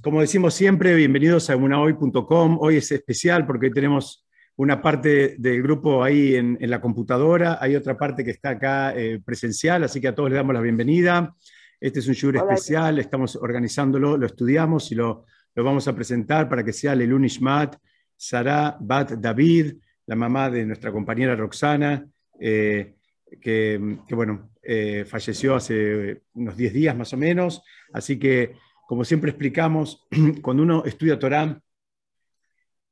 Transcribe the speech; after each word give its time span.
como 0.00 0.20
decimos 0.20 0.54
siempre, 0.54 0.94
bienvenidos 0.94 1.50
a 1.50 1.56
unahoy.com. 1.56 2.58
Hoy 2.60 2.76
es 2.76 2.90
especial 2.92 3.46
porque 3.46 3.70
tenemos 3.70 4.26
una 4.56 4.80
parte 4.80 5.36
del 5.38 5.62
grupo 5.62 6.02
ahí 6.02 6.36
en, 6.36 6.58
la 6.60 6.80
computadora, 6.80 7.58
hay 7.60 7.74
otra 7.74 7.96
parte 7.96 8.24
que 8.24 8.30
está 8.30 8.50
acá 8.50 8.94
eh, 8.96 9.20
presencial, 9.24 9.84
así 9.84 10.00
que 10.00 10.08
a 10.08 10.14
todos 10.14 10.30
les 10.30 10.36
damos 10.36 10.54
la 10.54 10.60
bienvenida. 10.60 11.34
Este 11.80 11.98
es 11.98 12.08
un 12.08 12.14
show 12.14 12.30
especial, 12.30 12.98
estamos 12.98 13.36
organizándolo, 13.36 14.16
lo 14.16 14.26
estudiamos 14.26 14.92
y 14.92 14.94
lo, 14.94 15.24
lo 15.54 15.64
vamos 15.64 15.88
a 15.88 15.94
presentar 15.94 16.48
para 16.48 16.64
que 16.64 16.72
sea 16.72 16.94
Lelun 16.94 17.24
Ishmat, 17.24 17.76
Sara 18.16 18.76
Bat 18.80 19.12
David, 19.12 19.74
la 20.06 20.16
mamá 20.16 20.50
de 20.50 20.64
nuestra 20.64 20.92
compañera 20.92 21.34
Roxana, 21.34 22.06
eh, 22.38 22.94
que, 23.40 23.78
bueno, 24.10 24.50
eh, 24.62 25.04
falleció 25.06 25.54
hace 25.54 26.22
unos 26.34 26.56
10 26.56 26.72
días 26.72 26.96
más 26.96 27.12
o 27.12 27.16
menos. 27.16 27.62
Así 27.92 28.18
que, 28.18 28.54
como 28.92 29.06
siempre 29.06 29.30
explicamos, 29.30 30.06
cuando 30.42 30.64
uno 30.64 30.84
estudia 30.84 31.18
Torah, 31.18 31.58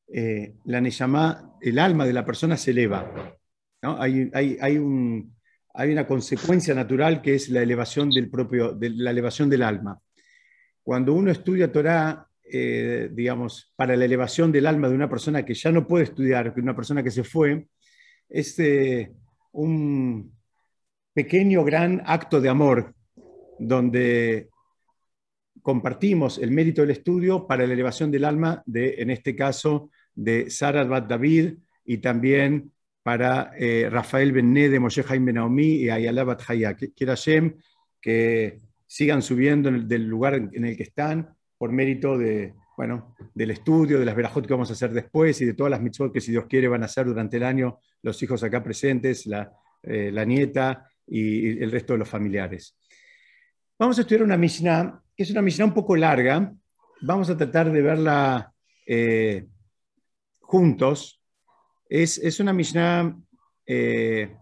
eh, 0.08 0.54
la 0.64 0.80
Neyamá, 0.80 1.58
el 1.60 1.78
alma 1.78 2.06
de 2.06 2.14
la 2.14 2.24
persona 2.24 2.56
se 2.56 2.70
eleva. 2.70 3.36
Hay, 3.82 4.30
hay, 4.32 4.56
hay, 4.62 4.78
un, 4.78 5.36
hay, 5.74 5.92
una 5.92 6.06
consecuencia 6.06 6.74
natural 6.74 7.20
que 7.20 7.34
es 7.34 7.50
la 7.50 7.60
elevación 7.60 8.08
del 8.08 8.30
propio, 8.30 8.72
de 8.72 8.88
la 8.88 9.10
elevación 9.10 9.50
del 9.50 9.62
alma. 9.62 10.00
Cuando 10.82 11.12
uno 11.12 11.30
estudia 11.30 11.70
Torah, 11.70 12.26
eh, 12.50 13.10
digamos, 13.12 13.74
para 13.76 13.94
la 13.94 14.06
elevación 14.06 14.50
del 14.50 14.68
alma 14.68 14.88
de 14.88 14.94
una 14.94 15.10
persona 15.10 15.44
que 15.44 15.52
ya 15.52 15.70
no 15.70 15.86
puede 15.86 16.04
estudiar, 16.04 16.54
que 16.54 16.62
una 16.62 16.74
persona 16.74 17.02
que 17.02 17.10
se 17.10 17.24
fue, 17.24 17.66
es 18.26 18.56
un 19.52 20.34
pequeño, 21.12 21.62
gran 21.62 22.02
acto 22.06 22.40
de 22.40 22.48
amor, 22.48 22.94
donde 23.58 24.48
compartimos 25.70 26.38
el 26.38 26.50
mérito 26.50 26.80
del 26.80 26.90
estudio 26.90 27.46
para 27.46 27.64
la 27.64 27.74
elevación 27.74 28.10
del 28.10 28.24
alma 28.24 28.60
de, 28.66 28.96
en 28.98 29.08
este 29.08 29.36
caso, 29.36 29.88
de 30.12 30.50
Sara 30.50 30.82
Bat 30.82 31.08
David 31.08 31.58
y 31.84 31.98
también 31.98 32.72
para 33.04 33.52
eh, 33.56 33.88
Rafael 33.88 34.32
Bené 34.32 34.68
de 34.68 34.80
Moshe 34.80 35.04
Jaime 35.04 35.32
Naomi 35.32 35.76
y 35.76 35.88
Ayala 35.88 36.24
Bat 36.24 36.42
Haya. 36.48 36.74
Quiera 36.74 37.12
Hashem 37.12 37.54
que 38.00 38.58
sigan 38.84 39.22
subiendo 39.22 39.70
del 39.70 40.08
lugar 40.08 40.34
en 40.34 40.64
el 40.64 40.76
que 40.76 40.82
están 40.82 41.36
por 41.56 41.70
mérito 41.70 42.18
de, 42.18 42.54
bueno, 42.76 43.14
del 43.32 43.52
estudio, 43.52 44.00
de 44.00 44.06
las 44.06 44.16
verajot 44.16 44.44
que 44.44 44.52
vamos 44.52 44.70
a 44.70 44.72
hacer 44.72 44.90
después 44.92 45.40
y 45.40 45.44
de 45.44 45.54
todas 45.54 45.70
las 45.70 45.80
mitzvot 45.80 46.12
que 46.12 46.20
si 46.20 46.32
Dios 46.32 46.46
quiere 46.48 46.66
van 46.66 46.82
a 46.82 46.86
hacer 46.86 47.06
durante 47.06 47.36
el 47.36 47.44
año 47.44 47.78
los 48.02 48.20
hijos 48.24 48.42
acá 48.42 48.60
presentes, 48.60 49.24
la, 49.24 49.52
eh, 49.84 50.10
la 50.12 50.24
nieta 50.24 50.90
y 51.06 51.62
el 51.62 51.70
resto 51.70 51.92
de 51.92 52.00
los 52.00 52.08
familiares. 52.08 52.76
Vamos 53.78 53.96
a 53.96 54.02
estudiar 54.02 54.24
una 54.24 54.36
Mishnah, 54.36 55.00
es 55.22 55.30
una 55.30 55.42
Mishnah 55.42 55.66
un 55.66 55.74
poco 55.74 55.96
larga. 55.96 56.54
Vamos 57.02 57.28
a 57.28 57.36
tratar 57.36 57.70
de 57.70 57.82
verla 57.82 58.54
eh, 58.86 59.46
juntos. 60.40 61.22
Es, 61.88 62.18
es, 62.18 62.40
una 62.40 62.52
Mishnah 62.52 63.16
eh, 63.66 64.36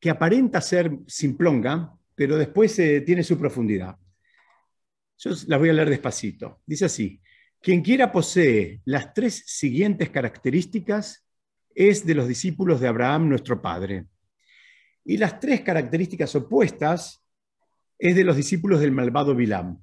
que 0.00 0.10
aparenta 0.10 0.60
ser 0.60 0.90
simplonga, 1.06 1.92
pero 2.14 2.36
después 2.36 2.74
tiene 2.76 3.22
su 3.22 3.38
profundidad. 3.38 3.96
Yo 5.18 5.30
las 5.48 5.58
voy 5.58 5.68
a 5.68 5.72
leer 5.72 5.90
despacito. 5.90 6.62
Dice 6.64 6.86
así, 6.86 7.20
quien 7.60 7.82
quiera 7.82 8.12
posee 8.12 8.80
las 8.84 9.12
tres 9.12 9.42
siguientes 9.46 10.10
características 10.10 11.26
es 11.74 12.06
de 12.06 12.14
los 12.14 12.28
discípulos 12.28 12.80
de 12.80 12.88
Abraham, 12.88 13.28
nuestro 13.28 13.60
padre. 13.60 14.06
Y 15.04 15.18
las 15.18 15.40
tres 15.40 15.60
características 15.60 16.34
opuestas 16.34 17.25
es 17.98 18.14
de 18.14 18.24
los 18.24 18.36
discípulos 18.36 18.80
del 18.80 18.92
malvado 18.92 19.34
Bilam. 19.34 19.78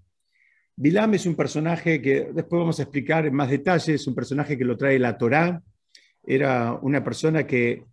Bilam 0.75 1.13
es 1.13 1.25
un 1.25 1.35
personaje 1.35 2.01
que 2.01 2.29
después 2.33 2.59
vamos 2.59 2.79
a 2.79 2.83
explicar 2.83 3.25
en 3.25 3.33
más 3.35 3.49
detalle, 3.49 3.93
es 3.93 4.07
un 4.07 4.15
personaje 4.15 4.57
que 4.57 4.65
lo 4.65 4.77
trae 4.77 4.97
la 4.97 5.17
Torá, 5.17 5.61
era 6.25 6.73
una 6.73 7.03
persona 7.03 7.45
que 7.45 7.85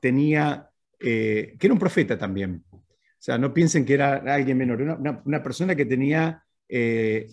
tenía, 0.00 0.68
eh, 0.98 1.56
que 1.58 1.66
era 1.66 1.74
un 1.74 1.80
profeta 1.80 2.16
también. 2.16 2.64
O 2.72 3.22
sea, 3.22 3.36
no 3.36 3.52
piensen 3.52 3.84
que 3.84 3.94
era 3.94 4.16
alguien 4.32 4.56
menor, 4.56 4.80
una 5.24 5.42
persona 5.42 5.74
que 5.74 5.84
tenía 5.84 6.42
eh, 6.68 7.26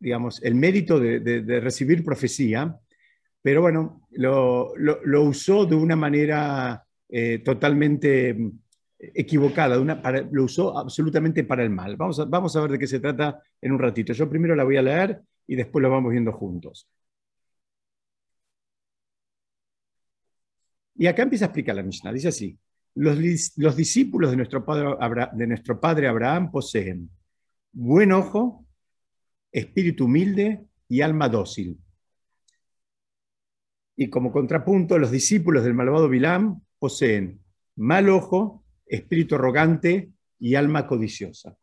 digamos, 0.00 0.42
el 0.42 0.54
mérito 0.54 0.98
de, 0.98 1.60
recibir 1.60 2.02
profecía, 2.02 2.74
pero 3.42 3.60
bueno, 3.60 4.06
lo, 4.12 4.72
usó 5.22 5.66
de 5.66 5.74
una 5.74 5.94
manera 5.94 6.82
eh, 7.08 7.40
totalmente 7.44 8.34
equivocada, 9.00 9.76
lo 10.30 10.44
usó 10.44 10.76
absolutamente 10.76 11.44
para 11.44 11.62
el 11.62 11.70
mal. 11.70 11.96
Vamos 11.96 12.20
a, 12.20 12.24
vamos 12.26 12.54
a 12.54 12.60
ver 12.60 12.72
de 12.72 12.78
qué 12.78 12.86
se 12.86 13.00
trata 13.00 13.42
en 13.60 13.72
un 13.72 13.78
ratito. 13.78 14.12
Yo 14.12 14.28
primero 14.28 14.54
la 14.54 14.64
voy 14.64 14.76
a 14.76 14.82
leer 14.82 15.22
y 15.46 15.56
después 15.56 15.82
la 15.82 15.88
vamos 15.88 16.12
viendo 16.12 16.32
juntos. 16.32 16.86
Y 20.96 21.06
acá 21.06 21.22
empieza 21.22 21.46
a 21.46 21.48
explicar 21.48 21.76
la 21.76 21.82
Mishnah. 21.82 22.12
Dice 22.12 22.28
así, 22.28 22.58
los, 22.94 23.18
los 23.56 23.76
discípulos 23.76 24.30
de 24.30 24.36
nuestro, 24.36 24.64
padre, 24.64 25.28
de 25.32 25.46
nuestro 25.46 25.80
padre 25.80 26.06
Abraham 26.06 26.50
poseen 26.50 27.08
buen 27.72 28.12
ojo, 28.12 28.66
espíritu 29.50 30.04
humilde 30.04 30.66
y 30.88 31.00
alma 31.00 31.28
dócil. 31.28 31.78
Y 33.96 34.10
como 34.10 34.30
contrapunto, 34.32 34.98
los 34.98 35.10
discípulos 35.10 35.64
del 35.64 35.74
malvado 35.74 36.08
Bilam 36.08 36.60
poseen 36.78 37.40
mal 37.76 38.08
ojo, 38.10 38.59
espíritu 38.90 39.36
arrogante 39.36 40.10
y 40.38 40.54
alma 40.54 40.86
codiciosa. 40.86 41.56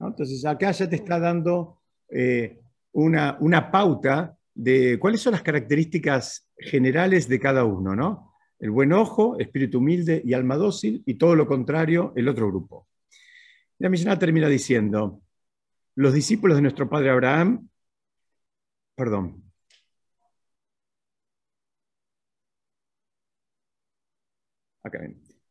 Entonces, 0.00 0.44
acá 0.44 0.72
ya 0.72 0.88
te 0.88 0.96
está 0.96 1.18
dando 1.18 1.80
eh, 2.08 2.60
una, 2.92 3.36
una, 3.40 3.70
pauta 3.70 4.36
de 4.54 4.98
cuáles 4.98 5.20
son 5.20 5.32
las 5.32 5.42
características 5.42 6.48
generales 6.58 7.28
de 7.28 7.40
cada 7.40 7.64
uno, 7.64 7.94
¿no? 7.94 8.32
El 8.58 8.70
buen 8.70 8.92
ojo, 8.92 9.38
espíritu 9.38 9.78
humilde 9.78 10.20
y 10.24 10.34
alma 10.34 10.56
dócil, 10.56 11.02
y 11.06 11.14
todo 11.14 11.34
lo 11.34 11.46
contrario, 11.46 12.12
el 12.16 12.28
otro 12.28 12.48
grupo. 12.48 12.88
La 13.78 13.88
Mishnah 13.88 14.18
termina 14.18 14.48
diciendo, 14.48 15.22
los 15.94 16.14
discípulos 16.14 16.56
de 16.56 16.62
nuestro 16.62 16.88
padre 16.88 17.10
Abraham, 17.10 17.68
perdón, 18.94 19.46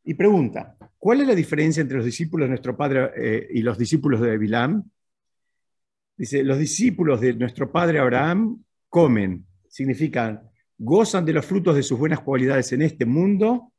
Y 0.06 0.14
pregunta, 0.14 0.78
¿cuál 1.00 1.22
es 1.22 1.28
la 1.28 1.36
diferencia 1.36 1.82
entre 1.82 1.98
los 1.98 2.06
discípulos 2.06 2.46
de 2.46 2.50
nuestro 2.50 2.78
padre 2.78 3.10
eh, 3.18 3.48
y 3.52 3.62
los 3.62 3.78
discípulos 3.78 4.22
de 4.22 4.38
Bilam? 4.38 4.84
Dice, 6.16 6.44
los 6.44 6.60
discípulos 6.60 7.20
de 7.20 7.34
nuestro 7.34 7.72
padre 7.72 8.00
Abraham 8.00 8.64
comen, 8.88 9.46
significa 9.68 10.42
gozan 10.78 11.26
de 11.26 11.34
los 11.34 11.46
frutos 11.46 11.76
de 11.76 11.84
sus 11.84 11.98
buenas 11.98 12.20
cualidades 12.20 12.72
en 12.72 12.84
este 12.84 13.06
mundo 13.06 13.74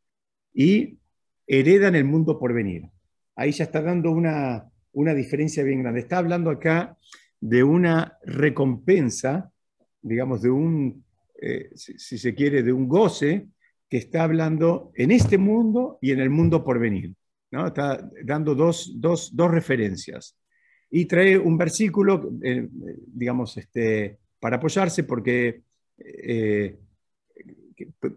y 0.52 0.98
heredan 1.46 1.94
el 1.94 2.04
mundo 2.04 2.38
por 2.38 2.52
venir. 2.52 2.90
Ahí 3.36 3.52
ya 3.52 3.64
está 3.64 3.80
dando 3.80 4.10
una, 4.10 4.68
una 4.92 5.14
diferencia 5.14 5.62
bien 5.62 5.82
grande. 5.82 6.00
Está 6.00 6.18
hablando 6.18 6.50
acá 6.50 6.96
de 7.40 7.62
una 7.62 8.18
recompensa, 8.24 9.52
digamos, 10.02 10.42
de 10.42 10.50
un, 10.50 11.04
eh, 11.40 11.70
si, 11.74 12.18
se 12.18 12.34
quiere, 12.34 12.62
de 12.62 12.72
un 12.72 12.88
goce 12.88 13.48
que 13.88 13.98
está 13.98 14.24
hablando 14.24 14.92
en 14.94 15.10
este 15.10 15.38
mundo 15.38 15.98
y 16.00 16.12
en 16.12 16.20
el 16.20 16.30
mundo 16.30 16.64
por 16.64 16.78
venir. 16.78 17.14
¿no? 17.50 17.68
Está 17.68 18.10
dando 18.24 18.54
dos, 18.54 19.32
referencias. 19.36 20.36
Y 20.90 21.04
trae 21.06 21.38
un 21.38 21.58
versículo, 21.58 22.30
eh, 22.42 22.68
digamos, 22.70 23.56
este, 23.56 24.18
para 24.38 24.56
apoyarse, 24.56 25.04
porque 25.04 25.62
eh, 25.98 26.78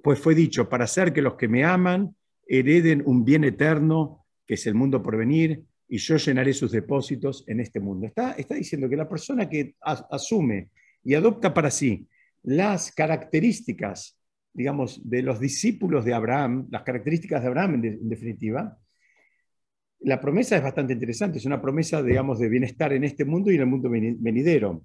pues 0.01 0.19
fue 0.19 0.35
dicho, 0.35 0.69
para 0.69 0.85
hacer 0.85 1.13
que 1.13 1.21
los 1.21 1.35
que 1.35 1.47
me 1.47 1.63
aman 1.63 2.15
hereden 2.47 3.03
un 3.05 3.23
bien 3.23 3.43
eterno, 3.43 4.25
que 4.45 4.55
es 4.55 4.65
el 4.67 4.75
mundo 4.75 5.03
por 5.03 5.17
venir, 5.17 5.63
y 5.87 5.97
yo 5.97 6.17
llenaré 6.17 6.53
sus 6.53 6.71
depósitos 6.71 7.43
en 7.47 7.59
este 7.59 7.79
mundo. 7.79 8.07
Está, 8.07 8.33
está 8.33 8.55
diciendo 8.55 8.87
que 8.89 8.95
la 8.95 9.09
persona 9.09 9.49
que 9.49 9.75
asume 9.81 10.69
y 11.03 11.15
adopta 11.15 11.53
para 11.53 11.71
sí 11.71 12.07
las 12.43 12.91
características, 12.91 14.18
digamos, 14.53 15.01
de 15.07 15.21
los 15.21 15.39
discípulos 15.39 16.05
de 16.05 16.13
Abraham, 16.13 16.67
las 16.71 16.83
características 16.83 17.41
de 17.41 17.47
Abraham 17.47 17.83
en, 17.83 18.09
definitiva, 18.09 18.77
la 20.01 20.19
promesa 20.19 20.55
es 20.55 20.63
bastante 20.63 20.93
interesante, 20.93 21.37
es 21.37 21.45
una 21.45 21.61
promesa, 21.61 22.01
digamos, 22.01 22.39
de 22.39 22.49
bienestar 22.49 22.93
en 22.93 23.03
este 23.03 23.25
mundo 23.25 23.51
y 23.51 23.55
en 23.55 23.61
el 23.61 23.67
mundo 23.67 23.89
venidero. 23.89 24.83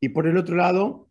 Y 0.00 0.10
por 0.10 0.26
el 0.26 0.36
otro 0.36 0.54
lado, 0.54 1.10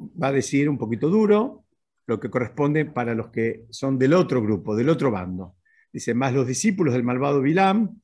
va 0.00 0.28
a 0.28 0.32
decir 0.32 0.68
un 0.68 0.78
poquito 0.78 1.08
duro 1.08 1.64
lo 2.06 2.20
que 2.20 2.30
corresponde 2.30 2.84
para 2.84 3.14
los 3.14 3.28
que 3.28 3.64
son 3.70 3.98
del 3.98 4.14
otro 4.14 4.40
grupo, 4.40 4.76
del 4.76 4.88
otro 4.88 5.10
bando. 5.10 5.56
Dice, 5.92 6.14
más 6.14 6.32
los 6.32 6.46
discípulos 6.46 6.94
del 6.94 7.02
malvado 7.02 7.40
Bilam 7.40 8.00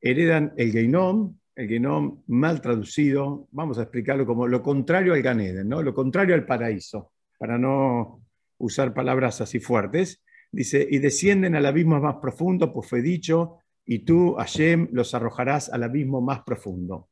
heredan 0.00 0.52
el 0.56 0.72
Geinom, 0.72 1.36
el 1.54 1.68
Geinom 1.68 2.22
mal 2.26 2.60
traducido, 2.60 3.48
vamos 3.52 3.78
a 3.78 3.82
explicarlo 3.82 4.26
como 4.26 4.46
lo 4.46 4.62
contrario 4.62 5.14
al 5.14 5.22
Ganeden, 5.22 5.68
¿no? 5.68 5.82
lo 5.82 5.94
contrario 5.94 6.34
al 6.34 6.44
paraíso, 6.44 7.12
para 7.38 7.58
no 7.58 8.22
usar 8.58 8.94
palabras 8.94 9.40
así 9.40 9.60
fuertes. 9.60 10.22
Dice, 10.50 10.86
y 10.88 10.98
descienden 10.98 11.54
al 11.54 11.66
abismo 11.66 12.00
más 12.00 12.16
profundo, 12.16 12.72
pues 12.72 12.88
fue 12.88 13.02
dicho, 13.02 13.58
y 13.84 14.00
tú, 14.00 14.34
Hashem, 14.34 14.88
los 14.92 15.14
arrojarás 15.14 15.68
al 15.68 15.82
abismo 15.82 16.20
más 16.20 16.42
profundo. 16.42 17.08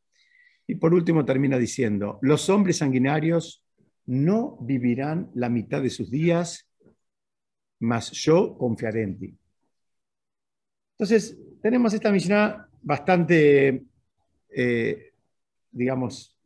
Y 0.66 0.76
por 0.76 0.94
último 0.94 1.24
termina 1.24 1.58
diciendo, 1.58 2.18
los 2.22 2.48
hombres 2.48 2.78
sanguinarios 2.78 3.64
no 4.06 4.56
vivirán 4.60 5.30
la 5.34 5.48
mitad 5.48 5.82
de 5.82 5.90
sus 5.90 6.10
días, 6.10 6.68
mas 7.80 8.10
yo 8.12 8.56
confiaré 8.56 9.02
en 9.02 9.18
ti. 9.18 9.38
Entonces, 10.92 11.36
tenemos 11.60 11.92
esta 11.92 12.12
misión 12.12 12.66
bastante, 12.82 13.84
eh, 14.50 15.12
digamos, 15.70 16.36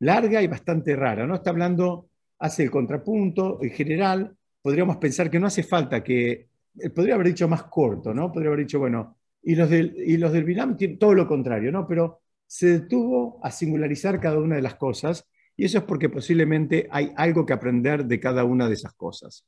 larga 0.00 0.42
y 0.42 0.46
bastante 0.46 0.96
rara. 0.96 1.26
¿no? 1.26 1.34
Está 1.34 1.50
hablando, 1.50 2.08
hace 2.38 2.64
el 2.64 2.70
contrapunto, 2.70 3.58
en 3.62 3.70
general, 3.70 4.36
podríamos 4.62 4.96
pensar 4.96 5.30
que 5.30 5.38
no 5.38 5.46
hace 5.46 5.62
falta 5.62 6.02
que, 6.02 6.48
eh, 6.78 6.90
podría 6.90 7.14
haber 7.14 7.28
dicho 7.28 7.48
más 7.48 7.64
corto, 7.64 8.12
¿no? 8.12 8.32
Podría 8.32 8.48
haber 8.48 8.66
dicho, 8.66 8.78
bueno, 8.78 9.16
y 9.42 9.54
los 9.54 9.70
del, 9.70 9.94
y 9.96 10.16
los 10.16 10.32
del 10.32 10.44
Bilam 10.44 10.76
tienen 10.76 10.98
todo 10.98 11.14
lo 11.14 11.26
contrario, 11.26 11.70
¿no? 11.72 11.86
Pero 11.86 12.20
se 12.46 12.80
detuvo 12.80 13.40
a 13.42 13.50
singularizar 13.50 14.20
cada 14.20 14.38
una 14.38 14.56
de 14.56 14.62
las 14.62 14.76
cosas 14.76 15.26
y 15.56 15.64
eso 15.64 15.78
es 15.78 15.84
porque 15.84 16.08
posiblemente 16.08 16.86
hay 16.90 17.12
algo 17.16 17.46
que 17.46 17.52
aprender 17.52 18.04
de 18.04 18.20
cada 18.20 18.44
una 18.44 18.68
de 18.68 18.74
esas 18.74 18.92
cosas. 18.94 19.44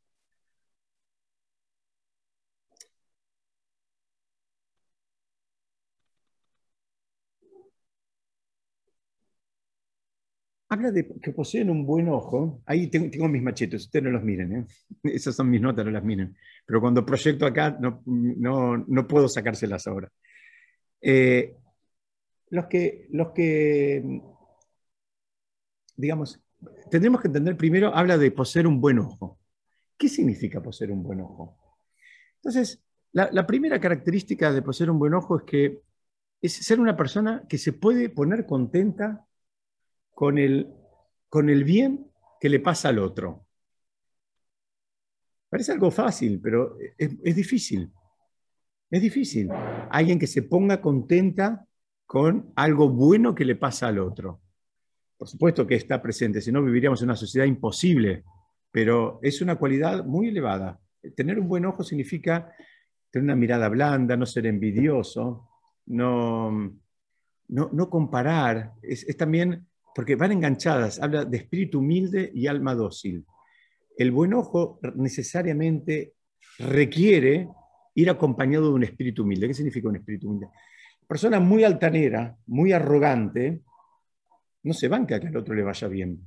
Habla 10.70 10.90
de 10.90 11.08
que 11.22 11.32
poseen 11.32 11.70
un 11.70 11.86
buen 11.86 12.08
ojo. 12.08 12.62
Ahí 12.66 12.88
tengo, 12.88 13.28
mis 13.28 13.42
machetes, 13.42 13.84
ustedes 13.84 14.04
no 14.04 14.10
los 14.10 14.22
miren. 14.22 14.52
¿eh? 14.52 14.66
Esas 15.14 15.34
son 15.34 15.50
mis 15.50 15.60
notas, 15.60 15.84
no 15.84 15.90
las 15.90 16.04
miren. 16.04 16.36
Pero 16.66 16.80
cuando 16.80 17.06
proyecto 17.06 17.46
acá 17.46 17.78
no, 17.80 18.02
no, 18.04 19.08
puedo 19.08 19.28
sacárselas 19.28 19.86
ahora. 19.86 20.10
Eh, 21.00 21.56
los 22.50 22.66
que, 22.66 23.06
los 23.10 23.30
que, 23.32 24.20
digamos, 25.96 26.40
tendremos 26.90 27.20
que 27.20 27.28
entender 27.28 27.56
primero, 27.56 27.94
habla 27.94 28.18
de 28.18 28.30
poseer 28.30 28.66
un 28.66 28.80
buen 28.80 28.98
ojo. 28.98 29.38
¿Qué 29.96 30.08
significa 30.08 30.62
poseer 30.62 30.92
un 30.92 31.02
buen 31.02 31.20
ojo? 31.20 31.56
Entonces, 32.36 32.82
la, 33.12 33.46
primera 33.46 33.80
característica 33.80 34.52
de 34.52 34.62
poseer 34.62 34.90
un 34.90 34.98
buen 34.98 35.14
ojo 35.14 35.38
es 35.38 35.44
que 35.44 35.82
es 36.40 36.52
ser 36.52 36.78
una 36.78 36.96
persona 36.96 37.44
que 37.48 37.58
se 37.58 37.72
puede 37.72 38.10
poner 38.10 38.46
contenta 38.46 39.26
con 40.18 40.36
el, 40.36 40.74
con 41.28 41.48
el 41.48 41.62
bien 41.62 42.10
que 42.40 42.48
le 42.48 42.58
pasa 42.58 42.88
al 42.88 42.98
otro. 42.98 43.46
Parece 45.48 45.70
algo 45.70 45.92
fácil, 45.92 46.40
pero 46.42 46.76
es, 46.98 47.36
difícil. 47.36 47.92
Es 48.90 49.00
difícil. 49.00 49.48
Alguien 49.88 50.18
que 50.18 50.26
se 50.26 50.42
ponga 50.42 50.80
contenta 50.80 51.68
con 52.04 52.52
algo 52.56 52.88
bueno 52.88 53.32
que 53.32 53.44
le 53.44 53.54
pasa 53.54 53.86
al 53.86 54.00
otro. 54.00 54.40
Por 55.16 55.28
supuesto 55.28 55.64
que 55.68 55.76
está 55.76 56.02
presente, 56.02 56.40
si 56.40 56.50
no 56.50 56.64
viviríamos 56.64 57.00
en 57.00 57.10
una 57.10 57.16
sociedad 57.16 57.46
imposible, 57.46 58.24
pero 58.72 59.20
es 59.22 59.40
una 59.40 59.54
cualidad 59.54 60.04
muy 60.04 60.30
elevada. 60.30 60.80
Tener 61.14 61.38
un 61.38 61.46
buen 61.46 61.64
ojo 61.64 61.84
significa 61.84 62.52
tener 63.12 63.22
una 63.22 63.36
mirada 63.36 63.68
blanda, 63.68 64.16
no 64.16 64.26
ser 64.26 64.46
envidioso, 64.46 65.48
no, 65.86 66.72
no, 67.46 67.88
comparar. 67.88 68.72
Es, 68.82 69.04
es 69.04 69.16
también, 69.16 69.68
porque 69.98 70.14
van 70.14 70.30
enganchadas, 70.30 71.02
habla 71.02 71.24
de 71.24 71.38
espíritu 71.38 71.80
humilde 71.80 72.30
y 72.32 72.46
alma 72.46 72.76
dócil. 72.76 73.26
El 73.96 74.12
buen 74.12 74.32
ojo 74.32 74.78
necesariamente 74.94 76.12
requiere 76.56 77.48
ir 77.96 78.08
acompañado 78.08 78.68
de 78.68 78.74
un 78.74 78.84
espíritu 78.84 79.24
humilde. 79.24 79.48
¿Qué 79.48 79.54
significa 79.54 79.88
un 79.88 79.96
espíritu 79.96 80.28
humilde? 80.28 80.50
persona 81.04 81.40
muy 81.40 81.64
altanera, 81.64 82.36
muy 82.46 82.70
arrogante, 82.70 83.60
no 84.62 84.72
se 84.72 84.86
banca 84.86 85.18
que 85.18 85.26
al 85.26 85.36
otro 85.36 85.52
le 85.52 85.64
vaya 85.64 85.88
bien. 85.88 86.20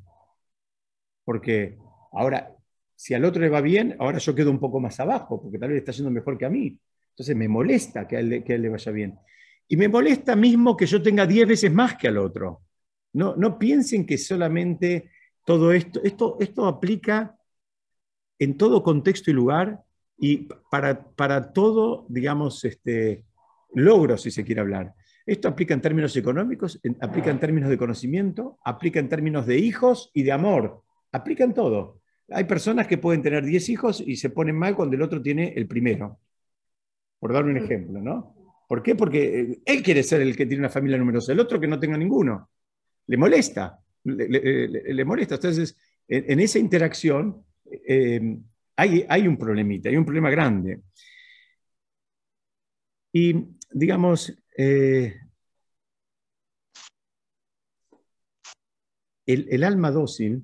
Porque 1.24 1.77
ahora, 2.12 2.53
si 2.94 3.13
al 3.13 3.24
otro 3.24 3.41
le 3.41 3.47
va 3.47 3.62
bien, 3.62 3.95
ahora 4.00 4.17
yo 4.17 4.35
quedo 4.35 4.51
un 4.51 4.59
poco 4.59 4.81
más 4.81 5.00
abajo, 5.00 5.41
porque 5.41 5.57
tal 5.57 5.69
vez 5.69 5.77
está 5.79 5.94
yendo 5.94 6.12
mejor 6.12 6.38
que 6.38 6.45
a 6.45 6.50
mí. 6.50 6.77
Entonces 7.12 7.38
me 7.38 7.47
molesta 7.47 8.06
que 8.06 8.17
a 8.17 8.19
él, 8.19 8.44
que 8.44 8.57
le 8.57 8.67
vaya 8.67 8.91
bien. 8.91 9.17
Y 9.69 9.77
me 9.77 9.88
molesta 9.88 10.35
mismo 10.35 10.75
que 10.75 10.85
yo 10.85 11.01
tenga 11.01 11.25
diez 11.25 11.47
veces 11.47 11.71
más 11.71 11.95
que 11.95 12.09
al 12.09 12.17
otro. 12.17 12.63
No, 13.13 13.36
no 13.36 13.60
piensen 13.60 14.06
que 14.06 14.18
solamente 14.18 15.10
todo 15.46 15.72
esto, 15.72 16.02
esto, 16.04 16.38
esto 16.40 16.66
aplica 16.66 17.38
en 18.40 18.58
todo 18.58 18.84
contexto 18.84 19.30
y 19.31 19.34
lugar 19.34 19.84
y 20.18 20.48
para, 20.69 21.04
para 21.04 21.52
todo, 21.52 22.06
digamos, 22.10 22.63
este, 22.63 23.25
logros, 23.74 24.22
si 24.22 24.31
se 24.31 24.44
quiere 24.44 24.62
hablar. 24.62 24.94
Esto 25.25 25.48
aplica 25.48 25.74
en 25.74 25.81
términos 25.81 26.16
económicos, 26.16 26.80
aplica 27.00 27.30
en 27.30 27.40
términos 27.40 27.69
de 27.69 27.78
conocimiento, 27.78 28.60
aplica 28.63 29.00
en 29.00 29.10
términos 29.10 29.46
de 29.46 29.58
hijos 29.58 30.12
y 30.13 30.24
de 30.24 30.31
amor, 30.31 30.84
aplica 31.12 31.44
en 31.44 31.54
todo. 31.54 32.02
Hay 32.30 32.46
personas 32.46 32.88
que 32.88 32.98
pueden 32.98 33.22
tener 33.22 33.44
10 33.44 33.69
hijos 33.69 34.04
y 34.06 34.16
se 34.16 34.30
ponen 34.30 34.56
mal 34.56 34.75
cuando 34.75 34.96
el 34.96 35.02
otro 35.02 35.22
tiene 35.22 35.54
el 35.56 35.68
primero, 35.68 36.19
por 37.19 37.34
dar 37.34 37.46
un 37.46 37.58
ejemplo, 37.58 38.02
¿no? 38.02 38.36
¿Por 38.68 38.81
qué? 38.81 38.96
Porque 38.96 39.40
eh, 39.40 39.60
él 39.66 39.84
quiere 39.84 40.02
ser 40.02 40.22
el 40.22 40.36
que 40.36 40.46
tiene 40.46 40.62
una 40.62 40.69
familia 40.69 40.98
numerosa, 40.98 41.34
el 41.34 41.40
otro 41.40 41.60
que 41.60 41.68
no 41.68 41.80
tenga 41.80 41.98
ninguno. 41.98 42.50
Le 43.12 43.18
molesta, 43.18 43.78
le, 44.06 45.04
molesta. 45.04 45.36
Entonces, 45.36 45.75
en, 46.08 46.40
esa 46.40 46.60
interacción 46.60 47.44
eh, 47.86 48.38
hay, 48.78 49.06
hay 49.10 49.28
un 49.28 49.38
problemita, 49.38 49.90
hay 49.90 49.98
un 49.98 50.06
problema 50.06 50.30
grande. 50.30 50.80
Y 53.12 53.36
digamos, 53.74 54.34
eh, 54.58 55.13
el, 59.25 59.63
alma 59.66 59.92
dócil 59.92 60.44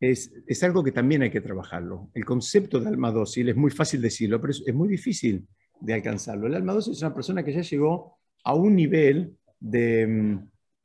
es, 0.00 0.62
algo 0.62 0.84
que 0.84 0.92
también 0.92 1.22
hay 1.22 1.30
que 1.30 1.40
trabajarlo. 1.40 2.10
El 2.12 2.26
concepto 2.26 2.78
de 2.78 2.88
alma 2.88 3.10
dócil 3.10 3.48
es 3.48 3.56
muy 3.56 3.70
fácil 3.70 4.02
decirlo, 4.02 4.38
pero 4.38 4.52
es, 4.52 4.74
muy 4.74 4.88
difícil 4.88 5.48
de 5.80 5.94
alcanzarlo. 5.94 6.46
El 6.46 6.56
alma 6.56 6.74
dócil 6.74 6.92
es 6.92 7.00
una 7.00 7.14
persona 7.14 7.42
que 7.42 7.54
ya 7.54 7.62
llegó 7.62 8.18
a 8.44 8.52
un 8.52 8.76
nivel 8.76 9.34
de, 9.58 10.40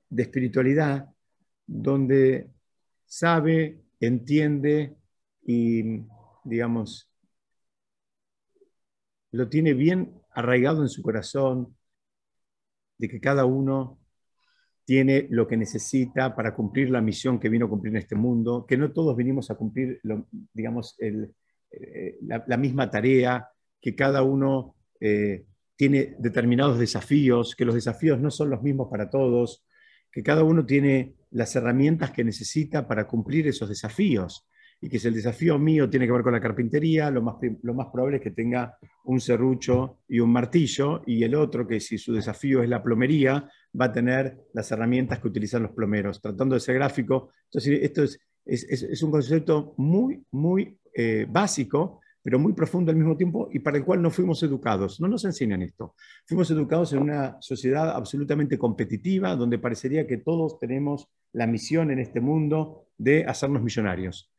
de 0.09 0.23
espiritualidad 0.23 1.09
donde 1.65 2.49
sabe, 3.05 3.81
entiende 3.99 4.95
y, 5.43 6.01
digamos, 6.43 7.09
lo 9.31 9.49
tiene 9.49 9.73
bien 9.73 10.21
arraigado 10.31 10.81
en 10.81 10.89
su 10.89 11.01
corazón 11.01 11.75
de 12.97 13.09
que 13.09 13.19
cada 13.19 13.45
uno 13.45 13.99
tiene 14.85 15.27
lo 15.29 15.47
que 15.47 15.57
necesita 15.57 16.35
para 16.35 16.55
cumplir 16.55 16.89
la 16.91 17.01
misión 17.01 17.39
que 17.39 17.49
vino 17.49 17.65
a 17.65 17.69
cumplir 17.69 17.93
en 17.93 18.01
este 18.01 18.15
mundo, 18.15 18.65
que 18.67 18.77
no 18.77 18.93
todos 18.93 19.17
vinimos 19.17 19.49
a 19.49 19.55
cumplir, 19.55 19.99
digamos, 20.53 20.95
eh, 20.99 22.17
la, 22.21 22.57
misma 22.57 22.89
tarea, 22.89 23.49
que 23.81 23.95
cada 23.95 24.23
uno 24.23 24.75
eh, 24.99 25.45
tiene 25.75 26.15
determinados 26.19 26.79
desafíos, 26.79 27.55
que 27.55 27.65
los 27.65 27.75
desafíos 27.75 28.19
no 28.19 28.29
son 28.31 28.51
los 28.51 28.61
mismos 28.61 28.87
para 28.89 29.09
todos, 29.09 29.64
que 30.15 30.23
cada 30.23 30.45
uno 30.45 30.65
tiene 30.65 31.13
las 31.31 31.53
herramientas 31.57 32.11
que 32.11 32.23
necesita 32.23 32.87
para 32.87 33.05
cumplir 33.05 33.49
esos 33.49 33.67
desafíos 33.67 34.47
y 34.79 34.87
que 34.87 34.97
si 34.97 35.09
el 35.09 35.13
desafío 35.13 35.59
mío 35.59 35.89
tiene 35.89 36.05
que 36.05 36.13
ver 36.13 36.23
con 36.23 36.31
la 36.31 36.39
carpintería, 36.39 37.11
lo 37.11 37.21
más, 37.21 37.35
lo 37.63 37.73
más 37.73 37.87
probable 37.91 38.17
es 38.17 38.23
que 38.23 38.31
tenga 38.31 38.77
un 39.03 39.19
serrucho 39.19 39.99
y 40.07 40.21
un 40.21 40.31
martillo, 40.31 41.03
y 41.05 41.21
el 41.25 41.35
otro, 41.35 41.67
que 41.67 41.81
si 41.81 41.97
su 41.97 42.13
desafío 42.13 42.63
es 42.63 42.69
la 42.69 42.81
plomería, 42.81 43.49
va 43.79 43.85
a 43.85 43.91
tener 43.91 44.37
las 44.53 44.71
herramientas 44.71 45.19
que 45.19 45.27
utilizan 45.27 45.63
los 45.63 45.73
plomeros. 45.73 46.21
Tratando 46.21 46.55
de 46.55 46.61
ser 46.61 46.75
gráfico, 46.75 47.31
entonces 47.51 47.79
esto 47.81 48.03
es, 48.03 48.17
es, 48.45 48.83
es 48.83 49.03
un 49.03 49.11
concepto 49.11 49.73
muy, 49.75 50.23
muy 50.31 50.79
eh, 50.93 51.25
básico, 51.29 51.99
pero 52.25 52.39
muy 52.39 52.53
profundo 52.53 52.89
al 52.89 52.97
mismo 52.97 53.15
tiempo 53.15 53.49
y 53.51 53.59
para 53.59 53.77
el 53.77 53.85
cual 53.85 54.01
no 54.01 54.09
fuimos 54.09 54.41
educados. 54.41 54.99
No 54.99 55.07
nos 55.07 55.23
enseñan 55.25 55.61
esto. 55.61 55.93
Fuimos 56.25 56.49
educados 56.49 56.91
en 56.93 57.03
una 57.03 57.37
sociedad 57.39 57.91
absolutamente 57.91 58.57
competitiva, 58.57 59.35
donde 59.35 59.59
parecería 59.59 60.07
que 60.07 60.17
todos 60.17 60.57
tenemos 60.57 61.07
la 61.33 61.45
misión 61.45 61.91
en 61.91 61.99
este 61.99 62.21
mundo 62.21 62.87
de 62.97 63.25
hacernos 63.25 63.61
millonarios. 63.61 64.33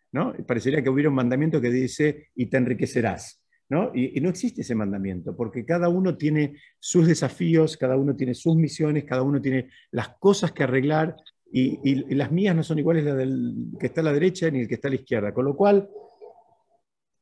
Parecería 0.49 0.83
que 0.83 0.91
hubiera 0.91 1.11
un 1.11 1.15
mandamiento 1.15 1.61
que 1.61 1.71
dice, 1.71 2.31
y 2.35 2.47
te 2.47 2.57
enriquecerás. 2.57 3.41
¿no? 3.69 3.93
Y, 3.95 4.21
no 4.21 4.31
existe 4.31 4.63
ese 4.63 4.75
mandamiento, 4.75 5.37
porque 5.37 5.65
cada 5.65 5.89
uno 5.89 6.17
tiene 6.17 6.57
sus 6.81 7.07
desafíos, 7.07 7.77
cada 7.77 7.97
uno 7.97 8.17
tiene 8.17 8.35
sus 8.35 8.57
misiones, 8.57 9.05
cada 9.05 9.23
uno 9.23 9.41
tiene 9.41 9.71
las 9.93 10.09
cosas 10.19 10.51
que 10.51 10.65
arreglar, 10.65 11.15
y, 11.53 12.15
las 12.17 12.33
mías 12.33 12.57
no 12.57 12.65
son 12.65 12.81
iguales 12.81 13.05
las 13.05 13.17
del 13.17 13.55
que 13.79 13.87
está 13.87 14.01
a 14.01 14.05
la 14.05 14.13
derecha 14.13 14.51
ni 14.51 14.63
el 14.63 14.67
que 14.67 14.75
está 14.75 14.89
a 14.89 14.91
la 14.91 14.97
izquierda. 14.97 15.33
Con 15.33 15.45
lo 15.45 15.55
cual, 15.55 15.89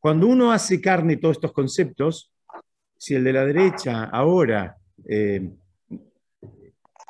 cuando 0.05 0.27
uno 0.27 0.53
hace 0.53 0.83
carne 0.83 1.17
todos 1.17 1.39
estos 1.39 1.55
conceptos, 1.55 2.31
si 2.95 3.15
el 3.15 3.25
de 3.25 3.33
la 3.33 3.47
derecha 3.47 4.05
ahora 4.05 4.77
eh, 5.09 5.49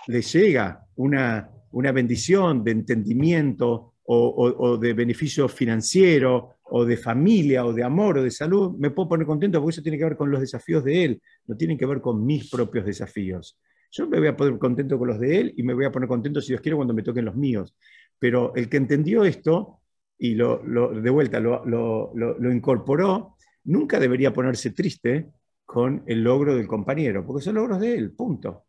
le 0.06 0.22
llega 0.22 0.86
una, 0.94 1.50
una 1.72 1.90
bendición 1.90 2.62
de 2.62 2.70
entendimiento, 2.70 3.94
o, 4.04 4.76
de 4.76 4.92
beneficio 4.92 5.48
financiero, 5.48 6.58
o 6.62 6.84
de 6.84 6.96
familia, 6.96 7.66
o 7.66 7.72
de 7.72 7.82
amor, 7.82 8.18
o 8.18 8.22
de 8.22 8.30
salud, 8.30 8.76
me 8.78 8.90
puedo 8.90 9.08
poner 9.08 9.26
contento 9.26 9.60
porque 9.60 9.74
eso 9.74 9.82
tiene 9.82 9.98
que 9.98 10.04
ver 10.04 10.16
con 10.16 10.30
los 10.30 10.40
desafíos 10.40 10.84
de 10.84 11.04
él, 11.04 11.22
no 11.48 11.56
tiene 11.56 11.76
que 11.76 11.86
ver 11.86 12.00
con 12.00 12.24
mis 12.24 12.48
propios 12.48 12.86
desafíos. 12.86 13.58
Yo 13.90 14.06
me 14.06 14.20
voy 14.20 14.28
a 14.28 14.36
poner 14.36 14.56
contento 14.56 14.96
con 15.00 15.08
los 15.08 15.18
de 15.18 15.40
él 15.40 15.54
y 15.56 15.64
me 15.64 15.74
voy 15.74 15.86
a 15.86 15.90
poner 15.90 16.08
contento, 16.08 16.40
si 16.40 16.52
Dios 16.52 16.60
quiere, 16.60 16.76
cuando 16.76 16.94
me 16.94 17.02
toquen 17.02 17.24
los 17.24 17.34
míos. 17.34 17.74
Pero 18.20 18.54
el 18.54 18.68
que 18.68 18.76
entendió 18.76 19.24
esto 19.24 19.80
y 20.18 20.35
lo, 20.35 20.59
de 20.59 21.11
vuelta 21.11 21.40
lo, 21.40 21.64
lo, 21.64 22.52
incorporó, 22.52 23.37
nunca 23.64 23.99
debería 23.99 24.33
ponerse 24.33 24.71
triste 24.71 25.30
con 25.64 26.02
el 26.06 26.23
logro 26.23 26.54
del 26.54 26.66
compañero, 26.66 27.26
porque 27.26 27.42
son 27.42 27.56
logros 27.56 27.80
de 27.80 27.94
él, 27.94 28.12
punto. 28.12 28.64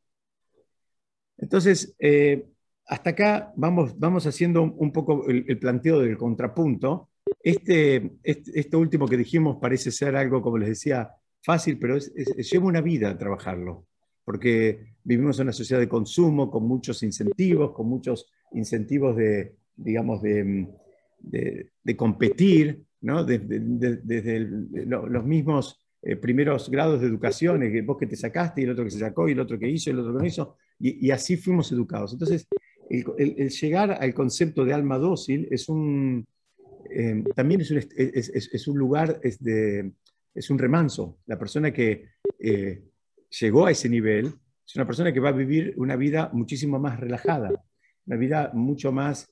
Entonces, 1.38 1.96
eh, 2.00 2.48
hasta 2.88 3.12
acá 3.12 3.54
vamos, 3.56 3.98
vamos 4.00 4.25
haciendo 4.25 4.64
un 4.64 4.92
poco 4.92 5.28
el, 5.28 5.58
planteo 5.60 6.00
del 6.00 6.18
contrapunto. 6.18 7.10
Este, 7.42 8.12
este, 8.24 8.78
último 8.78 9.08
que 9.08 9.18
dijimos 9.18 9.58
parece 9.60 9.92
ser 9.92 10.16
algo, 10.16 10.42
como 10.42 10.58
les 10.58 10.70
decía, 10.70 11.12
fácil, 11.42 11.78
pero 11.78 11.98
lleva 11.98 12.66
una 12.66 12.82
vida 12.82 13.18
trabajarlo, 13.18 13.88
porque 14.24 14.96
vivimos 15.04 15.40
en 15.40 15.44
una 15.44 15.54
sociedad 15.54 15.80
de 15.80 15.90
consumo 15.90 16.50
con 16.50 16.68
muchos 16.68 17.04
incentivos, 17.04 17.72
con 17.72 17.88
muchos 17.88 18.32
incentivos 18.52 19.16
de, 19.16 19.56
digamos, 19.75 20.22
de, 20.22 20.68
de, 21.25 21.96
competir, 21.98 22.84
¿no? 23.01 23.24
desde, 23.24 24.39
los 24.86 25.25
mismos 25.25 25.79
eh, 26.01 26.15
primeros 26.15 26.70
grados 26.70 27.01
de 27.01 27.08
educación, 27.08 27.62
que 27.62 27.82
vos 27.82 27.98
que 27.98 28.08
te 28.08 28.15
sacaste 28.15 28.62
y 28.62 28.63
el 28.65 28.72
otro 28.72 28.84
que 28.84 28.91
se 28.91 29.00
sacó 29.00 29.27
y 29.27 29.32
el 29.32 29.39
otro 29.39 29.58
que 29.58 29.70
hizo 29.70 29.89
y 29.89 29.94
el 29.94 30.00
otro 30.00 30.13
que 30.13 30.20
no 30.20 30.25
hizo, 30.25 30.58
y, 30.79 31.10
así 31.12 31.38
fuimos 31.38 31.72
educados. 31.72 32.13
Entonces, 32.13 32.48
el, 32.89 33.50
llegar 33.50 33.91
al 33.91 34.13
concepto 34.13 34.65
de 34.65 34.74
alma 34.74 34.98
dócil 34.98 35.48
es 35.50 35.70
un, 35.70 36.25
eh, 36.91 37.24
también 37.36 37.62
es 37.62 37.72
un, 37.72 37.77
es, 37.77 38.67
un 38.67 38.77
lugar, 38.77 39.20
es, 39.24 39.41
de, 39.41 39.91
es 40.34 40.50
un 40.50 40.60
remanso. 40.60 41.20
La 41.25 41.39
persona 41.39 41.72
que 41.72 42.10
eh, 42.39 42.84
llegó 43.39 43.65
a 43.65 43.72
ese 43.72 43.89
nivel 43.89 44.27
es 44.67 44.75
una 44.75 44.86
persona 44.86 45.13
que 45.13 45.20
va 45.20 45.29
a 45.29 45.34
vivir 45.34 45.74
una 45.77 45.96
vida 45.96 46.29
muchísimo 46.34 46.77
más 46.79 47.00
relajada, 47.00 47.63
una 48.05 48.17
vida 48.17 48.51
mucho 48.53 48.91
más 48.91 49.27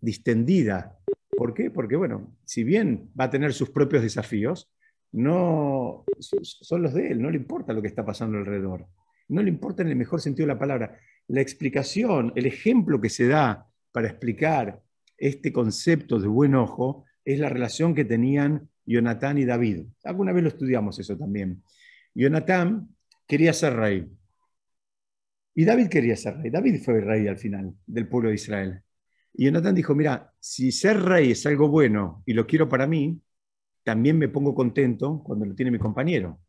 distendida. 0.00 0.98
¿Por 1.30 1.54
qué? 1.54 1.70
Porque, 1.70 1.96
bueno, 1.96 2.36
si 2.44 2.64
bien 2.64 3.10
va 3.18 3.24
a 3.24 3.30
tener 3.30 3.52
sus 3.52 3.70
propios 3.70 4.02
desafíos, 4.02 4.72
no 5.12 6.04
son 6.18 6.82
los 6.82 6.92
de 6.94 7.12
él, 7.12 7.22
no 7.22 7.30
le 7.30 7.36
importa 7.36 7.72
lo 7.72 7.80
que 7.80 7.88
está 7.88 8.04
pasando 8.04 8.38
alrededor. 8.38 8.86
No 9.28 9.42
le 9.42 9.48
importa 9.48 9.82
en 9.82 9.88
el 9.88 9.96
mejor 9.96 10.20
sentido 10.20 10.46
de 10.46 10.54
la 10.54 10.58
palabra. 10.58 10.98
La 11.28 11.40
explicación, 11.40 12.32
el 12.34 12.46
ejemplo 12.46 13.00
que 13.00 13.10
se 13.10 13.28
da 13.28 13.66
para 13.92 14.08
explicar 14.08 14.80
este 15.16 15.52
concepto 15.52 16.18
de 16.18 16.28
buen 16.28 16.54
ojo 16.54 17.04
es 17.24 17.38
la 17.38 17.48
relación 17.48 17.94
que 17.94 18.04
tenían 18.04 18.68
Jonatán 18.86 19.36
y 19.38 19.44
David. 19.44 19.84
Alguna 20.04 20.32
vez 20.32 20.42
lo 20.42 20.48
estudiamos 20.48 20.98
eso 20.98 21.16
también. 21.16 21.62
Jonatán 22.14 22.88
quería 23.26 23.52
ser 23.52 23.74
rey. 23.74 24.10
Y 25.54 25.64
David 25.64 25.88
quería 25.88 26.16
ser 26.16 26.38
rey. 26.38 26.50
David 26.50 26.82
fue 26.82 26.98
el 26.98 27.04
rey 27.04 27.28
al 27.28 27.36
final 27.36 27.74
del 27.86 28.08
pueblo 28.08 28.30
de 28.30 28.36
Israel. 28.36 28.82
Y 29.38 29.44
Jonathan 29.44 29.72
dijo, 29.72 29.94
mira, 29.94 30.32
si 30.40 30.72
ser 30.72 31.00
rey 31.00 31.30
es 31.30 31.46
algo 31.46 31.68
bueno 31.68 32.24
y 32.26 32.32
lo 32.32 32.44
quiero 32.44 32.68
para 32.68 32.88
mí, 32.88 33.22
también 33.84 34.18
me 34.18 34.28
pongo 34.28 34.52
contento 34.52 35.22
cuando 35.24 35.46
lo 35.46 35.54
tiene 35.54 35.70
mi 35.70 35.78
compañero. 35.78 36.40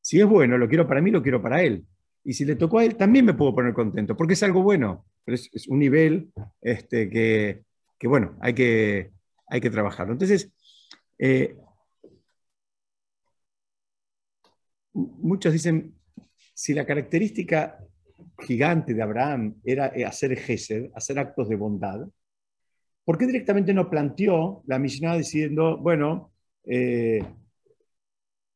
Si 0.00 0.18
es 0.20 0.26
bueno, 0.26 0.58
lo 0.58 0.68
quiero 0.68 0.88
para 0.88 1.00
mí, 1.00 1.12
lo 1.12 1.22
quiero 1.22 1.40
para 1.40 1.62
él. 1.62 1.86
Y 2.24 2.32
si 2.32 2.44
le 2.44 2.56
tocó 2.56 2.80
a 2.80 2.84
él, 2.84 2.96
también 2.96 3.24
me 3.24 3.34
puedo 3.34 3.54
poner 3.54 3.72
contento, 3.74 4.16
porque 4.16 4.32
es 4.32 4.42
algo 4.42 4.64
bueno, 4.64 5.06
pero 5.24 5.36
es, 5.36 5.68
un 5.68 5.78
nivel 5.78 6.32
este, 6.60 7.08
que, 7.08 7.62
bueno, 8.08 8.36
hay 8.40 8.54
que, 8.54 9.12
hay 9.46 9.60
que 9.60 9.70
trabajarlo. 9.70 10.14
Entonces, 10.14 10.52
eh, 11.18 11.56
muchos 14.92 15.52
dicen, 15.52 15.94
si 16.54 16.74
la 16.74 16.84
característica 16.84 17.78
gigante 18.44 18.94
de 18.94 19.02
Abraham 19.02 19.56
era 19.64 19.88
eh, 19.94 20.04
hacer 20.04 20.36
gesed, 20.36 20.90
hacer 20.94 21.18
actos 21.18 21.48
de 21.48 21.56
bondad, 21.56 22.06
¿por 23.04 23.18
qué 23.18 23.26
directamente 23.26 23.74
no 23.74 23.90
planteó 23.90 24.62
la 24.66 24.78
Mishnah 24.78 25.16
diciendo, 25.16 25.78
bueno, 25.78 26.32
eh, 26.64 27.24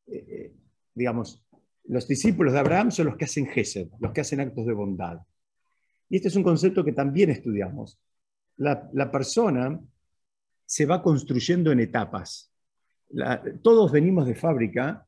eh, 0.06 0.54
digamos, 0.94 1.42
los 1.84 2.06
discípulos 2.06 2.52
de 2.52 2.60
Abraham 2.60 2.90
son 2.90 3.06
los 3.06 3.16
que 3.16 3.24
hacen 3.24 3.46
gesed, 3.46 3.88
los 4.00 4.12
que 4.12 4.20
hacen 4.20 4.40
actos 4.40 4.66
de 4.66 4.72
bondad? 4.72 5.18
Y 6.08 6.16
este 6.16 6.28
es 6.28 6.36
un 6.36 6.42
concepto 6.42 6.84
que 6.84 6.92
también 6.92 7.30
estudiamos. 7.30 7.98
La, 8.56 9.10
persona 9.10 9.78
se 10.64 10.86
va 10.86 11.02
construyendo 11.02 11.70
en 11.70 11.80
etapas. 11.80 12.50
todos 13.62 13.92
venimos 13.92 14.26
de 14.26 14.34
fábrica 14.34 15.06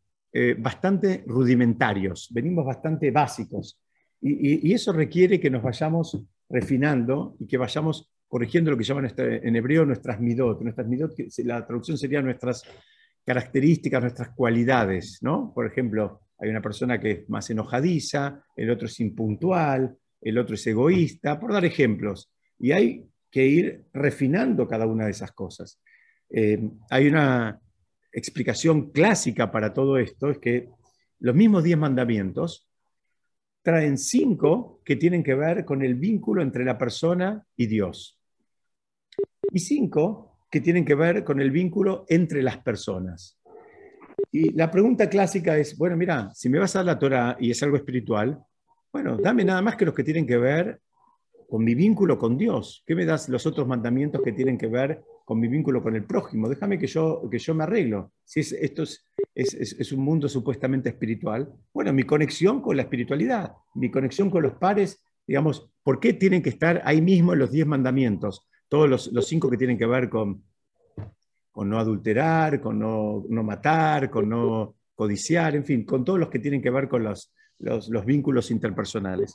bastante 0.59 1.25
rudimentarios, 1.27 2.29
venimos 2.33 2.65
bastante 2.65 3.11
básicos. 3.11 3.81
Y, 4.21 4.73
eso 4.73 4.93
requiere 4.93 5.41
que 5.41 5.51
nos 5.51 5.63
vayamos 5.63 6.23
refinando 6.49 7.37
y 7.39 7.47
que 7.47 7.57
vayamos 7.57 8.11
corrigiendo 8.29 8.71
lo 8.71 8.77
que 8.77 8.85
llaman 8.85 9.13
en 9.19 9.57
hebreo 9.57 9.85
nuestras 9.85 10.21
midot. 10.21 10.61
Nuestras 10.61 10.87
midot, 10.87 11.15
la 11.39 11.67
traducción 11.67 11.97
sería 11.97 12.21
nuestras 12.23 12.65
características, 13.25 14.01
nuestras 14.03 14.31
cualidades, 14.31 15.19
¿no? 15.23 15.53
Por 15.55 15.67
ejemplo, 15.67 16.23
hay 16.39 16.51
una 16.51 16.63
persona 16.63 17.01
que 17.01 17.11
es 17.11 17.29
más 17.29 17.51
enojadiza, 17.51 18.43
el 18.57 18.71
otro 18.71 18.87
es 18.87 18.99
impuntual, 19.01 19.97
el 20.21 20.39
otro 20.39 20.55
es 20.55 20.67
egoísta, 20.67 21.39
por 21.39 21.53
dar 21.53 21.65
ejemplos. 21.65 22.33
Y 22.59 22.73
hay 22.73 23.07
que 23.31 23.47
ir 23.47 23.85
refinando 23.93 24.67
cada 24.67 24.87
una 24.87 25.05
de 25.05 25.13
esas 25.13 25.33
cosas. 25.33 25.81
Eh, 26.31 26.61
hay 26.91 27.09
una 27.09 27.61
explicación 28.13 28.91
clásica 28.91 29.51
para 29.51 29.73
todo 29.73 29.99
esto, 29.99 30.31
es 30.31 30.39
que 30.39 30.69
los 31.21 31.35
mismos 31.35 31.65
diez 31.65 31.79
mandamientos 31.79 32.70
traen 33.63 33.99
cinco 33.99 34.81
que 34.85 34.97
tienen 34.97 35.23
que 35.23 35.35
ver 35.35 35.65
con 35.65 35.83
el 35.83 35.95
vínculo 35.95 36.43
entre 36.43 36.65
la 36.65 36.79
persona 36.79 37.45
y 37.57 37.67
Dios. 37.67 38.19
Y 39.53 39.59
cinco 39.59 40.39
que 40.51 40.61
tienen 40.61 40.85
que 40.85 40.95
ver 40.95 41.25
con 41.25 41.41
el 41.41 41.51
vínculo 41.51 42.05
entre 42.09 42.43
las 42.43 42.59
personas. 42.59 43.39
Y 44.33 44.53
la 44.53 44.71
pregunta 44.71 45.09
clásica 45.09 45.57
es, 45.57 45.77
bueno, 45.77 45.97
mira, 45.97 46.31
si 46.35 46.49
me 46.49 46.59
vas 46.59 46.75
a 46.75 46.81
dar 46.81 46.87
la 46.87 46.99
Torah 46.99 47.37
y 47.41 47.51
es 47.51 47.63
algo 47.63 47.77
espiritual, 47.77 48.39
bueno, 48.93 49.17
dame 49.17 49.45
nada 49.45 49.63
más 49.63 49.77
que 49.77 49.85
los 49.85 49.95
que 49.95 50.05
tienen 50.05 50.27
que 50.27 50.37
ver 50.37 50.81
con 51.49 51.65
mi 51.65 51.75
vínculo 51.75 52.19
con 52.19 52.37
Dios. 52.37 52.83
¿Qué 52.87 52.95
me 52.95 53.05
das 53.05 53.29
los 53.29 53.45
otros 53.47 53.67
mandamientos 53.67 54.23
que 54.23 54.33
tienen 54.33 54.57
que 54.57 54.69
ver 54.69 55.03
con 55.25 55.39
mi 55.39 55.49
vínculo 55.49 55.83
con 55.83 55.97
el 55.97 56.05
prójimo? 56.05 56.49
Déjame 56.49 56.79
que 56.79 56.87
yo, 56.87 57.29
que 57.31 57.39
yo 57.39 57.55
me 57.55 57.65
arreglo. 57.65 58.13
Si 58.25 58.41
esto 58.41 58.85
es, 58.85 59.05
es, 59.35 59.93
un 59.93 60.05
mundo 60.05 60.29
supuestamente 60.29 60.89
espiritual, 60.89 61.53
bueno, 61.73 61.93
mi 61.93 62.03
conexión 62.03 62.61
con 62.61 62.77
la 62.77 62.83
espiritualidad, 62.83 63.53
mi 63.75 63.91
conexión 63.91 64.31
con 64.31 64.43
los 64.43 64.55
pares, 64.55 65.03
digamos, 65.27 65.71
¿por 65.83 66.01
qué 66.01 66.13
tienen 66.13 66.43
que 66.43 66.51
estar 66.51 66.83
ahí 66.85 67.01
mismo 67.01 67.35
los 67.35 67.51
diez 67.51 67.67
mandamientos? 67.67 68.47
Todos 68.69 69.11
los, 69.13 69.27
cinco 69.27 69.51
que 69.51 69.57
tienen 69.57 69.79
que 69.79 69.87
ver 69.87 70.09
con, 70.09 70.45
con 71.51 71.69
no 71.69 71.79
adulterar, 71.79 72.61
con 72.61 72.79
no, 72.79 73.25
matar, 73.43 74.11
con 74.11 74.29
no 74.29 74.77
codiciar, 74.95 75.57
en 75.57 75.65
fin, 75.65 75.85
con 75.85 76.05
todos 76.05 76.19
los 76.19 76.29
que 76.29 76.39
tienen 76.39 76.63
que 76.63 76.71
ver 76.71 76.89
con 76.89 77.05
los, 77.05 77.33
los, 77.59 78.05
vínculos 78.05 78.51
interpersonales. 78.51 79.35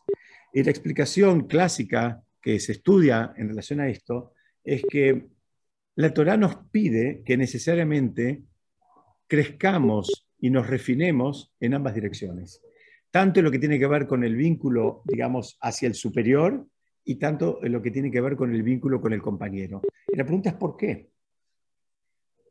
Y 0.53 0.63
la 0.63 0.69
explicación 0.69 1.47
clásica 1.47 2.21
que 2.41 2.59
se 2.59 2.73
estudia 2.73 3.33
en 3.37 3.49
relación 3.49 3.79
a 3.79 3.89
esto 3.89 4.33
es 4.63 4.83
que 4.89 5.27
la 5.95 6.13
Torah 6.13 6.37
nos 6.37 6.55
pide 6.71 7.23
que 7.25 7.37
necesariamente 7.37 8.43
crezcamos 9.27 10.27
y 10.39 10.49
nos 10.49 10.67
refinemos 10.67 11.53
en 11.59 11.73
ambas 11.73 11.95
direcciones. 11.95 12.61
Tanto 13.11 13.39
en 13.39 13.45
lo 13.45 13.51
que 13.51 13.59
tiene 13.59 13.79
que 13.79 13.87
ver 13.87 14.07
con 14.07 14.23
el 14.23 14.35
vínculo, 14.35 15.01
digamos, 15.05 15.57
hacia 15.61 15.87
el 15.87 15.95
superior 15.95 16.65
y 17.03 17.15
tanto 17.15 17.63
en 17.63 17.71
lo 17.71 17.81
que 17.81 17.91
tiene 17.91 18.11
que 18.11 18.21
ver 18.21 18.35
con 18.35 18.53
el 18.53 18.63
vínculo 18.63 18.99
con 18.99 19.13
el 19.13 19.21
compañero. 19.21 19.81
Y 20.07 20.17
la 20.17 20.23
pregunta 20.23 20.49
es 20.49 20.55
¿por 20.55 20.75
qué? 20.75 21.09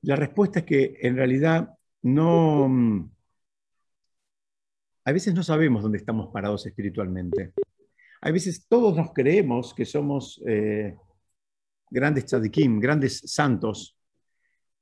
La 0.03 0.17
respuesta 0.17 0.61
es 0.61 0.65
que 0.65 0.99
en 1.01 1.17
realidad 1.17 1.71
no... 2.03 3.11
A 5.07 5.13
veces 5.13 5.35
no 5.35 5.43
sabemos 5.43 5.83
dónde 5.83 5.99
estamos 5.99 6.29
parados 6.33 6.65
espiritualmente. 6.67 7.53
A 8.23 8.31
veces 8.31 8.67
todos 8.67 8.97
nos 8.97 9.13
creemos 9.13 9.75
que 9.75 9.85
somos 9.85 10.43
eh, 10.47 10.97
grandes 11.91 12.25
tzadikim, 12.25 12.81
grandes 12.81 13.21
santos, 13.27 13.99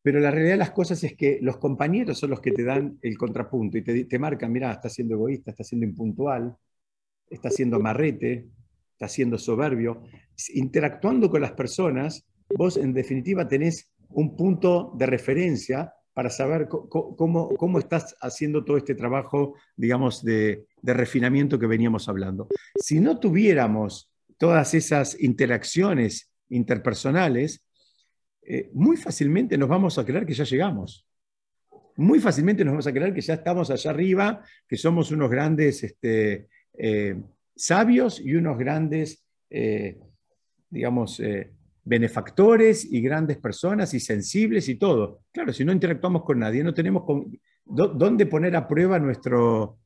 pero 0.02 0.18
la 0.18 0.30
realidad 0.30 0.54
de 0.54 0.58
las 0.58 0.72
cosas 0.72 1.02
es 1.04 1.14
que 1.16 1.38
los 1.40 1.58
compañeros 1.58 2.18
son 2.18 2.30
los 2.30 2.40
que 2.40 2.50
te 2.50 2.64
dan 2.64 2.98
el 3.02 3.16
contrapunto 3.16 3.78
y 3.78 3.82
te, 3.82 4.18
marcan, 4.18 4.50
mira, 4.50 4.72
está 4.72 4.88
siendo 4.88 5.14
egoísta, 5.14 5.52
está 5.52 5.62
siendo 5.62 5.86
impuntual, 5.86 6.56
está 7.30 7.50
siendo 7.50 7.76
amarrete, 7.76 8.48
está 8.92 9.06
siendo 9.06 9.38
soberbio. 9.38 10.02
Interactuando 10.54 11.30
con 11.30 11.40
las 11.40 11.52
personas, 11.52 12.26
vos 12.48 12.76
en 12.76 12.92
definitiva 12.92 13.46
tenés 13.46 13.92
un 14.08 14.36
punto 14.36 14.92
de 14.98 15.06
referencia 15.06 15.92
para 16.12 16.30
saber 16.30 16.68
cómo, 16.68 17.78
estás 17.78 18.16
haciendo 18.20 18.64
todo 18.64 18.76
este 18.76 18.96
trabajo, 18.96 19.54
digamos, 19.76 20.24
de 20.24 20.66
refinamiento 20.82 21.58
que 21.58 21.66
veníamos 21.66 22.08
hablando. 22.08 22.48
Si 22.76 22.98
no 22.98 23.20
tuviéramos 23.20 24.10
todas 24.36 24.74
esas 24.74 25.18
interacciones 25.22 26.32
interpersonales, 26.48 27.64
eh, 28.42 28.70
muy 28.72 28.96
fácilmente 28.96 29.56
nos 29.56 29.68
vamos 29.68 29.98
a 29.98 30.04
creer 30.04 30.26
que 30.26 30.34
ya 30.34 30.44
llegamos. 30.44 31.06
Muy 31.96 32.20
fácilmente 32.20 32.64
nos 32.64 32.72
vamos 32.72 32.86
a 32.86 32.92
creer 32.92 33.14
que 33.14 33.20
ya 33.20 33.34
estamos 33.34 33.70
allá 33.70 33.90
arriba, 33.90 34.42
que 34.66 34.76
somos 34.76 35.10
unos 35.10 35.30
grandes 35.30 35.82
este, 35.84 36.48
eh, 36.74 37.20
sabios 37.54 38.20
y 38.20 38.34
unos 38.34 38.58
grandes, 38.58 39.24
eh, 39.50 39.98
digamos, 40.70 41.22
benefactores 41.84 42.90
y 42.90 43.00
grandes 43.02 43.36
personas 43.36 43.92
y 43.94 44.00
sensibles 44.00 44.68
y 44.68 44.76
todo. 44.76 45.20
Claro, 45.32 45.52
si 45.52 45.64
no 45.64 45.72
interactuamos 45.72 46.24
con 46.24 46.38
nadie, 46.38 46.64
no 46.64 46.72
tenemos 46.72 47.04
dónde 47.64 48.26
poner 48.26 48.56
a 48.56 48.66
prueba 48.66 48.98
nuestro, 48.98 49.78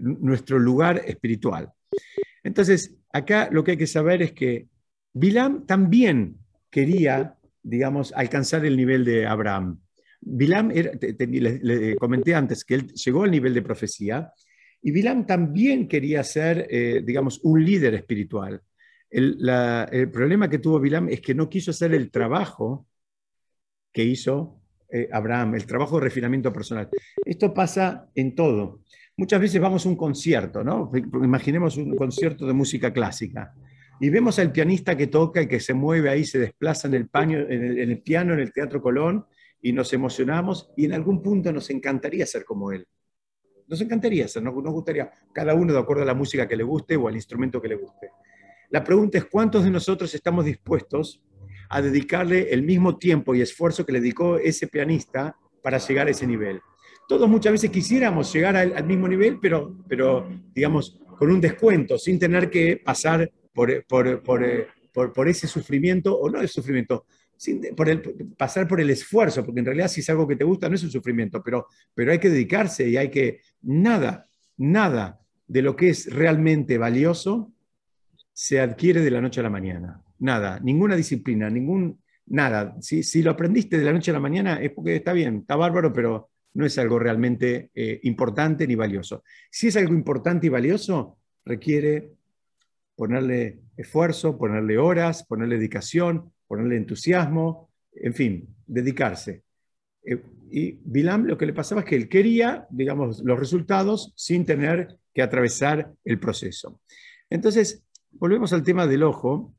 nuestro 0.00 0.58
lugar 0.58 1.02
espiritual. 1.04 1.72
Entonces, 2.44 2.94
acá 3.12 3.48
lo 3.50 3.64
que 3.64 3.72
hay 3.72 3.76
que 3.76 3.86
saber 3.86 4.22
es 4.22 4.32
que 4.32 4.68
Bilam 5.14 5.66
también 5.66 6.36
quería, 6.70 7.36
digamos, 7.64 8.12
alcanzar 8.12 8.64
el 8.64 8.76
nivel 8.76 9.04
de 9.04 9.26
Abraham. 9.26 9.80
Bilam, 10.20 10.70
le, 10.70 11.96
comenté 11.96 12.34
antes 12.34 12.64
que 12.64 12.74
él 12.74 12.92
llegó 12.92 13.24
al 13.24 13.30
nivel 13.30 13.54
de 13.54 13.62
profecía, 13.62 14.32
y 14.80 14.90
Bilam 14.90 15.26
también 15.26 15.88
quería 15.88 16.22
ser, 16.22 16.66
eh, 16.70 17.02
digamos, 17.04 17.40
un 17.42 17.64
líder 17.64 17.94
espiritual. 17.94 18.60
El, 19.10 20.10
problema 20.12 20.48
que 20.48 20.58
tuvo 20.58 20.78
Bilam 20.78 21.08
es 21.08 21.20
que 21.20 21.34
no 21.34 21.48
quiso 21.48 21.70
hacer 21.70 21.94
el 21.94 22.10
trabajo 22.10 22.86
que 23.92 24.04
hizo 24.04 24.60
eh, 24.90 25.08
Abraham, 25.10 25.54
el 25.54 25.66
trabajo 25.66 25.98
de 25.98 26.04
refinamiento 26.04 26.52
personal. 26.52 26.88
Esto 27.24 27.54
pasa 27.54 28.10
en 28.14 28.34
todo. 28.34 28.80
Muchas 29.16 29.40
veces 29.40 29.60
vamos 29.60 29.86
a 29.86 29.88
un 29.88 29.96
concierto, 29.96 30.64
¿no? 30.64 30.90
Imaginemos 30.94 31.76
un 31.76 31.96
concierto 31.96 32.46
de 32.46 32.52
música 32.52 32.92
clásica 32.92 33.54
y 34.04 34.10
vemos 34.10 34.38
al 34.38 34.52
pianista 34.52 34.98
que 34.98 35.06
toca 35.06 35.40
y 35.40 35.48
que 35.48 35.58
se 35.60 35.72
mueve 35.72 36.10
ahí, 36.10 36.26
se 36.26 36.38
desplaza 36.38 36.88
en 36.88 36.92
el, 36.92 37.08
paño, 37.08 37.38
en 37.38 37.78
el, 37.78 38.02
piano, 38.02 38.34
en 38.34 38.40
el 38.40 38.52
Teatro 38.52 38.82
Colón, 38.82 39.24
y 39.62 39.72
nos 39.72 39.94
emocionamos 39.94 40.70
y 40.76 40.84
en 40.84 40.92
algún 40.92 41.22
punto 41.22 41.50
nos 41.54 41.70
encantaría 41.70 42.26
ser 42.26 42.44
como 42.44 42.70
él. 42.70 42.86
Nos 43.66 43.80
encantaría 43.80 44.28
ser, 44.28 44.42
nos, 44.42 44.52
gustaría, 44.52 45.10
cada 45.32 45.54
uno 45.54 45.72
de 45.72 45.78
acuerdo 45.78 46.02
a 46.02 46.04
la 46.04 46.12
música 46.12 46.46
que 46.46 46.54
le 46.54 46.64
guste 46.64 46.96
o 46.96 47.08
al 47.08 47.14
instrumento 47.14 47.62
que 47.62 47.68
le 47.68 47.76
guste. 47.76 48.10
La 48.68 48.84
pregunta 48.84 49.16
es 49.16 49.24
cuántos 49.24 49.64
de 49.64 49.70
nosotros 49.70 50.14
estamos 50.14 50.44
dispuestos 50.44 51.22
a 51.70 51.80
dedicarle 51.80 52.52
el 52.52 52.62
mismo 52.62 52.98
tiempo 52.98 53.34
y 53.34 53.40
esfuerzo 53.40 53.86
que 53.86 53.92
le 53.92 54.00
dedicó 54.02 54.36
ese 54.36 54.66
pianista 54.66 55.34
para 55.62 55.78
llegar 55.78 56.08
a 56.08 56.10
ese 56.10 56.26
nivel 56.26 56.60
todos 57.06 57.28
muchas 57.28 57.52
veces 57.52 57.70
quisiéramos 57.70 58.32
llegar 58.32 58.56
al, 58.56 58.84
mismo 58.84 59.06
nivel, 59.06 59.38
pero, 59.38 59.76
pero, 59.86 60.26
digamos, 60.54 60.98
con 61.18 61.30
un 61.30 61.38
descuento, 61.38 61.98
sin 61.98 62.18
tener 62.18 62.48
que 62.48 62.80
pasar 62.82 63.30
por, 63.54 63.86
por, 63.86 64.22
por, 65.12 65.28
ese 65.28 65.46
sufrimiento, 65.46 66.18
o 66.18 66.28
no 66.28 66.40
el 66.40 66.48
sufrimiento, 66.48 67.06
sin, 67.36 67.60
por 67.74 67.88
el, 67.88 68.02
pasar 68.36 68.68
por 68.68 68.80
el 68.80 68.90
esfuerzo, 68.90 69.44
porque 69.44 69.60
en 69.60 69.66
realidad 69.66 69.88
si 69.88 70.00
es 70.00 70.10
algo 70.10 70.28
que 70.28 70.36
te 70.36 70.44
gusta 70.44 70.68
no 70.68 70.74
es 70.74 70.82
un 70.82 70.90
sufrimiento, 70.90 71.42
pero, 71.42 71.66
pero 71.94 72.12
hay 72.12 72.18
que 72.18 72.30
dedicarse 72.30 72.88
y 72.88 72.96
hay 72.96 73.10
que, 73.10 73.40
nada, 73.62 74.28
nada 74.56 75.20
de 75.46 75.62
lo 75.62 75.76
que 75.76 75.90
es 75.90 76.12
realmente 76.12 76.78
valioso 76.78 77.52
se 78.32 78.60
adquiere 78.60 79.00
de 79.00 79.10
la 79.10 79.20
noche 79.20 79.40
a 79.40 79.44
la 79.44 79.50
mañana. 79.50 80.02
Nada, 80.18 80.58
ninguna 80.60 80.96
disciplina, 80.96 81.48
ningún, 81.48 82.00
nada. 82.26 82.76
Si, 82.80 83.02
si 83.02 83.22
lo 83.22 83.30
aprendiste 83.30 83.78
de 83.78 83.84
la 83.84 83.92
noche 83.92 84.10
a 84.10 84.14
la 84.14 84.20
mañana 84.20 84.60
es 84.60 84.72
porque 84.72 84.96
está 84.96 85.12
bien, 85.12 85.38
está 85.38 85.56
bárbaro, 85.56 85.92
pero 85.92 86.30
no 86.54 86.64
es 86.64 86.78
algo 86.78 86.98
realmente 86.98 87.70
eh, 87.74 88.00
importante 88.04 88.66
ni 88.66 88.74
valioso. 88.74 89.22
Si 89.50 89.68
es 89.68 89.76
algo 89.76 89.94
importante 89.94 90.46
y 90.46 90.50
valioso, 90.50 91.18
requiere 91.44 92.12
ponerle 92.96 93.60
esfuerzo, 93.76 94.38
ponerle 94.38 94.78
horas, 94.78 95.24
ponerle 95.24 95.56
dedicación, 95.56 96.32
ponerle 96.46 96.76
entusiasmo, 96.76 97.70
en 97.92 98.14
fin, 98.14 98.48
dedicarse. 98.66 99.42
Eh, 100.04 100.22
y 100.50 100.78
Bilam 100.84 101.26
lo 101.26 101.36
que 101.36 101.46
le 101.46 101.52
pasaba 101.52 101.80
es 101.80 101.86
que 101.86 101.96
él 101.96 102.08
quería, 102.08 102.66
digamos, 102.70 103.20
los 103.24 103.38
resultados 103.38 104.12
sin 104.16 104.44
tener 104.44 104.98
que 105.12 105.22
atravesar 105.22 105.92
el 106.04 106.18
proceso. 106.20 106.80
Entonces, 107.30 107.82
volvemos 108.12 108.52
al 108.52 108.62
tema 108.62 108.86
del 108.86 109.02
ojo, 109.02 109.54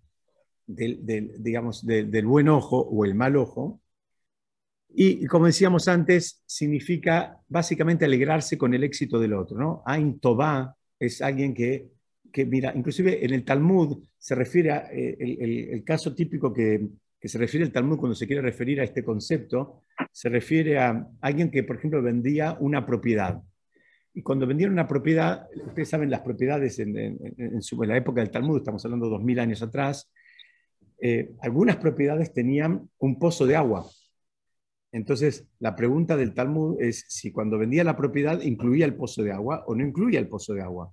digamos, 0.67 1.85
del 1.85 2.25
buen 2.25 2.49
ojo 2.49 2.79
o 2.79 3.05
el 3.05 3.15
mal 3.15 3.35
ojo. 3.35 3.81
Y, 4.89 5.25
como 5.27 5.47
decíamos 5.47 5.87
antes, 5.87 6.41
significa 6.45 7.37
básicamente 7.47 8.05
alegrarse 8.05 8.57
con 8.57 8.73
el 8.73 8.83
éxito 8.83 9.19
del 9.19 9.33
otro. 9.33 9.57
¿no? 9.57 9.83
Ain 9.85 10.19
Tobá 10.19 10.75
es 10.99 11.21
alguien 11.21 11.53
que, 11.53 11.89
que, 12.35 12.45
mira, 12.45 12.73
inclusive 12.75 13.23
en 13.23 13.33
el 13.33 13.45
Talmud 13.45 14.03
se 14.17 14.35
refiere 14.35 14.71
a 14.71 14.89
eh, 14.91 15.15
el, 15.71 15.83
caso 15.85 16.13
típico 16.13 16.51
que, 16.51 16.85
que, 17.17 17.29
se 17.29 17.37
refiere 17.37 17.65
al 17.65 17.71
Talmud 17.71 17.97
cuando 17.97 18.13
se 18.13 18.27
quiere 18.27 18.41
referir 18.41 18.81
a 18.81 18.83
este 18.83 19.05
concepto, 19.05 19.83
se 20.11 20.27
refiere 20.27 20.77
a 20.77 21.07
alguien 21.21 21.49
que, 21.49 21.63
por 21.63 21.77
ejemplo, 21.77 22.01
vendía 22.01 22.57
una 22.59 22.85
propiedad. 22.85 23.41
Y 24.13 24.21
cuando 24.21 24.45
vendían 24.45 24.73
una 24.73 24.85
propiedad, 24.85 25.47
ustedes 25.65 25.87
saben, 25.87 26.09
las 26.09 26.21
propiedades 26.21 26.77
en, 26.79 26.97
en, 26.97 27.61
la 27.87 27.95
época 27.95 28.19
del 28.19 28.31
Talmud, 28.31 28.57
estamos 28.57 28.83
hablando 28.83 29.05
de 29.05 29.11
2000 29.11 29.39
años 29.39 29.61
atrás, 29.61 30.11
eh, 30.99 31.31
algunas 31.39 31.77
propiedades 31.77 32.33
tenían 32.33 32.89
un 32.97 33.17
pozo 33.17 33.45
de 33.45 33.55
agua 33.55 33.85
entonces, 34.95 35.45
la 35.59 35.75
pregunta 35.75 36.15
del 36.15 36.33
Talmud 36.33 36.81
es 36.81 37.03
si 37.09 37.33
cuando 37.33 37.57
vendía 37.57 37.83
la 37.83 37.97
propiedad 37.97 38.39
incluía 38.39 38.85
el 38.85 38.95
pozo 38.95 39.23
de 39.23 39.33
agua 39.33 39.65
o 39.67 39.75
no 39.75 39.85
incluía 39.85 40.19
el 40.19 40.29
pozo 40.29 40.53
de 40.53 40.61
agua. 40.61 40.89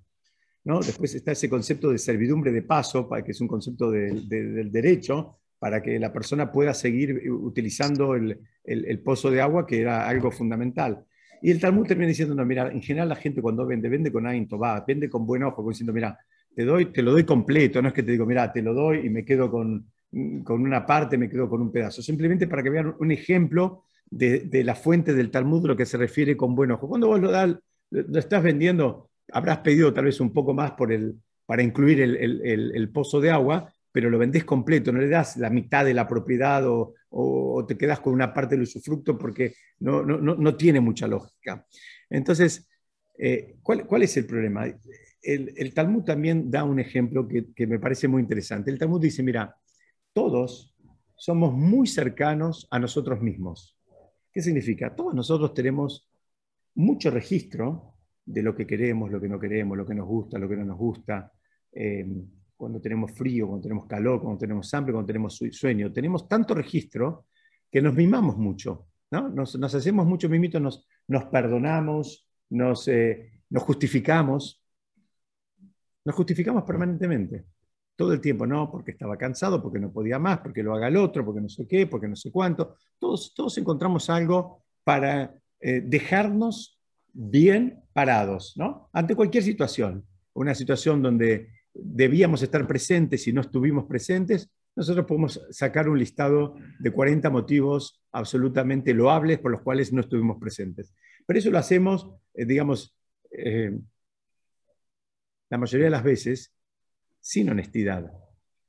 ¿No? 0.65 0.79
Después 0.79 1.13
está 1.15 1.31
ese 1.31 1.49
concepto 1.49 1.91
de 1.91 1.97
servidumbre 1.97 2.51
de 2.51 2.61
paso, 2.61 3.09
que 3.23 3.31
es 3.31 3.41
un 3.41 3.47
concepto 3.47 3.91
del 3.91 4.71
derecho, 4.71 5.37
para 5.59 5.81
que 5.81 5.97
la 5.97 6.11
persona 6.11 6.51
pueda 6.51 6.73
seguir 6.73 7.29
utilizando 7.29 8.15
el, 8.15 8.99
pozo 9.03 9.31
de 9.31 9.41
agua, 9.41 9.65
que 9.65 9.81
era 9.81 10.07
algo 10.07 10.31
fundamental. 10.31 11.05
Y 11.41 11.51
el 11.51 11.59
Talmud 11.59 11.87
termina 11.87 12.07
diciendo, 12.07 12.35
no, 12.35 12.45
mira, 12.45 12.71
en 12.71 12.81
general 12.81 13.09
la 13.09 13.15
gente 13.15 13.41
cuando 13.41 13.65
vende, 13.65 13.89
vende 13.89 14.11
con 14.11 14.27
Ain 14.27 14.47
va, 14.61 14.83
vende 14.85 15.09
con 15.09 15.25
buen 15.25 15.43
ojo, 15.43 15.67
diciendo, 15.69 15.93
mira, 15.93 16.17
te, 16.55 16.63
doy, 16.63 16.85
te 16.87 17.01
lo 17.01 17.11
doy 17.11 17.23
completo, 17.23 17.81
no 17.81 17.89
es 17.89 17.93
que 17.93 18.03
te 18.03 18.11
digo, 18.11 18.25
mira, 18.25 18.51
te 18.51 18.61
lo 18.61 18.73
doy 18.73 19.05
y 19.05 19.09
me 19.09 19.25
quedo 19.25 19.49
con, 19.49 19.85
con 20.43 20.61
una 20.61 20.85
parte, 20.85 21.17
me 21.17 21.29
quedo 21.29 21.49
con 21.49 21.61
un 21.61 21.71
pedazo. 21.71 22.01
Simplemente 22.01 22.47
para 22.47 22.63
que 22.63 22.69
vean 22.69 22.95
un 22.99 23.11
ejemplo 23.11 23.83
de, 24.09 24.63
la 24.63 24.75
fuente 24.75 25.13
del 25.13 25.31
Talmud, 25.31 25.67
lo 25.67 25.75
que 25.75 25.85
se 25.85 25.97
refiere 25.97 26.37
con 26.37 26.55
buen 26.55 26.71
ojo. 26.71 26.87
Cuando 26.87 27.07
vos 27.07 27.19
lo, 27.19 27.31
das, 27.31 27.55
lo 27.89 28.19
estás 28.19 28.43
vendiendo, 28.43 29.09
habrás 29.31 29.59
pedido 29.59 29.93
tal 29.93 30.05
vez 30.05 30.19
un 30.19 30.33
poco 30.33 30.53
más 30.53 30.71
por 30.71 30.91
el, 30.91 31.15
para 31.45 31.63
incluir 31.63 32.01
el, 32.01 32.89
pozo 32.91 33.19
de 33.19 33.31
agua, 33.31 33.71
pero 33.91 34.09
lo 34.09 34.17
vendés 34.17 34.43
completo, 34.43 34.91
no 34.91 34.99
le 34.99 35.09
das 35.09 35.37
la 35.37 35.49
mitad 35.49 35.85
de 35.85 35.93
la 35.93 36.07
propiedad 36.07 36.63
o, 36.65 36.95
te 37.67 37.77
quedas 37.77 37.99
con 37.99 38.13
una 38.13 38.33
parte 38.33 38.55
del 38.55 38.63
usufructo 38.63 39.17
porque 39.17 39.53
no, 39.79 40.03
no, 40.03 40.55
tiene 40.55 40.79
mucha 40.79 41.07
lógica. 41.07 41.65
Entonces, 42.09 42.67
eh, 43.17 43.57
¿cuál, 43.61 44.01
es 44.01 44.17
el 44.17 44.25
problema? 44.25 44.65
El, 45.21 45.73
Talmud 45.73 46.03
también 46.03 46.49
da 46.49 46.63
un 46.63 46.79
ejemplo 46.79 47.27
que, 47.27 47.53
que 47.53 47.67
me 47.67 47.79
parece 47.79 48.07
muy 48.07 48.21
interesante. 48.21 48.71
El 48.71 48.79
Talmud 48.79 48.99
dice, 48.99 49.21
mira, 49.21 49.55
todos 50.11 50.75
somos 51.15 51.53
muy 51.53 51.87
cercanos 51.87 52.67
a 52.71 52.79
nosotros 52.79 53.21
mismos. 53.21 53.77
¿Qué 54.31 54.41
significa? 54.41 54.95
Todos 54.95 55.13
nosotros 55.13 55.53
tenemos 55.53 56.09
mucho 56.73 57.11
registro 57.11 57.92
de 58.25 58.41
lo 58.41 58.55
que 58.55 58.65
queremos, 58.65 59.11
lo 59.11 59.19
que 59.19 59.27
no 59.27 59.39
queremos, 59.39 59.77
lo 59.77 59.85
que 59.85 59.95
nos 59.95 60.07
gusta, 60.07 60.39
lo 60.39 60.47
que 60.47 60.55
no 60.57 60.65
nos 60.65 60.77
gusta, 60.77 61.31
eh, 61.71 62.07
cuando 62.55 62.79
tenemos 62.79 63.11
frío, 63.11 63.47
cuando 63.47 63.63
tenemos 63.63 63.85
calor, 63.87 64.21
cuando 64.21 64.39
tenemos 64.39 64.73
hambre, 64.73 64.93
cuando 64.93 65.07
tenemos 65.07 65.41
sueño. 65.51 65.91
Tenemos 65.91 66.27
tanto 66.27 66.53
registro 66.53 67.25
que 67.69 67.81
nos 67.81 67.93
mimamos 67.93 68.37
mucho, 68.37 68.87
¿no? 69.11 69.29
nos, 69.29 69.55
hacemos 69.55 70.05
mucho 70.05 70.29
mimitos, 70.29 70.61
nos, 71.07 71.25
perdonamos, 71.25 72.29
nos, 72.51 72.87
eh, 72.87 73.41
nos 73.49 73.63
justificamos, 73.63 74.63
nos 76.05 76.15
justificamos 76.15 76.63
permanentemente 76.63 77.45
todo 77.95 78.13
el 78.13 78.21
tiempo, 78.21 78.47
no, 78.47 78.71
porque 78.71 78.91
estaba 78.91 79.17
cansado, 79.17 79.61
porque 79.61 79.79
no 79.79 79.91
podía 79.91 80.17
más, 80.17 80.39
porque 80.39 80.63
lo 80.63 80.73
haga 80.73 80.87
el 80.87 80.97
otro, 80.97 81.23
porque 81.25 81.41
no 81.41 81.49
sé 81.49 81.67
qué, 81.67 81.87
porque 81.87 82.07
no 82.07 82.15
sé 82.15 82.31
cuánto. 82.31 82.75
Todos, 82.97 83.33
todos 83.35 83.57
encontramos 83.57 84.09
algo 84.09 84.63
para 84.83 85.35
eh, 85.59 85.81
dejarnos 85.85 86.72
bien 87.13 87.83
parados, 87.93 88.53
¿no? 88.57 88.89
Ante 88.91 89.15
cualquier 89.15 89.43
situación. 89.43 90.05
Una 90.33 90.55
situación 90.55 91.01
donde 91.01 91.49
debíamos 91.73 92.41
estar 92.41 92.67
presentes 92.67 93.27
y 93.27 93.33
no 93.33 93.41
estuvimos 93.41 93.85
presentes, 93.85 94.49
nosotros 94.75 95.05
podemos 95.05 95.39
sacar 95.51 95.87
un 95.87 95.99
listado 95.99 96.55
de 96.79 96.91
40 96.91 97.29
motivos 97.29 98.03
absolutamente 98.11 98.93
loables 98.93 99.39
por 99.39 99.51
los 99.51 99.61
cuales 99.61 99.93
no 99.93 100.01
estuvimos 100.01 100.37
presentes. 100.39 100.93
Pero 101.25 101.39
eso 101.39 101.51
lo 101.51 101.59
hacemos, 101.59 102.09
eh, 102.33 102.45
digamos, 102.45 102.95
eh, 103.31 103.77
la 105.49 105.57
mayoría 105.57 105.85
de 105.85 105.91
las 105.91 106.03
veces 106.03 106.53
sin 107.19 107.49
honestidad, 107.49 108.11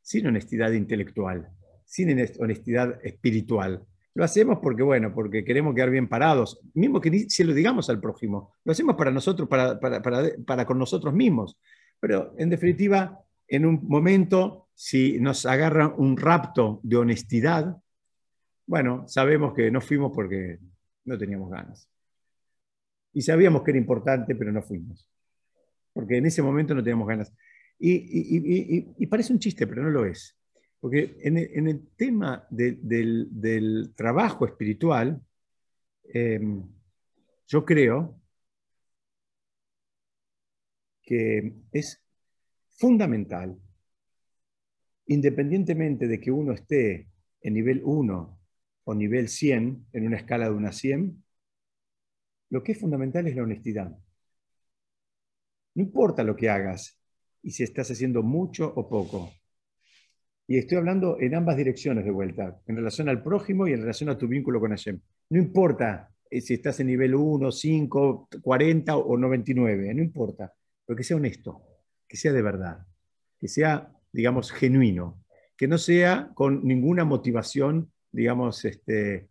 sin 0.03 0.27
honestidad 0.27 0.73
intelectual, 0.73 1.49
sin 1.85 2.11
honestidad 2.39 3.01
espiritual. 3.03 3.85
Lo 4.15 4.23
hacemos 4.23 4.61
porque, 4.63 4.83
bueno, 4.83 5.13
porque 5.13 5.45
queremos 5.45 5.75
quedar 5.75 5.91
bien 5.91 6.09
parados, 6.09 6.61
mismo 6.73 7.01
que 7.01 7.27
si 7.29 7.43
lo 7.43 7.53
digamos 7.53 7.91
al 7.91 8.01
prójimo. 8.01 8.53
Lo 8.65 8.73
hacemos 8.73 8.95
para 8.95 9.11
nosotros, 9.11 9.49
para, 9.49 9.81
para, 9.81 10.65
con 10.65 10.79
nosotros 10.79 11.13
mismos. 11.13 11.59
Pero, 11.99 12.33
en 12.39 12.49
definitiva, 12.49 13.21
en 13.49 13.67
un 13.67 13.81
momento, 13.89 14.69
si 14.75 15.19
nos 15.19 15.47
agarra 15.47 15.89
un 15.89 16.17
rapto 16.17 16.81
de 16.85 16.97
honestidad, 16.97 17.77
bueno, 18.67 19.05
sabemos 19.09 19.53
que 19.53 19.71
no 19.71 19.81
fuimos 19.81 20.13
porque 20.15 20.59
no 21.05 21.19
teníamos 21.19 21.51
ganas. 21.51 21.89
Y 23.13 23.23
sabíamos 23.23 23.63
que 23.63 23.73
era 23.73 23.79
importante, 23.79 24.35
pero 24.37 24.53
no 24.53 24.63
fuimos. 24.63 25.09
Porque 25.93 26.17
en 26.17 26.27
ese 26.27 26.43
momento 26.43 26.75
no 26.75 26.83
teníamos 26.83 27.09
ganas. 27.09 27.33
Y, 27.79 29.07
parece 29.07 29.33
un 29.33 29.39
chiste, 29.39 29.67
pero 29.67 29.83
no 29.83 29.91
lo 29.91 30.05
es. 30.05 30.37
Porque 30.85 31.17
en 31.23 31.39
el, 31.67 31.89
tema 31.97 32.47
del, 32.51 33.95
trabajo 33.97 34.45
espiritual, 34.45 35.19
em, 36.13 36.63
yo 37.47 37.65
creo 37.65 38.21
que 41.03 41.55
es 41.73 42.05
fundamental, 42.69 43.59
independientemente 45.07 46.07
de 46.07 46.21
que 46.21 46.31
uno 46.31 46.53
esté 46.53 47.09
en 47.41 47.55
nivel 47.55 47.81
1 47.83 48.39
o 48.85 48.95
nivel 48.95 49.31
100, 49.31 49.87
en 49.91 50.07
una 50.07 50.19
escala 50.19 50.51
de 50.51 50.55
una 50.55 50.71
100, 50.71 51.25
lo 52.51 52.63
que 52.63 52.73
es 52.73 52.79
fundamental 52.79 53.27
es 53.27 53.35
la 53.35 53.45
honestidad. 53.45 53.99
No 55.77 55.83
importa 55.83 56.23
lo 56.23 56.37
que 56.37 56.51
hagas 56.51 57.01
y 57.43 57.53
si 57.53 57.63
estás 57.63 57.91
haciendo 57.91 58.23
mucho 58.23 58.71
o 58.77 58.87
poco. 58.87 59.33
Y 60.47 60.59
estoy 60.59 60.79
hablando 60.79 61.19
en 61.21 61.35
ambas 61.35 61.57
direcciones 61.57 62.05
de 62.05 62.11
vuelta, 62.11 62.61
en 62.67 62.77
relación 62.77 63.09
al 63.09 63.23
prójimo 63.23 63.67
y 63.67 63.73
en 63.73 63.81
relación 63.81 64.11
a 64.11 64.19
tu 64.19 64.29
vínculo 64.29 64.61
con 64.61 64.71
Hashem. 64.71 65.01
No 65.31 65.39
importa 65.39 66.11
eh, 66.31 66.41
si 66.41 66.55
estás 66.55 66.81
en 66.81 66.89
nivel 66.89 67.15
1, 67.15 67.51
5, 67.51 68.29
40 68.43 68.97
o 68.97 69.17
99, 69.17 69.95
no 69.95 70.03
importa, 70.03 70.53
pero 70.85 70.97
que 70.97 71.05
sea 71.05 71.17
honesto, 71.17 71.63
que 72.07 72.17
sea 72.17 72.33
de 72.33 72.43
verdad, 72.43 72.87
que 73.41 73.49
sea, 73.49 73.91
digamos, 74.13 74.53
genuino, 74.53 75.25
que 75.57 75.67
no 75.67 75.79
sea 75.79 76.31
con 76.35 76.67
ninguna 76.67 77.05
motivación, 77.05 77.91
digamos, 78.13 78.65
este, 78.67 79.29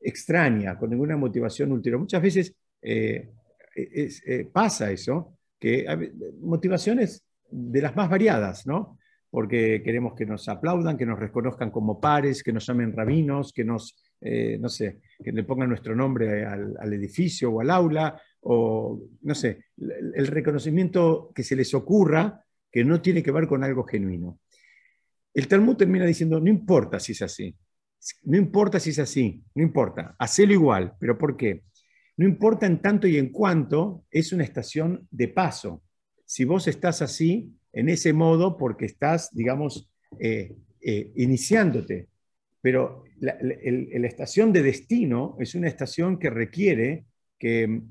extraña, 0.00 0.78
con 0.78 0.88
ninguna 0.90 1.18
motivación 1.18 1.72
ulterior. 1.72 2.00
Muchas 2.00 2.22
veces 2.22 2.54
eh, 2.80 3.30
eh, 3.74 4.48
pasa 4.50 4.90
eso, 4.90 5.36
que 5.58 5.86
motivaciones 6.40 7.26
de 7.50 7.82
las 7.82 7.94
más 7.94 8.08
variadas, 8.08 8.66
¿no? 8.66 8.98
Porque 9.30 9.82
queremos 9.82 10.14
que 10.14 10.26
nos 10.26 10.48
aplaudan, 10.48 10.96
que 10.96 11.06
nos 11.06 11.18
reconozcan 11.18 11.70
como 11.70 12.00
pares, 12.00 12.42
que 12.42 12.52
nos 12.52 12.66
llamen 12.66 12.92
rabinos, 12.92 13.52
que 13.52 13.64
nos, 13.64 13.96
eh, 14.20 14.56
no 14.58 14.68
sé, 14.68 15.00
que 15.22 15.32
le 15.32 15.44
pongan 15.44 15.68
nuestro 15.68 15.94
nombre 15.94 16.44
al, 16.44 16.92
edificio 16.92 17.50
o 17.50 17.60
al 17.60 17.70
aula, 17.70 18.20
o, 18.40 19.00
no 19.22 19.34
sé, 19.34 19.64
el 19.76 20.26
reconocimiento 20.28 21.32
que 21.34 21.42
se 21.42 21.56
les 21.56 21.74
ocurra 21.74 22.44
que 22.70 22.84
no 22.84 23.00
tiene 23.00 23.22
que 23.22 23.32
ver 23.32 23.46
con 23.46 23.64
algo 23.64 23.84
genuino. 23.84 24.38
El 25.34 25.48
Talmud 25.48 25.76
termina 25.76 26.06
diciendo, 26.06 26.40
no 26.40 26.48
importa 26.48 26.98
si 27.00 27.12
es 27.12 27.22
así, 27.22 27.56
no 28.24 28.36
importa 28.36 28.80
si 28.80 28.90
es 28.90 28.98
así, 28.98 29.42
no 29.54 29.62
importa, 29.62 30.14
hacelo 30.18 30.52
igual, 30.52 30.94
pero 30.98 31.18
¿por 31.18 31.36
qué? 31.36 31.64
No 32.16 32.26
importa 32.26 32.66
en 32.66 32.80
tanto 32.80 33.06
y 33.06 33.18
en 33.18 33.30
cuanto 33.30 34.04
es 34.10 34.32
una 34.32 34.44
estación 34.44 35.06
de 35.10 35.28
paso. 35.28 35.82
Si 36.24 36.44
vos 36.44 36.66
estás 36.66 37.02
así, 37.02 37.54
en 37.76 37.90
ese 37.90 38.14
modo, 38.14 38.56
porque 38.56 38.86
estás, 38.86 39.28
digamos, 39.34 39.86
eh, 40.18 40.56
eh, 40.80 41.12
iniciándote. 41.16 42.08
Pero 42.62 43.04
la, 43.20 43.36
estación 44.06 44.50
de 44.50 44.62
destino 44.62 45.36
es 45.40 45.54
una 45.54 45.68
estación 45.68 46.18
que 46.18 46.30
requiere 46.30 47.04
que, 47.38 47.82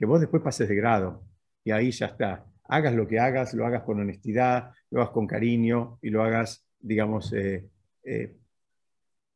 vos 0.00 0.20
después 0.20 0.42
pases 0.42 0.70
de 0.70 0.74
grado. 0.76 1.26
Y 1.62 1.72
ahí 1.72 1.90
ya 1.90 2.06
está. 2.06 2.46
Hagas 2.64 2.94
lo 2.94 3.06
que 3.06 3.18
hagas, 3.18 3.52
lo 3.52 3.66
hagas 3.66 3.82
con 3.82 4.00
honestidad, 4.00 4.70
lo 4.90 5.02
hagas 5.02 5.12
con 5.12 5.26
cariño 5.26 5.98
y 6.00 6.08
lo 6.08 6.22
hagas, 6.22 6.66
digamos, 6.80 7.30
eh, 7.34 7.68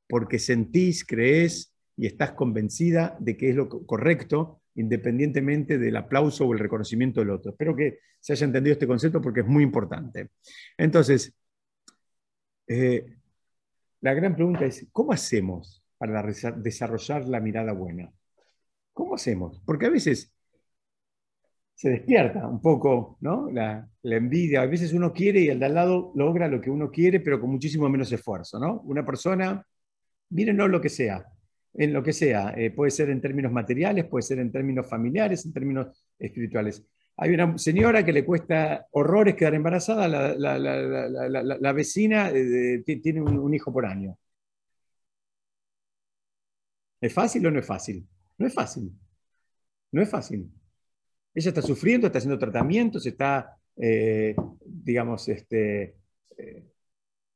porque 0.08 0.38
sentís, 0.38 1.04
crees 1.04 1.76
y 1.98 2.06
estás 2.06 2.32
convencida 2.32 3.14
de 3.20 3.36
que 3.36 3.50
es 3.50 3.56
lo 3.56 3.68
correcto, 3.68 4.61
independientemente 4.74 5.78
del 5.78 5.96
aplauso 5.96 6.46
o 6.46 6.52
el 6.52 6.58
reconocimiento 6.58 7.20
del 7.20 7.30
otro. 7.30 7.52
Espero 7.52 7.76
que 7.76 7.98
se 8.18 8.32
haya 8.32 8.46
entendido 8.46 8.72
este 8.72 8.86
concepto 8.86 9.20
porque 9.20 9.40
es 9.40 9.46
muy 9.46 9.62
importante. 9.62 10.30
Entonces, 10.76 11.34
eh, 12.66 13.06
la 14.00 14.14
gran 14.14 14.34
pregunta 14.34 14.64
es, 14.64 14.86
¿cómo 14.92 15.12
hacemos 15.12 15.84
para 15.98 16.22
desarrollar 16.56 17.28
la 17.28 17.40
mirada 17.40 17.72
buena? 17.72 18.12
¿Cómo 18.92 19.14
hacemos? 19.14 19.60
Porque 19.64 19.86
a 19.86 19.90
veces 19.90 20.32
se 21.74 21.90
despierta 21.90 22.46
un 22.46 22.60
poco 22.60 23.16
¿no? 23.20 23.50
la, 23.50 23.88
envidia. 24.02 24.62
A 24.62 24.66
veces 24.66 24.92
uno 24.92 25.12
quiere 25.12 25.40
y 25.40 25.48
el 25.48 25.58
de 25.58 25.66
al 25.66 25.74
lado 25.74 26.12
logra 26.14 26.48
lo 26.48 26.60
que 26.60 26.70
uno 26.70 26.90
quiere, 26.90 27.20
pero 27.20 27.40
con 27.40 27.50
muchísimo 27.50 27.88
menos 27.88 28.12
esfuerzo. 28.12 28.58
¿no? 28.58 28.80
Una 28.82 29.04
persona 29.04 29.66
mírenlo 30.30 30.68
lo 30.68 30.80
que 30.80 30.88
sea, 30.88 31.26
en 31.74 31.92
lo 31.92 32.02
que 32.02 32.12
sea. 32.12 32.54
Eh, 32.56 32.70
puede 32.70 32.90
ser 32.90 33.10
en 33.10 33.20
términos 33.20 33.52
materiales, 33.52 34.06
puede 34.06 34.22
ser 34.22 34.38
en 34.38 34.52
términos 34.52 34.88
familiares, 34.88 35.44
en 35.44 35.52
términos 35.52 36.06
espirituales. 36.18 36.84
Hay 37.16 37.34
una 37.34 37.58
señora 37.58 38.04
que 38.04 38.12
le 38.12 38.24
cuesta 38.24 38.86
horrores 38.92 39.34
quedar 39.34 39.54
embarazada, 39.54 40.08
la, 40.08 41.72
vecina 41.72 42.30
eh, 42.30 42.82
tiene 43.02 43.20
un, 43.20 43.54
hijo 43.54 43.72
por 43.72 43.86
año. 43.86 44.16
¿Es 47.00 47.12
fácil 47.12 47.46
o 47.46 47.50
no 47.50 47.58
es 47.58 47.66
fácil? 47.66 48.06
No 48.38 48.46
es 48.46 48.54
fácil. 48.54 48.90
No 49.90 50.02
es 50.02 50.08
fácil. 50.08 50.50
Ella 51.34 51.48
está 51.48 51.62
sufriendo, 51.62 52.06
está 52.06 52.18
haciendo 52.18 52.38
tratamientos, 52.38 53.04
está, 53.06 53.56
eh, 53.76 54.34
digamos, 54.64 55.28
este, 55.28 55.96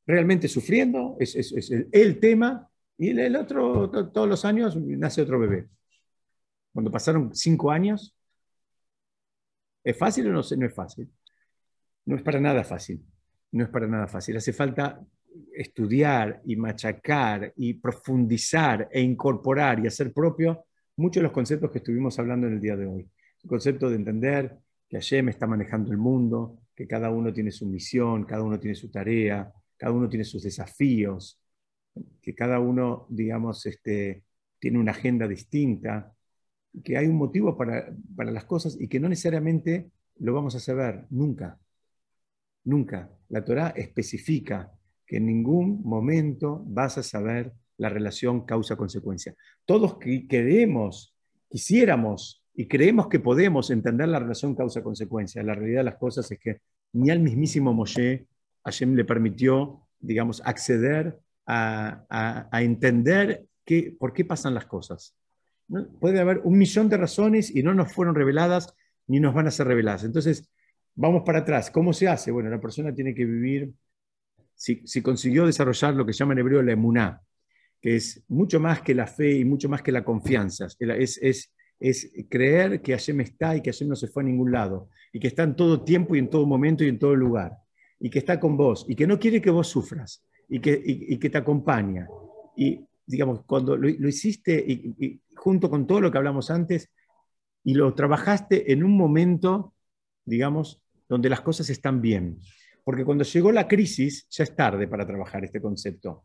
realmente 0.07 0.49
sufriendo. 0.49 1.17
Es, 1.19 1.37
el 1.93 2.19
tema 2.19 2.71
y 2.99 3.11
el 3.11 3.37
otro, 3.37 3.91
todos 3.91 4.29
los 4.29 4.45
años, 4.45 4.77
nace 4.77 5.23
otro 5.23 5.39
bebé. 5.39 5.69
Cuando 6.73 6.91
pasaron 6.91 7.35
cinco 7.35 7.71
años, 7.71 8.15
¿es 9.85 9.97
fácil 9.99 10.29
o 10.29 10.33
no, 10.33 10.41
no 10.57 10.67
es 10.67 10.75
fácil? 10.75 11.11
No 12.07 12.17
es 12.17 12.23
para 12.23 12.41
nada 12.41 12.65
fácil. 12.65 13.05
No 13.53 13.65
es 13.65 13.71
para 13.71 13.87
nada 13.87 14.07
fácil. 14.07 14.37
Hace 14.37 14.53
falta 14.53 15.01
estudiar 15.55 16.41
y 16.45 16.57
machacar 16.57 17.53
y 17.57 17.75
profundizar 17.75 18.89
e 18.91 19.01
incorporar 19.01 19.81
y 19.81 19.87
hacer 19.87 20.13
propio 20.13 20.65
muchos 20.97 21.21
de 21.21 21.25
los 21.25 21.33
conceptos 21.33 21.71
que 21.71 21.79
estuvimos 21.79 22.19
hablando 22.19 22.47
en 22.47 22.55
el 22.55 22.61
día 22.61 22.77
de 22.77 22.87
hoy. 22.87 23.09
El 23.43 23.49
concepto 23.49 23.91
de 23.91 23.97
entender 23.97 24.57
que 24.89 24.97
Hashem 24.97 25.29
está 25.29 25.47
manejando 25.47 25.91
el 25.91 25.99
mundo, 25.99 26.61
que 26.75 26.87
cada 26.87 27.11
uno 27.11 27.33
tiene 27.33 27.51
su 27.51 27.67
misión, 27.67 28.25
cada 28.25 28.43
uno 28.43 28.59
tiene 28.59 28.75
su 28.75 28.91
tarea, 28.91 29.53
cada 29.77 29.93
uno 29.93 30.09
tiene 30.09 30.25
sus 30.25 30.43
desafíos, 30.43 31.39
que 32.23 32.35
cada 32.35 32.61
uno, 32.61 33.07
digamos, 33.09 33.67
este, 33.67 34.25
tiene 34.59 34.79
una 34.79 34.93
agenda 34.93 35.29
distinta, 35.29 36.15
que 36.83 36.97
hay 36.97 37.07
un 37.07 37.17
motivo 37.17 37.57
para, 37.57 37.95
las 38.17 38.45
cosas 38.45 38.77
y 38.79 38.89
que 38.89 39.01
no 39.01 39.09
necesariamente 39.09 39.91
lo 40.19 40.35
vamos 40.35 40.55
a 40.55 40.61
saber 40.61 41.07
nunca. 41.11 41.59
Nunca. 42.65 43.11
La 43.29 43.45
Torah 43.45 43.69
especifica 43.77 44.73
que 45.07 45.19
en 45.19 45.27
ningún 45.27 45.83
momento 45.83 46.63
vas 46.67 46.99
a 46.99 47.03
saber 47.03 47.53
la 47.79 47.89
relación 47.89 48.45
causa-consecuencia. 48.45 49.35
Todos 49.65 49.99
queremos, 50.29 51.15
quisiéramos 51.49 52.43
y 52.55 52.67
creemos 52.67 53.09
que 53.09 53.21
podemos 53.21 53.71
entender 53.71 54.09
la 54.09 54.19
relación 54.19 54.55
causa-consecuencia. 54.55 55.43
La 55.43 55.55
realidad 55.55 55.81
de 55.81 55.85
las 55.85 55.97
cosas 55.97 56.31
es 56.33 56.39
que 56.39 56.61
ni 56.93 57.11
al 57.11 57.21
mismísimo 57.21 57.73
Moshe 57.73 58.27
Hashem 58.65 58.95
le 58.95 59.05
permitió, 59.05 59.87
digamos, 60.01 60.43
acceder 60.45 61.21
a, 61.47 62.49
entender 62.61 63.47
por 63.99 64.13
qué 64.13 64.25
pasan 64.25 64.55
las 64.55 64.67
cosas. 64.67 65.15
Puede 66.01 66.21
haber 66.21 66.41
un 66.45 66.57
millón 66.59 66.89
de 66.89 66.97
razones 66.97 67.55
y 67.55 67.63
no 67.63 67.75
nos 67.75 67.93
fueron 67.93 68.15
reveladas 68.15 68.75
ni 69.09 69.21
nos 69.21 69.35
van 69.35 69.47
a 69.47 69.51
ser 69.51 69.67
reveladas. 69.67 70.05
Entonces, 70.05 70.49
vamos 70.95 71.23
para 71.25 71.41
atrás. 71.41 71.71
¿Cómo 71.71 71.93
se 71.93 72.09
hace? 72.09 72.31
Bueno, 72.31 72.51
la 72.51 72.61
persona 72.61 72.95
tiene 72.95 73.15
que 73.15 73.25
vivir, 73.25 73.73
si, 74.55 75.03
consiguió 75.03 75.47
desarrollar 75.47 75.95
lo 75.95 76.07
que 76.07 76.13
llama 76.13 76.33
en 76.33 76.41
hebreo 76.41 76.63
la 76.63 76.73
emuná, 76.73 77.23
que 77.81 77.97
es 77.97 78.25
mucho 78.29 78.59
más 78.59 78.81
que 78.83 78.95
la 78.95 79.07
fe 79.07 79.39
y 79.39 79.45
mucho 79.45 79.69
más 79.69 79.83
que 79.83 79.93
la 79.93 80.05
confianza. 80.05 80.67
Es, 80.79 81.19
es, 81.23 81.53
es 81.79 82.13
creer 82.29 82.81
que 82.81 82.93
Hashem 82.93 83.21
está 83.21 83.57
y 83.57 83.61
que 83.61 83.71
Hashem 83.71 83.89
no 83.89 83.97
se 83.97 84.09
fue 84.09 84.23
a 84.23 84.27
ningún 84.27 84.51
lado, 84.51 84.89
y 85.13 85.21
que 85.21 85.29
está 85.29 85.43
en 85.43 85.55
todo 85.55 85.83
tiempo 85.83 86.17
y 86.17 86.21
en 86.21 86.31
todo 86.31 86.47
momento 86.47 86.85
y 86.85 86.89
en 86.89 86.99
todo 86.99 87.15
lugar, 87.15 87.53
y 88.01 88.11
que 88.11 88.19
está 88.19 88.41
con 88.41 88.57
vos, 88.57 88.87
y 88.89 88.97
que 88.97 89.07
no 89.07 89.19
quiere 89.19 89.41
que 89.41 89.51
vos 89.51 89.69
sufras, 89.69 90.25
y 90.49 90.61
que, 90.61 91.19
que 91.19 91.31
te 91.31 91.39
acompaña. 91.39 92.09
Y, 92.57 92.85
digamos, 93.05 93.43
cuando 93.45 93.77
lo, 93.77 93.89
hiciste 93.89 94.65
y, 94.67 95.21
junto 95.35 95.71
con 95.71 95.87
todo 95.87 96.01
lo 96.01 96.11
que 96.11 96.19
hablamos 96.19 96.51
antes, 96.51 96.91
y 97.65 97.75
lo 97.75 97.95
trabajaste 97.95 98.73
en 98.73 98.85
un 98.85 98.97
momento, 98.97 99.75
digamos, 100.25 100.81
donde 101.09 101.29
las 101.29 101.41
cosas 101.41 101.69
están 101.71 102.01
bien. 102.01 102.39
Porque 102.85 103.05
cuando 103.05 103.25
llegó 103.25 103.51
la 103.51 103.67
crisis, 103.67 104.27
ya 104.31 104.45
es 104.45 104.55
tarde 104.55 104.87
para 104.87 105.07
trabajar 105.07 105.45
este 105.45 105.61
concepto. 105.61 106.25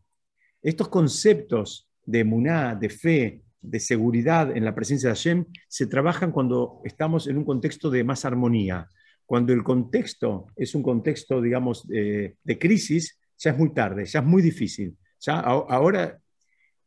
Estos 0.61 0.89
conceptos 0.89 1.89
de 2.05 2.23
muná, 2.23 2.75
de 2.75 2.89
fe, 2.89 3.41
de 3.59 3.79
seguridad 3.79 4.55
en 4.55 4.65
la 4.65 4.75
presencia 4.75 5.09
de 5.09 5.15
Hashem, 5.15 5.45
se 5.67 5.87
trabajan 5.87 6.31
cuando 6.31 6.81
estamos 6.83 7.27
en 7.27 7.37
un 7.37 7.45
contexto 7.45 7.89
de 7.89 8.03
más 8.03 8.25
armonía, 8.25 8.87
Cuando 9.25 9.53
el 9.53 9.63
contexto 9.63 10.47
es 10.55 10.75
un 10.75 10.83
contexto, 10.83 11.41
digamos, 11.41 11.87
de 11.87 12.59
crisis, 12.59 13.20
ya 13.41 13.51
es 13.51 13.57
muy 13.57 13.73
tarde, 13.73 14.05
ya 14.05 14.19
es 14.19 14.25
muy 14.25 14.41
difícil. 14.41 14.95
Ya 15.19 15.39
ahora 15.39 16.19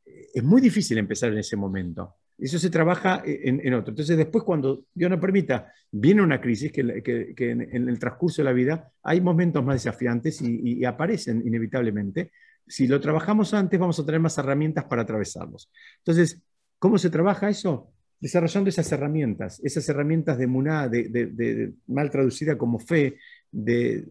es 0.04 0.42
muy 0.42 0.60
difícil 0.60 0.98
empezar 0.98 1.32
en 1.32 1.38
ese 1.38 1.56
momento. 1.56 2.14
Eso 2.38 2.58
se 2.58 2.70
trabaja 2.70 3.22
en, 3.24 3.74
otro. 3.74 3.90
Entonces, 3.90 4.16
después, 4.16 4.42
cuando 4.44 4.84
Dios 4.92 5.10
nos 5.10 5.20
permita, 5.20 5.72
viene 5.90 6.22
una 6.22 6.40
crisis 6.40 6.72
que, 6.72 6.80
en, 6.80 7.88
el 7.88 7.98
transcurso 7.98 8.42
de 8.42 8.46
la 8.46 8.52
vida 8.52 8.92
hay 9.02 9.20
momentos 9.20 9.64
más 9.64 9.76
desafiantes 9.76 10.42
y, 10.42 10.84
aparecen 10.84 11.42
inevitablemente. 11.46 12.32
Si 12.66 12.86
lo 12.86 13.00
trabajamos 13.00 13.54
antes, 13.54 13.78
vamos 13.78 13.98
a 13.98 14.06
tener 14.06 14.20
más 14.20 14.36
herramientas 14.38 14.84
para 14.84 15.02
atravesarlos. 15.02 15.70
Entonces, 15.98 16.42
¿cómo 16.78 16.98
se 16.98 17.10
trabaja 17.10 17.48
eso? 17.48 17.92
Desarrollando 18.20 18.70
esas 18.70 18.90
herramientas, 18.90 19.60
esas 19.62 19.88
herramientas 19.88 20.38
de 20.38 20.46
muná, 20.46 20.88
de, 20.88 21.72
mal 21.86 22.10
traducida 22.10 22.58
como 22.58 22.78
fe, 22.80 23.16
de, 23.52 24.04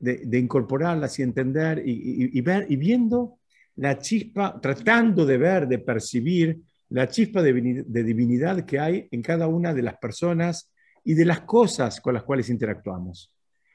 incorporarlas 0.00 1.18
y 1.18 1.22
entender 1.22 1.82
y, 1.84 2.40
ver 2.40 2.66
y 2.68 2.76
viendo 2.76 3.38
la 3.76 3.98
chispa, 3.98 4.60
tratando 4.60 5.24
de 5.24 5.38
ver, 5.38 5.68
de 5.68 5.78
percibir 5.78 6.60
la 6.90 7.08
chispa 7.08 7.42
de, 7.42 7.52
divinidad 7.52 8.64
que 8.64 8.78
hay 8.78 9.08
en 9.10 9.22
cada 9.22 9.46
una 9.46 9.74
de 9.74 9.82
las 9.82 9.98
personas 9.98 10.72
y 11.04 11.14
de 11.14 11.24
las 11.24 11.42
cosas 11.42 12.00
con 12.00 12.14
las 12.14 12.22
cuales 12.22 12.48
interactuamos. 12.48 13.32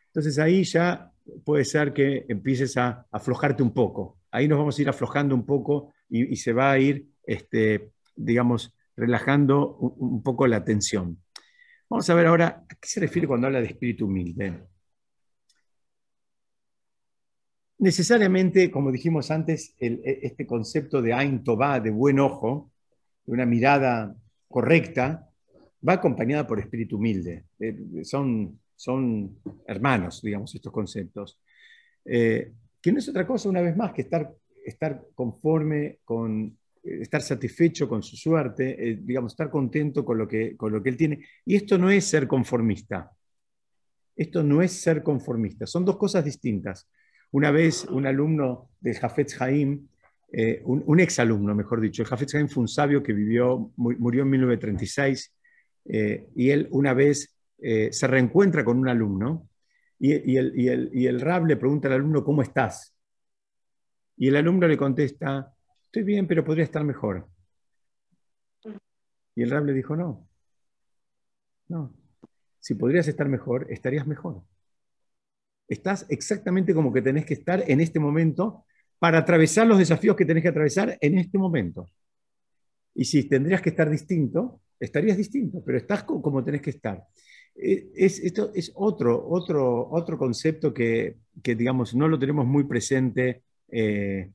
Entonces 0.08 0.38
ahí 0.40 0.64
ya 0.64 1.12
puede 1.44 1.66
ser 1.66 1.94
que 1.94 2.26
empieces 2.28 2.78
a 2.78 3.06
aflojarte 3.12 3.64
un 3.64 3.74
poco. 3.74 4.20
Ahí 4.32 4.48
nos 4.48 4.58
vamos 4.58 4.78
a 4.78 4.82
ir 4.82 4.90
aflojando 4.90 5.36
un 5.36 5.46
poco 5.46 5.94
y, 6.10 6.36
se 6.36 6.54
va 6.54 6.72
a 6.72 6.80
ir, 6.80 7.08
este, 7.26 7.92
digamos, 8.16 8.76
relajando 8.96 9.76
un, 9.78 10.22
poco 10.22 10.46
la 10.48 10.64
tensión. 10.64 11.20
Vamos 11.90 12.10
a 12.10 12.14
ver 12.14 12.28
ahora 12.28 12.66
a 12.70 12.76
qué 12.76 12.88
se 12.88 13.00
refiere 13.00 13.28
cuando 13.28 13.48
habla 13.48 13.62
de 13.62 13.68
espíritu 13.68 14.06
humilde. 14.06 14.64
Necesariamente, 17.84 18.72
como 18.72 18.94
dijimos 18.94 19.30
antes, 19.30 19.76
e, 19.78 20.22
este 20.24 20.48
concepto 20.48 21.02
de 21.02 21.12
Ain 21.12 21.44
Tová, 21.44 21.82
de 21.82 21.92
buen 21.92 22.18
ojo, 22.18 22.72
una 23.26 23.46
mirada 23.46 24.16
correcta, 24.48 25.28
va 25.86 25.94
acompañada 26.00 26.48
por 26.48 26.62
espíritu 26.62 26.96
humilde. 26.96 27.44
Eh, 27.60 27.76
son, 28.06 28.58
son 28.74 29.38
hermanos, 29.68 30.22
digamos, 30.22 30.56
estos 30.56 30.72
conceptos. 30.72 31.42
Eh, 32.06 32.54
que 32.82 32.94
no 32.94 33.00
es 33.00 33.10
otra 33.10 33.28
cosa, 33.28 33.50
una 33.50 33.60
vez 33.60 33.76
más, 33.76 33.92
que 33.92 34.04
estar, 34.04 34.34
estar 34.66 35.06
conforme 35.14 36.00
con, 36.06 36.58
eh, 36.86 37.00
estar 37.02 37.22
satisfecho 37.22 37.90
con 37.90 38.02
su 38.02 38.16
suerte, 38.16 38.98
digamos, 39.02 39.34
estar 39.34 39.50
contento 39.50 40.06
con 40.06 40.18
lo, 40.18 40.26
que, 40.26 40.56
con 40.56 40.72
lo 40.72 40.82
que 40.82 40.88
él 40.88 40.96
tiene. 40.96 41.26
Y 41.46 41.56
esto 41.56 41.78
no 41.78 41.92
es 41.92 42.06
ser 42.06 42.28
conformista. 42.28 43.12
Esto 44.16 44.42
no 44.42 44.62
es 44.62 44.72
ser 44.72 45.04
conformista. 45.04 45.68
Son 45.68 45.84
dos 45.84 45.98
cosas 45.98 46.24
distintas. 46.24 46.88
Una 47.34 47.52
vez 47.52 47.86
un 47.86 48.08
alumno 48.08 48.70
del 48.80 48.98
Jafetz 48.98 49.40
Haim 49.42 49.88
eh, 50.36 50.64
un, 50.66 50.84
un, 50.88 51.00
exalumno, 51.00 51.54
mejor 51.54 51.80
dicho. 51.80 52.02
El 52.02 52.08
Jafet 52.08 52.34
Haim 52.34 52.48
fue 52.48 52.62
un 52.62 52.68
sabio 52.68 53.04
que 53.04 53.14
vivió, 53.14 53.72
murió 53.76 54.24
en 54.24 54.30
1936 54.32 55.32
eh, 55.86 56.28
y 56.36 56.50
él 56.50 56.68
una 56.72 56.96
vez 56.96 57.38
eh, 57.60 57.94
se 57.94 58.08
reencuentra 58.08 58.66
con 58.66 58.80
un 58.80 58.90
alumno 58.90 59.48
y, 60.00 60.36
el, 60.36 60.54
y, 60.56 61.06
el, 61.06 61.22
Rab 61.22 61.46
le 61.46 61.56
pregunta 61.56 61.88
al 61.88 61.94
alumno, 61.94 62.24
¿cómo 62.24 62.42
estás? 62.42 62.96
Y 64.18 64.28
el 64.28 64.36
alumno 64.36 64.68
le 64.68 64.76
contesta, 64.76 65.54
estoy 65.86 66.02
bien, 66.02 66.28
pero 66.28 66.44
podría 66.44 66.66
estar 66.66 66.84
mejor. 66.84 67.30
Y 69.36 69.44
el 69.44 69.52
Rab 69.52 69.66
le 69.66 69.74
dijo, 69.74 69.96
no, 69.96 70.28
no, 71.68 71.94
si 72.60 72.74
podrías 72.74 73.08
estar 73.08 73.30
mejor, 73.30 73.68
estarías 73.70 74.08
mejor. 74.08 74.42
Estás 75.74 76.06
exactamente 76.10 76.74
como 76.74 76.94
que 76.94 77.02
tenés 77.02 77.26
que 77.26 77.34
estar 77.34 77.64
en 77.68 77.82
este 77.82 78.00
momento 78.00 78.66
para 79.00 79.20
atravesar 79.20 79.68
los 79.68 79.80
desafíos 79.80 80.16
que 80.16 80.26
tenés 80.26 80.44
que 80.44 80.50
atravesar 80.50 80.98
en 81.02 81.18
este 81.18 81.38
momento. 81.38 81.86
Y 82.96 83.06
si 83.06 83.28
tendrías 83.28 83.62
que 83.62 83.70
estar 83.70 83.90
distinto, 83.90 84.62
estarías 84.80 85.18
distinto, 85.18 85.64
pero 85.66 85.78
estás 85.78 86.04
como 86.04 86.44
tenés 86.44 86.62
que 86.62 86.70
estar. 86.70 87.04
Eh, 87.56 87.92
es, 87.96 88.20
esto 88.20 88.52
es 88.54 88.72
otro, 88.76 89.28
otro, 89.30 89.90
otro 89.92 90.18
concepto 90.18 90.74
que, 90.74 91.18
digamos, 91.44 91.94
no 91.96 92.08
lo 92.08 92.18
tenemos 92.18 92.46
muy 92.46 92.64
presente, 92.66 93.44
eh, 93.70 94.32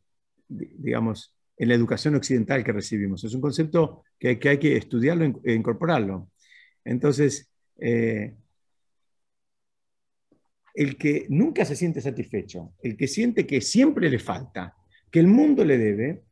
digamos, 0.48 1.34
en 1.56 1.68
la 1.68 1.74
educación 1.74 2.14
occidental 2.14 2.62
que 2.62 2.72
recibimos. 2.72 3.24
Es 3.24 3.34
un 3.34 3.40
concepto 3.40 4.04
que, 4.18 4.38
hay 4.42 4.58
que 4.58 4.76
estudiarlo 4.76 5.40
e 5.44 5.52
incorporarlo. 5.52 6.30
Entonces, 6.84 7.50
eh, 7.78 8.34
el 10.78 10.96
que 10.96 11.26
nunca 11.28 11.64
se 11.64 11.74
siente 11.74 12.00
satisfecho, 12.00 12.72
el 12.84 12.96
que 12.96 13.08
siente 13.08 13.48
que 13.48 13.60
siempre 13.60 14.08
le 14.08 14.20
falta, 14.20 14.76
que 15.10 15.18
el 15.18 15.26
mundo 15.26 15.64
le 15.64 15.76
debe, 15.76 16.22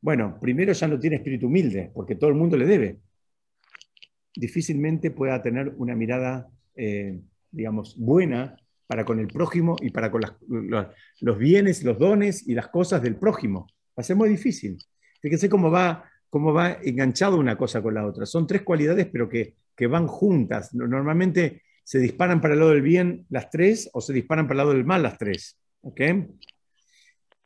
bueno, 0.00 0.38
primero 0.40 0.72
ya 0.72 0.88
no 0.88 0.98
tiene 0.98 1.16
espíritu 1.16 1.48
humilde, 1.48 1.90
porque 1.92 2.14
todo 2.14 2.30
el 2.30 2.36
mundo 2.36 2.56
le 2.56 2.64
debe. 2.64 2.98
Difícilmente 4.34 5.10
pueda 5.10 5.42
tener 5.42 5.74
una 5.76 5.94
mirada, 5.94 6.48
eh, 6.76 7.20
digamos, 7.50 7.94
buena 7.98 8.56
para 8.86 9.04
con 9.04 9.20
el 9.20 9.28
prójimo 9.28 9.76
y 9.82 9.90
para 9.90 10.10
con 10.10 10.22
los, 10.48 11.38
bienes, 11.38 11.84
los 11.84 11.98
dones 11.98 12.48
y 12.48 12.54
las 12.54 12.68
cosas 12.68 13.02
del 13.02 13.16
prójimo. 13.16 13.66
Va 13.90 14.00
a 14.00 14.02
ser 14.02 14.16
muy 14.16 14.30
difícil. 14.30 14.78
Fíjense 15.20 15.50
cómo 15.50 15.70
va, 15.70 16.10
cómo 16.30 16.54
va 16.54 16.78
enganchado 16.82 17.36
una 17.36 17.58
cosa 17.58 17.82
con 17.82 17.92
la 17.92 18.06
otra. 18.06 18.24
Son 18.24 18.46
tres 18.46 18.62
cualidades, 18.62 19.08
pero 19.12 19.28
que, 19.28 19.56
que 19.76 19.86
van 19.86 20.06
juntas. 20.06 20.72
Normalmente 20.72 21.64
se 21.90 21.98
disparan 21.98 22.40
para 22.40 22.54
el 22.54 22.60
lado 22.60 22.70
del 22.70 22.82
bien 22.82 23.26
las 23.30 23.50
tres 23.50 23.90
o 23.92 24.00
se 24.00 24.12
disparan 24.12 24.46
para 24.46 24.54
el 24.54 24.58
lado 24.58 24.72
del 24.74 24.84
mal 24.84 25.02
las 25.02 25.18
tres. 25.18 25.58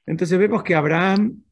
Entonces 0.04 0.38
vemos 0.38 0.62
que 0.62 0.74
Abraham 0.74 1.42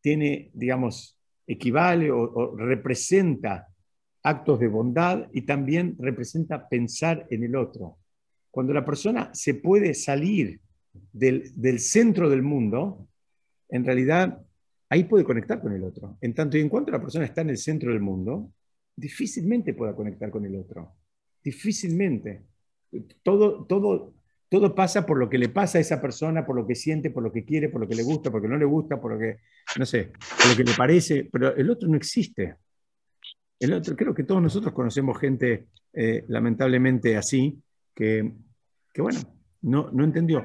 tiene, 0.00 0.50
digamos, 0.52 1.16
equivale 1.46 2.10
o, 2.10 2.56
representa 2.56 3.68
actos 4.24 4.58
de 4.58 4.66
bondad 4.66 5.28
y 5.32 5.42
también 5.42 5.94
representa 6.00 6.68
pensar 6.68 7.28
en 7.30 7.44
el 7.44 7.54
otro. 7.54 7.98
Cuando 8.50 8.72
la 8.72 8.84
persona 8.84 9.30
se 9.32 9.54
puede 9.54 9.94
salir 9.94 10.58
del, 11.12 11.52
del, 11.54 11.78
centro 11.78 12.28
del 12.28 12.42
mundo, 12.42 13.06
en 13.68 13.84
realidad 13.84 14.42
ahí 14.88 15.04
puede 15.04 15.22
conectar 15.22 15.60
con 15.60 15.72
el 15.74 15.84
otro. 15.84 16.18
En 16.20 16.34
tanto 16.34 16.58
y 16.58 16.60
en 16.60 16.68
cuanto 16.68 16.90
la 16.90 17.00
persona 17.00 17.24
está 17.24 17.42
en 17.42 17.50
el 17.50 17.58
centro 17.58 17.92
del 17.92 18.00
mundo, 18.00 18.50
difícilmente 18.96 19.74
pueda 19.74 19.94
conectar 19.94 20.28
con 20.32 20.44
el 20.44 20.56
otro. 20.56 20.96
Difícilmente. 21.42 22.42
Todo, 23.22 23.64
todo, 23.64 24.14
todo 24.48 24.74
pasa 24.74 25.06
por 25.06 25.18
lo 25.18 25.30
que 25.30 25.38
le 25.38 25.48
pasa 25.48 25.78
a 25.78 25.80
esa 25.80 26.00
persona, 26.00 26.44
por 26.44 26.56
lo 26.56 26.66
que 26.66 26.74
siente, 26.74 27.10
por 27.10 27.22
lo 27.22 27.32
que 27.32 27.44
quiere, 27.44 27.68
por 27.68 27.80
lo 27.80 27.88
que 27.88 27.94
le 27.94 28.02
gusta, 28.02 28.30
por 28.30 28.40
lo 28.40 28.42
que 28.42 28.52
no 28.52 28.58
le 28.58 28.64
gusta, 28.64 29.00
por 29.00 29.12
lo 29.12 29.18
que, 29.18 29.38
no 29.78 29.86
sé, 29.86 30.12
por 30.38 30.50
lo 30.50 30.56
que 30.56 30.64
le 30.64 30.76
parece, 30.76 31.28
pero 31.30 31.54
el 31.54 31.70
otro 31.70 31.88
no 31.88 31.96
existe. 31.96 32.56
El 33.58 33.74
otro, 33.74 33.94
creo 33.94 34.14
que 34.14 34.24
todos 34.24 34.42
nosotros 34.42 34.72
conocemos 34.72 35.18
gente 35.18 35.68
eh, 35.92 36.24
lamentablemente 36.28 37.16
así, 37.16 37.62
que, 37.94 38.32
que 38.92 39.02
bueno, 39.02 39.20
no, 39.62 39.90
no 39.92 40.04
entendió. 40.04 40.44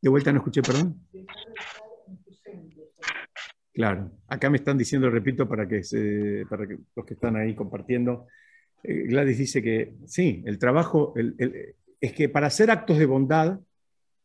De 0.00 0.08
vuelta 0.08 0.32
no 0.32 0.38
escuché, 0.38 0.62
perdón. 0.62 1.00
Claro, 3.72 4.10
acá 4.28 4.50
me 4.50 4.58
están 4.58 4.76
diciendo, 4.76 5.08
repito, 5.08 5.48
para 5.48 5.66
que, 5.66 5.80
para 6.48 6.66
que 6.66 6.78
los 6.94 7.06
que 7.06 7.14
están 7.14 7.36
ahí 7.36 7.54
compartiendo, 7.54 8.26
eh, 8.82 9.06
Gladys 9.06 9.38
dice 9.38 9.62
que 9.62 9.94
sí, 10.06 10.42
el 10.44 10.58
trabajo 10.58 11.14
es 12.00 12.12
que 12.12 12.28
para 12.28 12.48
hacer 12.48 12.70
actos 12.70 12.98
de 12.98 13.06
bondad, 13.06 13.58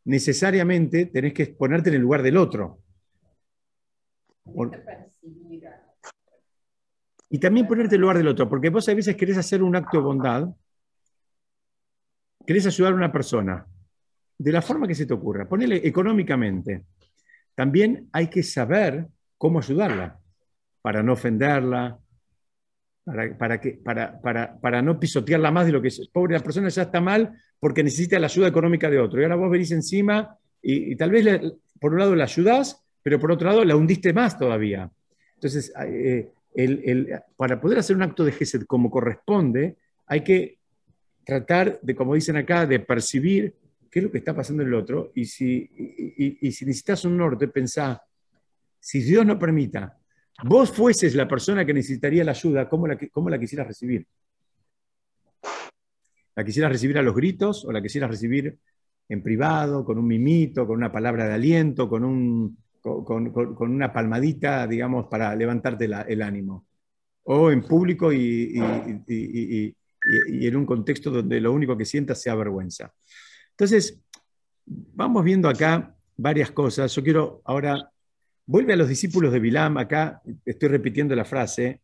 necesariamente 0.04 1.06
tenés 1.06 1.34
que 1.34 1.46
ponerte 1.48 1.90
en 1.90 1.96
el 1.96 2.02
lugar 2.02 2.24
del 2.24 2.38
otro. 2.38 2.82
Y 7.30 7.40
también 7.40 7.68
ponerte 7.68 7.96
en 7.96 8.00
el 8.00 8.02
lugar 8.02 8.18
del 8.18 8.28
otro, 8.28 8.50
porque 8.50 8.70
vos 8.70 8.88
a 8.90 8.94
veces 8.94 9.16
querés 9.16 9.38
hacer 9.38 9.64
un 9.64 9.76
acto 9.76 9.98
de 9.98 10.04
bondad, 10.04 10.50
querés 12.46 12.66
ayudar 12.66 12.94
a 12.94 12.96
una 12.98 13.12
persona, 13.12 13.66
de 14.38 14.52
la 14.52 14.62
forma 14.62 14.88
que 14.88 14.96
se 14.96 15.06
te 15.06 15.14
ocurra, 15.14 15.48
ponele 15.48 15.88
económicamente. 15.88 16.84
También 17.56 18.10
hay 18.12 18.28
que 18.28 18.44
saber 18.44 19.08
cómo 19.38 19.60
ayudarla, 19.60 20.20
para 20.82 21.04
no 21.04 21.14
ofenderla, 21.14 22.00
para, 23.04 23.38
para, 23.38 23.62
que, 23.62 23.72
para, 23.72 24.20
para, 24.20 24.60
para, 24.60 24.82
no 24.82 25.00
pisotearla 25.00 25.52
más 25.52 25.66
de 25.66 25.72
lo 25.72 25.82
que 25.82 25.90
es. 25.90 26.08
Pobre, 26.10 26.34
la 26.34 26.44
persona 26.44 26.70
ya 26.70 26.84
está 26.84 27.00
mal 27.00 27.40
porque 27.60 27.84
necesita 27.84 28.20
la 28.20 28.28
ayuda 28.28 28.48
económica 28.48 28.90
de 28.90 29.00
otro. 29.00 29.20
Y 29.20 29.24
ahora 29.24 29.36
vos 29.36 29.50
venís 29.50 29.72
encima 29.72 30.38
y, 30.62 30.96
tal 30.96 31.12
vez 31.12 31.54
por 31.80 31.94
un 31.94 32.00
lado 32.00 32.16
la 32.16 32.26
ayudás, 32.26 32.84
pero 33.02 33.20
por 33.20 33.32
otro 33.32 33.48
lado 33.48 33.64
la 33.64 33.76
hundiste 33.76 34.14
más 34.14 34.38
todavía. 34.38 34.92
Entonces, 35.36 35.72
eh, 35.86 36.32
el, 36.54 37.22
para 37.36 37.62
poder 37.62 37.80
hacer 37.80 37.96
un 37.96 38.02
acto 38.02 38.26
de 38.26 38.32
Gesed 38.32 38.64
como 38.64 38.90
corresponde, 38.90 39.78
hay 40.08 40.22
que 40.22 40.58
tratar 41.24 41.80
de, 41.82 41.96
como 41.96 42.16
dicen 42.16 42.38
acá, 42.38 42.66
de 42.66 42.80
percibir 42.80 43.54
qué 43.92 44.00
es 44.00 44.04
lo 44.04 44.12
que 44.12 44.18
está 44.18 44.36
pasando 44.36 44.64
en 44.64 44.70
el 44.70 44.74
otro. 44.74 45.12
Y 45.16 45.26
si, 45.26 45.70
y, 46.18 46.48
y 46.48 46.52
si 46.52 46.66
necesitas 46.66 47.06
un 47.06 47.18
norte, 47.18 47.48
pensá, 47.48 48.02
si 48.88 49.02
Dios 49.02 49.26
no 49.26 49.38
permita, 49.38 49.98
vos 50.46 50.72
fueses 50.72 51.14
la 51.14 51.28
persona 51.28 51.66
que 51.66 51.74
necesitaría 51.74 52.24
la 52.24 52.32
ayuda, 52.32 52.70
¿cómo 52.70 52.88
la, 52.88 52.98
cómo 53.12 53.30
la 53.30 53.38
quisieras 53.38 53.68
recibir? 53.68 54.08
¿La 56.34 56.46
quisieras 56.46 56.72
recibir 56.72 56.98
a 56.98 57.02
los 57.02 57.14
gritos 57.14 57.66
o 57.66 57.74
la 57.74 57.82
quisieras 57.82 58.10
recibir 58.10 58.58
en 59.10 59.22
privado, 59.22 59.84
con 59.84 59.98
un 59.98 60.08
mimito, 60.08 60.66
con 60.66 60.78
una 60.78 60.90
palabra 60.90 61.28
de 61.28 61.34
aliento, 61.34 61.90
con, 61.90 62.06
un, 62.06 62.58
con, 62.80 63.34
una 63.60 63.92
palmadita, 63.92 64.66
digamos, 64.68 65.08
para 65.08 65.36
levantarte 65.36 65.90
el 66.08 66.22
ánimo? 66.22 66.66
O 67.24 67.52
en 67.52 67.64
público 67.64 68.14
y, 68.14 68.54
en 68.56 70.56
un 70.56 70.66
contexto 70.66 71.12
donde 71.12 71.42
lo 71.42 71.52
único 71.52 71.78
que 71.78 71.84
sientas 71.84 72.22
sea 72.22 72.36
vergüenza. 72.36 72.94
Entonces, 73.50 74.00
vamos 74.66 75.26
viendo 75.26 75.50
acá 75.50 75.94
varias 76.16 76.52
cosas. 76.52 76.96
Yo 76.96 77.04
quiero 77.04 77.42
ahora, 77.44 77.92
vuelve 78.48 78.74
a 78.74 78.78
los 78.78 78.90
discípulos 78.90 79.32
de 79.32 79.40
Bilam, 79.40 79.78
acá 79.78 80.22
estoy 80.46 80.70
repitiendo 80.70 81.16
la 81.16 81.26
frase, 81.26 81.82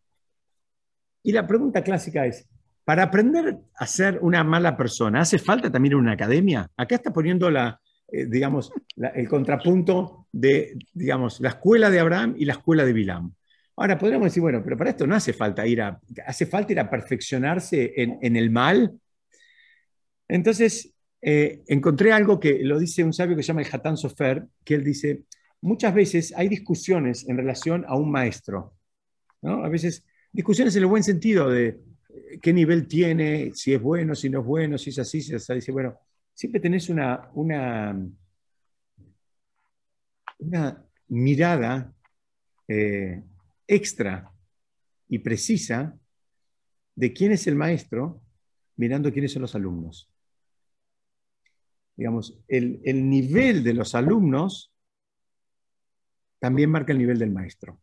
y 1.21 1.31
la 1.31 1.45
pregunta 1.45 1.83
clásica 1.83 2.25
es, 2.25 2.47
para 2.83 3.03
aprender 3.03 3.57
a 3.75 3.87
ser 3.87 4.19
una 4.21 4.43
mala 4.43 4.75
persona, 4.75 5.21
¿hace 5.21 5.37
falta 5.37 5.71
también 5.71 5.95
una 5.95 6.13
academia? 6.13 6.69
Acá 6.75 6.95
está 6.95 7.13
poniendo 7.13 7.49
la, 7.49 7.79
eh, 8.11 8.25
digamos, 8.25 8.71
el 9.15 9.27
contrapunto 9.29 10.27
de, 10.31 10.77
digamos, 10.93 11.39
la 11.39 11.49
escuela 11.49 11.89
de 11.89 11.99
Abraham 11.99 12.35
y 12.37 12.45
la 12.45 12.53
escuela 12.53 12.83
de 12.83 12.93
Bilam. 12.93 13.33
Ahora, 13.75 13.97
podríamos 13.97 14.25
decir, 14.25 14.41
bueno, 14.41 14.61
pero 14.63 14.77
para 14.77 14.89
esto 14.89 15.07
no 15.07 15.15
hace 15.15 15.33
falta 15.33 15.65
ir 15.65 15.81
a, 15.81 15.99
hace 16.25 16.45
falta 16.45 16.73
ir 16.73 16.79
a 16.79 16.89
perfeccionarse 16.89 17.93
en, 17.95 18.35
el 18.35 18.51
mal. 18.51 18.99
Entonces, 20.27 20.93
eh, 21.21 21.63
encontré 21.67 22.11
algo 22.11 22.39
que 22.39 22.63
lo 22.63 22.77
dice 22.77 23.03
un 23.03 23.13
sabio 23.13 23.35
que 23.35 23.43
se 23.43 23.47
llama 23.47 23.61
el 23.61 23.69
Hatán 23.71 23.97
Sofer, 23.97 24.45
que 24.63 24.75
él 24.75 24.83
dice, 24.83 25.23
muchas 25.63 25.93
veces 25.95 26.33
hay 26.35 26.49
discusiones 26.49 27.27
en 27.27 27.37
relación 27.37 27.85
a 27.87 27.95
un 27.95 28.11
maestro. 28.11 28.75
¿no? 29.41 29.63
A 29.63 29.69
veces 29.69 30.05
discusiones 30.31 30.75
en 30.75 30.83
el 30.83 30.89
buen 30.89 31.03
sentido 31.03 31.49
de 31.49 31.79
qué 32.41 32.51
nivel 32.51 32.87
tiene, 32.87 33.51
si 33.53 33.73
es 33.73 33.81
bueno, 33.81 34.13
si 34.13 34.29
no 34.29 34.41
es 34.41 34.45
bueno, 34.45 34.77
si 34.77 34.89
es 34.89 34.99
así, 34.99 35.21
si 35.21 35.33
es 35.33 35.49
así. 35.49 35.71
Bueno, 35.71 35.97
siempre 36.33 36.59
tenés 36.59 36.89
una, 36.89 37.29
una, 37.33 37.97
una 40.39 40.85
mirada 41.07 41.93
eh, 42.67 43.23
extra 43.65 44.31
y 45.07 45.19
precisa 45.19 45.97
de 46.95 47.13
quién 47.13 47.31
es 47.31 47.47
el 47.47 47.55
maestro 47.55 48.21
mirando 48.75 49.13
quiénes 49.13 49.31
son 49.31 49.43
los 49.43 49.55
alumnos. 49.55 50.09
Digamos, 51.95 52.37
el, 52.49 52.81
el 52.83 53.09
nivel 53.09 53.63
de 53.63 53.73
los 53.73 53.95
alumnos 53.95 54.72
también 56.43 56.69
marca 56.69 56.91
el 56.91 56.97
nivel 56.97 57.17
del 57.17 57.31
maestro. 57.31 57.79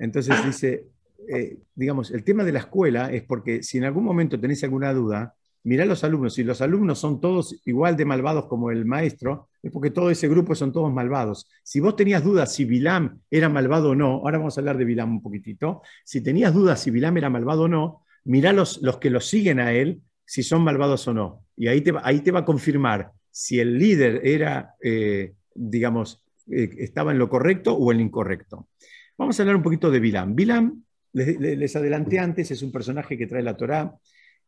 Entonces 0.00 0.34
dice, 0.44 0.88
eh, 1.28 1.58
digamos, 1.72 2.10
el 2.10 2.24
tema 2.24 2.42
de 2.42 2.50
la 2.50 2.58
escuela 2.58 3.12
es 3.12 3.22
porque 3.22 3.62
si 3.62 3.78
en 3.78 3.84
algún 3.84 4.02
momento 4.02 4.40
tenéis 4.40 4.64
alguna 4.64 4.92
duda, 4.92 5.36
mirá 5.62 5.84
los 5.84 6.02
alumnos. 6.02 6.34
Si 6.34 6.42
los 6.42 6.60
alumnos 6.60 6.98
son 6.98 7.20
todos 7.20 7.54
igual 7.66 7.96
de 7.96 8.04
malvados 8.04 8.46
como 8.46 8.72
el 8.72 8.84
maestro, 8.84 9.48
es 9.62 9.70
porque 9.70 9.92
todo 9.92 10.10
ese 10.10 10.26
grupo 10.26 10.56
son 10.56 10.72
todos 10.72 10.92
malvados. 10.92 11.48
Si 11.62 11.78
vos 11.78 11.94
tenías 11.94 12.24
dudas 12.24 12.52
si 12.52 12.64
Bilam 12.64 13.20
era 13.30 13.48
malvado 13.48 13.90
o 13.90 13.94
no, 13.94 14.14
ahora 14.14 14.38
vamos 14.38 14.58
a 14.58 14.60
hablar 14.60 14.76
de 14.76 14.84
Bilam 14.84 15.12
un 15.12 15.22
poquitito, 15.22 15.82
si 16.04 16.20
tenías 16.20 16.52
dudas 16.52 16.82
si 16.82 16.90
Bilam 16.90 17.16
era 17.16 17.30
malvado 17.30 17.62
o 17.62 17.68
no, 17.68 18.02
mirá 18.24 18.52
los, 18.52 18.82
los 18.82 18.96
que 18.96 19.10
lo 19.10 19.20
siguen 19.20 19.60
a 19.60 19.72
él, 19.72 20.02
si 20.24 20.42
son 20.42 20.62
malvados 20.62 21.06
o 21.06 21.14
no. 21.14 21.44
Y 21.56 21.68
ahí 21.68 21.80
te, 21.80 21.92
ahí 22.02 22.22
te 22.22 22.32
va 22.32 22.40
a 22.40 22.44
confirmar 22.44 23.12
si 23.30 23.60
el 23.60 23.78
líder 23.78 24.20
era, 24.24 24.74
eh, 24.82 25.34
digamos, 25.54 26.23
eh, 26.50 26.70
estaba 26.78 27.12
en 27.12 27.18
lo 27.18 27.28
correcto 27.28 27.74
o 27.74 27.90
en 27.92 27.98
lo 27.98 28.04
incorrecto. 28.04 28.68
Vamos 29.16 29.38
a 29.38 29.42
hablar 29.42 29.56
un 29.56 29.62
poquito 29.62 29.90
de 29.90 30.00
Bilam. 30.00 30.34
Bilam 30.34 30.82
les, 31.12 31.76
adelanté 31.76 32.18
antes, 32.18 32.50
es 32.50 32.62
un 32.62 32.72
personaje 32.72 33.16
que 33.16 33.26
trae 33.26 33.42
la 33.42 33.56
Torá, 33.56 33.94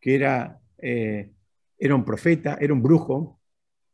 que 0.00 0.14
era, 0.14 0.58
eh, 0.78 1.30
era 1.78 1.94
un 1.94 2.04
profeta, 2.04 2.58
era 2.60 2.72
un 2.72 2.82
brujo, 2.82 3.40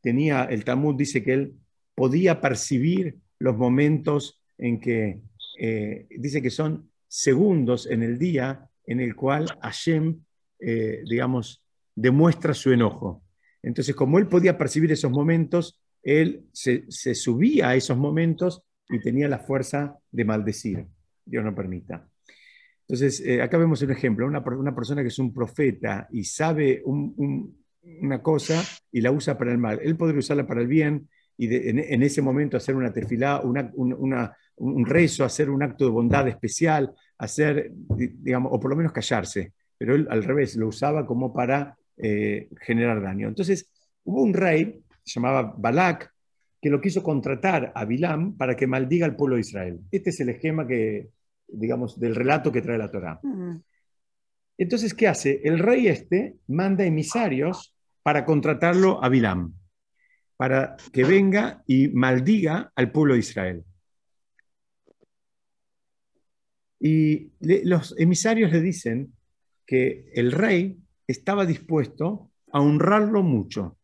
tenía, 0.01 0.45
el 0.45 0.65
Talmud 0.65 0.97
dice 0.97 1.23
que 1.23 1.35
él 1.35 1.55
podía 1.95 2.41
percibir 2.41 3.19
los 3.39 3.57
momentos 3.57 4.43
en 4.57 4.81
que, 4.81 5.21
eh, 5.59 6.07
dice 6.11 6.41
que 6.41 6.51
son 6.51 6.91
segundos 7.07 7.87
en 7.87 8.03
el 8.03 8.19
día 8.19 8.69
en 8.87 9.01
el 9.01 9.15
cual 9.15 9.47
Hashem, 9.61 10.23
digamos, 10.59 11.63
demuestra 11.95 12.55
su 12.55 12.73
enojo. 12.73 13.23
Entonces, 13.63 13.95
como 13.95 14.19
él 14.19 14.29
podía 14.29 14.57
percibir 14.57 14.93
esos 14.93 15.11
momentos, 15.11 15.82
él 16.03 16.45
se, 16.53 16.85
subía 17.15 17.71
a 17.71 17.75
esos 17.77 17.97
momentos 17.97 18.63
y 18.89 19.01
tenía 19.01 19.29
la 19.29 19.39
fuerza 19.39 19.97
de 20.11 20.25
maldecir. 20.25 20.87
Dios 21.25 21.45
no 21.45 21.55
permita. 21.55 22.09
Entonces, 22.81 23.21
eh, 23.21 23.41
acá 23.41 23.57
vemos 23.59 23.81
un 23.83 23.91
ejemplo, 23.91 24.27
una, 24.27 24.41
una, 24.41 24.75
persona 24.75 25.03
que 25.03 25.09
es 25.09 25.19
un 25.19 25.33
profeta 25.33 26.09
y 26.11 26.25
sabe 26.25 26.83
una 26.85 28.23
cosa 28.23 28.63
y 28.91 29.01
la 29.01 29.13
usa 29.13 29.39
para 29.39 29.53
el 29.53 29.59
mal. 29.59 29.81
Él 29.83 29.97
podría 29.97 30.19
usarla 30.19 30.47
para 30.47 30.61
el 30.61 30.67
bien 30.67 31.09
y 31.37 31.55
en, 31.55 32.03
ese 32.03 32.23
momento 32.23 32.57
hacer 32.57 32.75
una 32.77 32.93
tefilá, 32.93 33.41
un 33.43 34.87
rezo, 34.87 35.25
hacer 35.25 35.49
un 35.49 35.63
acto 35.63 35.85
de 35.85 35.91
bondad 35.91 36.29
especial, 36.29 36.93
hacer, 37.19 37.73
digamos, 37.73 38.53
o 38.53 38.61
por 38.61 38.71
lo 38.71 38.77
menos 38.77 38.93
callarse. 38.93 39.53
Pero 39.79 39.95
él 39.95 40.07
al 40.11 40.23
revés, 40.23 40.57
lo 40.57 40.69
usaba 40.69 41.07
como 41.07 41.33
para 41.33 41.77
eh, 41.97 42.49
generar 42.61 43.03
daño. 43.03 43.29
Entonces, 43.29 43.71
hubo 44.05 44.23
un 44.23 44.35
rey, 44.35 44.83
se 45.05 45.21
llamaba 45.21 45.55
Balak, 45.57 46.13
que 46.61 46.71
lo 46.71 46.81
quiso 46.81 47.03
contratar 47.03 47.73
a 47.75 47.85
Bilam 47.85 48.37
para 48.37 48.55
que 48.55 48.67
maldiga 48.67 49.05
al 49.07 49.17
pueblo 49.17 49.35
de 49.35 49.41
Israel. 49.41 49.81
Este 49.91 50.11
es 50.11 50.21
el 50.21 50.29
esquema 50.29 50.67
que, 50.67 51.11
digamos, 51.49 51.99
del 51.99 52.15
relato 52.15 52.53
que 52.53 52.63
trae 52.63 52.79
la 52.79 52.91
Torá. 52.91 53.21
Entonces, 54.57 54.95
¿qué 54.95 55.09
hace? 55.09 55.41
El 55.43 55.59
rey 55.59 55.89
este 55.89 56.37
manda 56.47 56.85
emisarios 56.85 57.75
para 58.03 58.25
contratarlo 58.25 59.03
a 59.03 59.09
Bilam, 59.09 59.55
para 60.37 60.77
que 60.93 61.05
venga 61.05 61.63
y 61.67 61.89
maldiga 61.89 62.73
al 62.77 62.93
pueblo 62.93 63.15
de 63.15 63.21
Israel. 63.21 63.65
Y 66.79 67.31
los 67.41 67.95
emisarios 67.99 68.53
le 68.53 68.61
dicen 68.61 69.13
que 69.67 70.11
el 70.15 70.33
rey 70.33 70.79
estaba 71.07 71.47
dispuesto 71.47 72.31
a 72.53 72.61
honrarlo 72.61 73.23
mucho. 73.23 73.79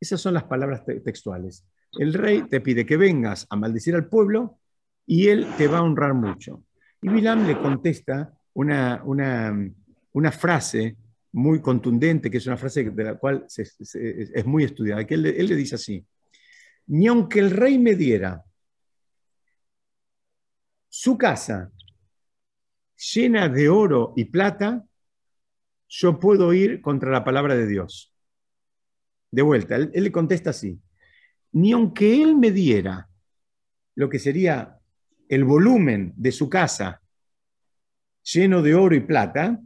Esas 0.00 0.20
son 0.20 0.34
las 0.34 0.44
palabras 0.44 0.84
textuales. 1.04 1.64
El 1.92 2.14
rey 2.14 2.42
te 2.42 2.60
pide 2.60 2.86
que 2.86 2.96
vengas 2.96 3.46
a 3.50 3.56
maldecir 3.56 3.94
al 3.94 4.08
pueblo 4.08 4.58
y 5.06 5.28
él 5.28 5.46
te 5.56 5.68
va 5.68 5.78
a 5.78 5.82
honrar 5.82 6.14
mucho. 6.14 6.64
Y 7.00 7.08
Bilam 7.08 7.46
le 7.46 7.58
contesta 7.58 8.38
una, 8.54 9.02
una, 9.04 10.32
frase 10.32 10.96
muy 11.32 11.60
contundente, 11.60 12.30
que 12.30 12.38
es 12.38 12.46
una 12.46 12.56
frase 12.56 12.90
de 12.90 13.04
la 13.04 13.14
cual 13.14 13.46
es 13.48 14.46
muy 14.46 14.64
estudiada, 14.64 15.06
que 15.06 15.14
él, 15.14 15.22
le 15.22 15.56
dice 15.56 15.76
así, 15.76 16.04
ni 16.88 17.06
aunque 17.06 17.38
el 17.38 17.50
rey 17.50 17.78
me 17.78 17.94
diera 17.94 18.44
su 20.88 21.16
casa 21.16 21.70
llena 23.12 23.48
de 23.48 23.68
oro 23.68 24.12
y 24.16 24.24
plata, 24.24 24.84
yo 25.88 26.18
puedo 26.18 26.52
ir 26.52 26.80
contra 26.80 27.10
la 27.10 27.24
palabra 27.24 27.54
de 27.54 27.66
Dios. 27.66 28.12
De 29.30 29.42
vuelta, 29.42 29.76
él, 29.76 29.90
le 29.92 30.12
contesta 30.12 30.50
así, 30.50 30.80
ni 31.52 31.72
aunque 31.72 32.22
él 32.22 32.36
me 32.36 32.50
diera 32.50 33.08
lo 33.94 34.08
que 34.08 34.18
sería 34.18 34.78
el 35.28 35.44
volumen 35.44 36.14
de 36.16 36.32
su 36.32 36.48
casa 36.48 37.02
lleno 38.22 38.62
de 38.62 38.74
oro 38.74 38.94
y 38.94 39.00
plata, 39.00 39.60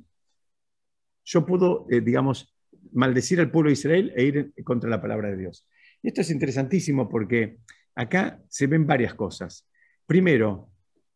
yo 1.25 1.47
puedo, 1.47 1.87
eh, 1.91 2.01
digamos, 2.01 2.55
maldecir 2.93 3.41
al 3.41 3.51
pueblo 3.51 3.69
de 3.69 3.75
Israel 3.75 4.13
e 4.17 4.25
ir 4.25 4.53
contra 4.65 4.91
la 4.91 5.01
palabra 5.01 5.31
de 5.31 5.37
Dios. 5.37 5.67
Esto 6.03 6.21
es 6.21 6.31
interesantísimo 6.31 7.09
porque 7.09 7.59
acá 7.95 8.41
se 8.49 8.67
ven 8.67 8.87
varias 8.87 9.15
cosas. 9.15 9.69
Primero, 10.07 10.71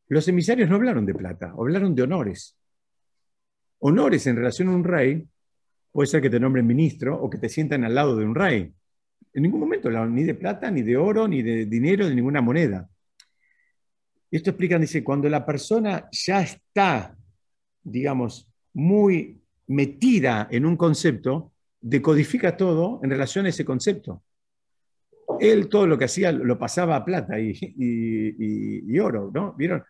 los 0.08 0.28
emisarios 0.28 0.68
no 0.68 0.76
hablaron 0.76 1.04
de 1.04 1.14
plata, 1.14 1.52
hablaron 1.58 1.94
de 1.94 2.02
honores. 2.02 2.56
Honores 3.78 4.26
en 4.26 4.36
relación 4.36 4.68
a 4.68 4.76
un 4.76 4.84
rey, 4.84 5.28
puede 5.96 6.08
ser 6.08 6.20
que 6.20 6.28
te 6.28 6.38
nombren 6.38 6.66
ministro 6.66 7.18
o 7.18 7.30
que 7.30 7.38
te 7.38 7.48
sientan 7.48 7.82
al 7.82 7.94
lado 7.94 8.16
de 8.16 8.24
un 8.26 8.34
rey. 8.34 8.70
En 9.32 9.42
ningún 9.42 9.60
momento 9.60 9.88
ni 9.88 10.24
de 10.24 10.34
plata, 10.34 10.70
ni 10.70 10.82
de 10.82 10.94
oro, 10.94 11.26
ni 11.26 11.40
de 11.40 11.64
dinero, 11.64 12.06
ni 12.06 12.16
ninguna 12.16 12.42
moneda. 12.42 12.86
Esto 14.30 14.50
explica, 14.50 14.78
dice, 14.78 15.02
cuando 15.02 15.26
la 15.30 15.46
persona 15.46 16.06
ya 16.12 16.42
está, 16.42 17.16
digamos, 17.82 18.46
muy 18.74 19.40
metida 19.68 20.48
en 20.50 20.66
un 20.66 20.76
concepto, 20.76 21.54
decodifica 21.80 22.58
todo 22.58 23.00
en 23.02 23.08
relación 23.08 23.46
a 23.46 23.48
ese 23.48 23.64
concepto. 23.64 24.22
Él 25.40 25.66
todo 25.70 25.86
lo 25.86 25.96
que 25.96 26.04
hacía 26.04 26.30
lo 26.30 26.58
pasaba 26.58 26.96
a 26.96 27.04
plata 27.06 27.40
y, 27.40 28.98
oro, 28.98 29.30
¿no? 29.32 29.54
¿Vieron? 29.54 29.82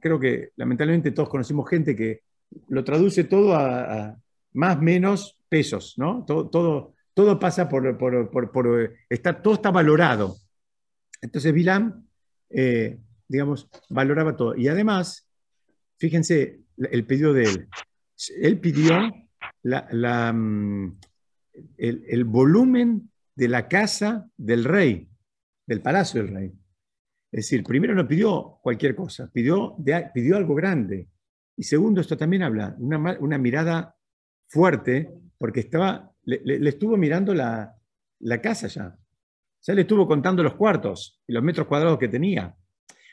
Creo 0.00 0.20
que 0.20 0.50
lamentablemente 0.54 1.10
todos 1.10 1.28
conocimos 1.28 1.68
gente 1.68 1.96
que 1.96 2.20
lo 2.68 2.84
traduce 2.84 3.24
todo 3.24 3.56
a, 3.56 4.16
más 4.56 4.80
menos 4.80 5.38
pesos, 5.48 5.94
¿no? 5.96 6.24
Todo, 6.26 6.48
todo, 6.48 6.94
todo 7.14 7.38
pasa 7.38 7.68
por, 7.68 7.96
por, 7.98 8.94
está, 9.08 9.40
todo 9.40 9.54
está 9.54 9.70
valorado. 9.70 10.36
Entonces 11.22 11.52
Bilam 11.52 12.06
eh, 12.50 12.98
digamos, 13.28 13.68
valoraba 13.88 14.36
todo. 14.36 14.56
Y 14.56 14.68
además, 14.68 15.28
fíjense 15.98 16.60
el 16.76 17.06
pedido 17.06 17.32
de 17.32 17.44
él. 17.44 17.68
Él 18.40 18.60
pidió 18.60 19.10
mm, 19.62 20.88
el, 21.76 22.24
volumen 22.24 23.10
de 23.34 23.48
la 23.48 23.68
casa 23.68 24.28
del 24.36 24.64
rey, 24.64 25.08
del 25.66 25.82
palacio 25.82 26.22
del 26.22 26.34
rey. 26.34 26.52
Es 27.32 27.46
decir, 27.46 27.64
primero 27.64 27.94
no 27.94 28.06
pidió 28.06 28.58
cualquier 28.62 28.94
cosa, 28.94 29.30
pidió, 29.32 29.76
pidió 30.14 30.36
algo 30.36 30.54
grande. 30.54 31.08
Y 31.56 31.64
segundo, 31.64 32.00
esto 32.00 32.16
también 32.16 32.42
habla, 32.42 32.74
una, 32.78 33.18
una 33.18 33.38
mirada 33.38 33.95
fuerte, 34.48 35.10
porque 35.38 35.60
estaba, 35.60 36.10
le, 36.24 36.68
estuvo 36.68 36.96
mirando 36.96 37.34
la, 37.34 37.74
la, 38.20 38.40
casa 38.40 38.68
ya. 38.68 38.96
Ya 39.62 39.74
le 39.74 39.82
estuvo 39.82 40.06
contando 40.06 40.42
los 40.42 40.54
cuartos 40.54 41.20
y 41.26 41.32
los 41.32 41.42
metros 41.42 41.66
cuadrados 41.66 41.98
que 41.98 42.08
tenía. 42.08 42.54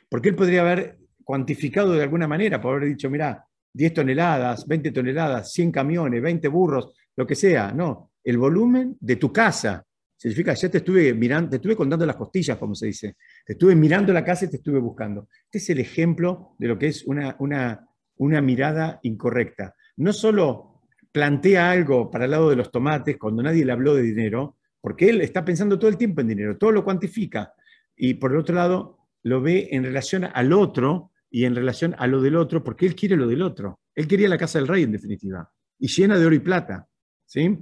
Porque 0.09 0.29
él 0.29 0.35
podría 0.35 0.61
haber 0.61 0.99
cuantificado 1.23 1.93
de 1.93 2.03
alguna 2.03 2.27
manera, 2.27 2.61
por 2.61 2.75
haber 2.75 2.89
dicho, 2.89 3.09
mira, 3.09 3.45
10 3.73 3.93
toneladas, 3.93 4.67
20 4.67 4.91
toneladas, 4.91 5.51
100 5.51 5.71
camiones, 5.71 6.21
20 6.21 6.47
burros, 6.47 6.93
lo 7.15 7.25
que 7.25 7.35
sea. 7.35 7.71
No, 7.71 8.11
el 8.23 8.37
volumen 8.37 8.97
de 8.99 9.15
tu 9.15 9.31
casa. 9.33 9.83
Significa, 10.15 10.53
ya 10.53 10.69
te 10.69 10.77
estuve 10.77 11.13
mirando, 11.13 11.49
te 11.49 11.55
estuve 11.57 11.75
contando 11.75 12.05
las 12.05 12.15
costillas, 12.15 12.57
como 12.57 12.75
se 12.75 12.85
dice. 12.87 13.17
Te 13.45 13.53
estuve 13.53 13.75
mirando 13.75 14.13
la 14.13 14.23
casa 14.23 14.45
y 14.45 14.49
te 14.49 14.57
estuve 14.57 14.79
buscando. 14.79 15.27
Este 15.45 15.57
es 15.57 15.69
el 15.71 15.79
ejemplo 15.79 16.55
de 16.59 16.67
lo 16.67 16.79
que 16.79 16.87
es 16.87 17.03
una, 17.05 17.35
una, 17.39 17.85
una 18.17 18.41
mirada 18.41 18.99
incorrecta. 19.03 19.75
No 19.97 20.13
solo 20.13 20.72
plantea 21.13 21.71
algo 21.71 22.09
para 22.09 22.25
el 22.25 22.31
lado 22.31 22.49
de 22.49 22.57
los 22.57 22.71
tomates 22.71 23.17
cuando 23.17 23.43
nadie 23.43 23.63
le 23.63 23.71
habló 23.71 23.93
de 23.95 24.01
dinero, 24.01 24.57
porque 24.81 25.09
él 25.09 25.21
está 25.21 25.45
pensando 25.45 25.79
todo 25.79 25.89
el 25.89 25.97
tiempo 25.97 26.19
en 26.19 26.27
dinero, 26.27 26.57
todo 26.57 26.71
lo 26.71 26.83
cuantifica. 26.83 27.53
Y 27.95 28.15
por 28.15 28.31
el 28.33 28.39
otro 28.39 28.55
lado, 28.55 28.97
lo 29.21 29.41
ve 29.41 29.69
en 29.71 29.83
relación 29.83 30.25
al 30.25 30.51
otro 30.51 31.11
y 31.29 31.45
en 31.45 31.55
relación 31.55 31.95
a 31.97 32.07
lo 32.07 32.19
del 32.19 32.35
otro, 32.35 32.63
porque 32.63 32.85
él 32.85 32.95
quiere 32.95 33.15
lo 33.15 33.27
del 33.27 33.43
otro. 33.43 33.79
Él 33.95 34.07
quería 34.07 34.27
la 34.27 34.37
casa 34.37 34.59
del 34.59 34.67
rey, 34.67 34.83
en 34.83 34.91
definitiva, 34.91 35.49
y 35.79 35.87
llena 35.87 36.17
de 36.17 36.25
oro 36.25 36.35
y 36.35 36.39
plata. 36.39 36.87
¿sí? 37.25 37.57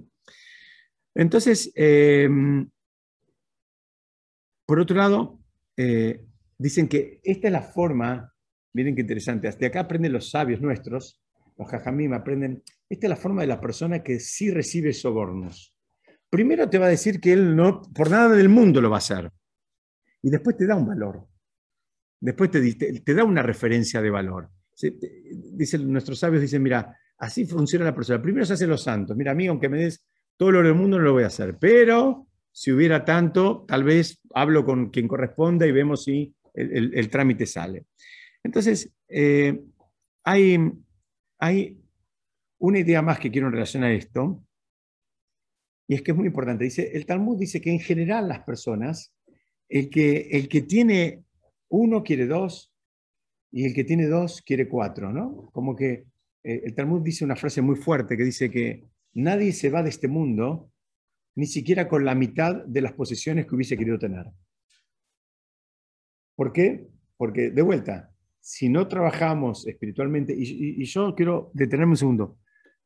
Entonces, 1.13 1.71
em, 1.75 2.69
por 4.65 4.79
otro 4.79 4.95
lado, 4.95 5.39
eh, 5.77 6.25
dicen 6.57 6.87
que 6.87 7.19
esta 7.23 7.47
es 7.47 7.53
la 7.53 7.61
forma, 7.61 8.33
miren 8.73 8.95
qué 8.95 9.01
interesante, 9.01 9.47
hasta 9.47 9.67
acá 9.67 9.81
aprenden 9.81 10.13
los 10.13 10.29
sabios 10.29 10.61
nuestros, 10.61 11.20
los 11.61 11.71
jajamim 11.71 12.13
aprenden, 12.13 12.63
esta 12.89 13.07
es 13.07 13.09
la 13.09 13.15
forma 13.15 13.41
de 13.41 13.47
la 13.47 13.61
persona 13.61 14.03
que 14.03 14.19
sí 14.19 14.51
recibe 14.51 14.93
sobornos. 14.93 15.73
Primero 16.29 16.69
te 16.69 16.77
va 16.77 16.87
a 16.87 16.89
decir 16.89 17.19
que 17.19 17.33
él 17.33 17.55
no, 17.55 17.81
por 17.81 18.09
nada 18.09 18.29
del 18.35 18.49
mundo 18.49 18.81
lo 18.81 18.89
va 18.89 18.97
a 18.97 18.99
hacer, 18.99 19.31
y 20.21 20.29
después 20.29 20.55
te 20.57 20.65
da 20.65 20.75
un 20.75 20.87
valor. 20.87 21.27
Después 22.19 22.51
te, 22.51 22.73
te, 22.75 23.13
da 23.13 23.23
una 23.23 23.41
referencia 23.41 24.01
de 24.01 24.09
valor. 24.09 24.49
Dicen, 25.53 25.91
nuestros 25.91 26.19
sabios 26.19 26.41
dicen, 26.41 26.61
mira, 26.61 26.95
así 27.17 27.45
funciona 27.45 27.85
la 27.85 27.95
persona. 27.95 28.21
Primero 28.21 28.45
se 28.45 28.53
hacen 28.53 28.69
los 28.69 28.83
santos. 28.83 29.17
Mira, 29.17 29.31
a 29.31 29.35
mí, 29.35 29.47
aunque 29.47 29.69
me 29.69 29.79
des 29.79 30.05
todo 30.37 30.51
lo 30.51 30.63
del 30.63 30.75
mundo, 30.75 30.97
no 30.97 31.03
lo 31.03 31.13
voy 31.13 31.23
a 31.23 31.27
hacer. 31.27 31.57
Pero 31.59 32.27
si 32.51 32.71
hubiera 32.71 33.03
tanto, 33.03 33.65
tal 33.67 33.83
vez 33.83 34.21
hablo 34.33 34.63
con 34.63 34.89
quien 34.91 35.07
corresponda 35.07 35.65
y 35.65 35.71
vemos 35.71 36.03
si 36.03 36.33
el, 36.53 37.09
trámite 37.09 37.45
sale. 37.47 37.85
Entonces, 38.43 38.91
eh, 39.07 39.59
hay, 40.23 40.71
hay 41.41 41.83
una 42.59 42.79
idea 42.79 43.01
más 43.01 43.19
que 43.19 43.31
quiero 43.31 43.47
en 43.47 43.53
relación 43.53 43.83
a 43.83 43.91
esto, 43.91 44.45
y 45.87 45.95
es 45.95 46.03
que 46.03 46.11
es 46.11 46.17
muy 46.17 46.27
importante. 46.27 46.63
Dice, 46.63 46.91
el 46.93 47.05
Talmud 47.05 47.37
dice 47.37 47.59
que 47.59 47.71
en 47.71 47.79
general 47.79 48.29
las 48.29 48.43
personas, 48.43 49.13
el 49.67 49.89
que, 49.89 50.29
el 50.31 50.47
que 50.47 50.61
tiene 50.61 51.23
uno 51.69 52.03
quiere 52.03 52.27
dos 52.27 52.71
y 53.51 53.65
el 53.65 53.73
que 53.73 53.83
tiene 53.83 54.07
dos 54.07 54.41
quiere 54.41 54.69
cuatro, 54.69 55.11
¿no? 55.11 55.49
Como 55.51 55.75
que 55.75 56.05
eh, 56.43 56.61
el 56.63 56.75
Talmud 56.75 57.01
dice 57.01 57.25
una 57.25 57.35
frase 57.35 57.61
muy 57.61 57.75
fuerte 57.75 58.15
que 58.15 58.23
dice 58.23 58.51
que 58.51 58.85
nadie 59.13 59.51
se 59.51 59.69
va 59.69 59.81
de 59.81 59.89
este 59.89 60.07
mundo 60.07 60.71
ni 61.35 61.47
siquiera 61.47 61.87
con 61.87 62.05
la 62.05 62.13
mitad 62.13 62.63
de 62.65 62.81
las 62.81 62.93
posesiones 62.93 63.47
que 63.47 63.55
hubiese 63.55 63.77
querido 63.77 63.97
tener. 63.97 64.27
¿Por 66.35 66.53
qué? 66.53 66.87
Porque, 67.17 67.49
de 67.49 67.61
vuelta, 67.61 68.10
si 68.41 68.67
no 68.67 68.87
trabajamos 68.87 69.67
espiritualmente, 69.67 70.33
y, 70.35 70.81
y 70.81 70.85
yo 70.85 71.15
quiero 71.15 71.51
detenerme 71.53 71.93
un 71.93 71.97
segundo, 71.97 72.37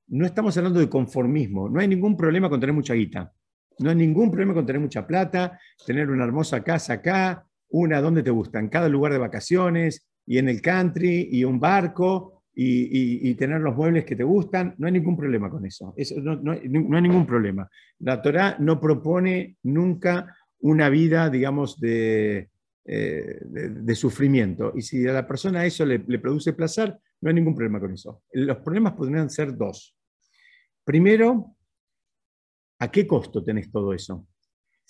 no 0.08 0.26
estamos 0.26 0.56
hablando 0.58 0.80
de 0.80 0.90
conformismo, 0.90 1.70
no 1.70 1.80
hay 1.80 1.88
ningún 1.88 2.16
problema 2.16 2.50
con 2.50 2.60
tener 2.60 2.76
mucha 2.76 2.94
guita, 2.94 3.34
no 3.80 3.90
hay 3.90 3.96
ningún 3.96 4.30
problema 4.30 4.54
con 4.54 4.66
tener 4.66 4.82
mucha 4.82 5.06
plata, 5.06 5.60
tener 5.86 6.10
una 6.10 6.26
hermosa 6.26 6.64
casa 6.64 6.94
acá, 6.94 7.46
una 7.70 8.02
donde 8.02 8.24
te 8.24 8.30
gusta, 8.30 8.60
en 8.60 8.70
cada 8.70 8.88
lugar 8.88 9.12
de 9.12 9.18
vacaciones 9.18 10.08
y 10.26 10.38
en 10.38 10.50
el 10.50 10.62
country 10.62 11.30
y 11.32 11.44
un 11.44 11.60
barco 11.60 12.44
y, 12.58 13.34
tener 13.36 13.60
los 13.60 13.76
muebles 13.76 14.06
que 14.06 14.16
te 14.16 14.24
gustan, 14.24 14.76
no 14.78 14.88
hay 14.88 14.94
ningún 14.94 15.18
problema 15.18 15.50
con 15.50 15.66
eso. 15.66 15.94
eso 15.98 16.22
no, 16.22 16.52
hay, 16.52 16.70
ningún 16.70 17.26
problema. 17.26 17.70
La 18.00 18.22
Torah 18.22 18.56
no 18.60 18.80
propone 18.80 19.58
nunca 19.64 20.34
una 20.62 20.88
vida, 20.88 21.30
digamos, 21.30 21.80
de, 21.82 22.50
eh, 22.88 23.40
de, 23.44 23.96
sufrimiento. 23.96 24.72
Y 24.76 24.84
si 24.84 25.08
a 25.08 25.14
la 25.14 25.28
persona 25.28 25.66
eso 25.66 25.84
le, 25.88 25.98
produce 26.20 26.54
placer, 26.54 26.96
no 27.20 27.30
hay 27.30 27.34
ningún 27.34 27.56
problema 27.56 27.80
con 27.80 27.92
eso. 27.92 28.22
Los 28.32 28.58
problemas 28.58 28.94
podrían 28.94 29.28
ser 29.28 29.58
dos. 29.58 29.98
Primero, 30.84 31.56
¿a 32.78 32.92
qué 32.92 33.08
costo 33.08 33.44
tenés 33.44 33.72
todo 33.72 33.92
eso? 33.92 34.28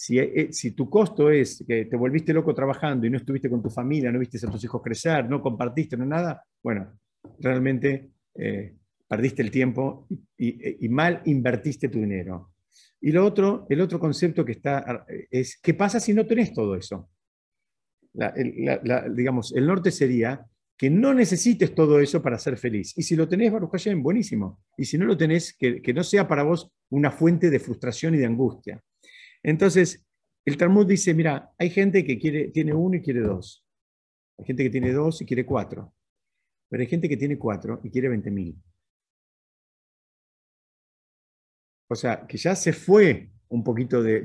Eh, 0.10 0.50
si, 0.52 0.72
tu 0.72 0.90
costo 0.90 1.30
es 1.30 1.64
que 1.66 1.86
te 1.86 1.96
volviste 1.96 2.34
loco 2.34 2.54
trabajando 2.54 3.08
y 3.08 3.10
no 3.10 3.16
estuviste 3.16 3.50
con 3.50 3.64
tu 3.64 3.70
familia, 3.70 4.12
no 4.12 4.20
viste 4.20 4.46
a 4.46 4.52
tus 4.52 4.66
hijos 4.66 4.82
crecer, 4.82 5.30
no 5.30 5.42
compartiste, 5.42 5.96
no 5.96 6.06
nada, 6.06 6.44
bueno, 6.62 7.00
realmente 7.40 8.10
eh, 8.34 8.76
perdiste 9.08 9.42
el 9.42 9.52
tiempo 9.52 10.06
y, 10.38 10.90
mal 10.90 11.22
invertiste 11.24 11.88
tu 11.88 12.00
dinero. 12.00 12.52
Y 13.00 13.14
lo 13.14 13.26
otro, 13.26 13.68
el 13.70 13.80
otro 13.80 14.02
concepto 14.02 14.44
que 14.44 14.52
está 14.52 15.06
es, 15.32 15.58
¿qué 15.62 15.74
pasa 15.74 16.02
si 16.02 16.14
no 16.14 16.26
tenés 16.26 16.52
todo 16.52 16.76
eso? 16.76 17.10
Digamos, 19.14 19.54
el 19.56 19.68
norte 19.68 19.92
sería 19.92 20.46
que 20.78 20.90
no 20.90 21.14
necesites 21.14 21.74
todo 21.74 22.00
eso 22.00 22.22
para 22.22 22.38
ser 22.38 22.58
feliz. 22.58 22.98
Y 22.98 23.04
si 23.04 23.16
lo 23.16 23.28
tenés, 23.28 23.52
Baruch 23.52 23.72
Hashem, 23.72 24.04
buenísimo. 24.04 24.60
Y 24.78 24.86
si 24.86 24.98
no 24.98 25.06
lo 25.06 25.16
tenés, 25.16 25.56
que, 25.58 25.82
que 25.82 25.94
no 25.94 26.04
sea 26.04 26.28
para 26.28 26.44
vos 26.44 26.70
una 26.90 27.12
fuente 27.12 27.50
de 27.50 27.60
frustración 27.60 28.16
y 28.16 28.18
de 28.18 28.26
angustia. 28.26 28.84
Entonces, 29.42 30.06
el 30.46 30.58
Talmud 30.58 30.86
dice, 30.86 31.14
mira, 31.14 31.52
hay 31.58 31.70
gente 31.70 32.04
que 32.04 32.20
quiere, 32.20 32.50
tiene 32.50 32.74
uno 32.74 32.98
y 32.98 33.02
quiere 33.02 33.22
dos. 33.22 33.66
Hay 34.38 34.46
gente 34.46 34.64
que 34.64 34.70
tiene 34.70 34.92
dos 34.92 35.22
y 35.22 35.26
quiere 35.26 35.46
cuatro. 35.46 35.94
Pero 36.70 36.82
hay 36.82 36.88
gente 36.88 37.08
que 37.08 37.18
tiene 37.18 37.38
cuatro 37.38 37.80
y 37.84 37.90
quiere 37.90 38.10
veinte 38.10 38.30
mil. 38.32 38.56
O 41.88 41.96
sea, 41.96 42.26
que 42.28 42.38
ya 42.38 42.56
se 42.56 42.74
fue 42.74 43.30
un 43.48 43.64
poquito 43.64 44.02
de, 44.02 44.22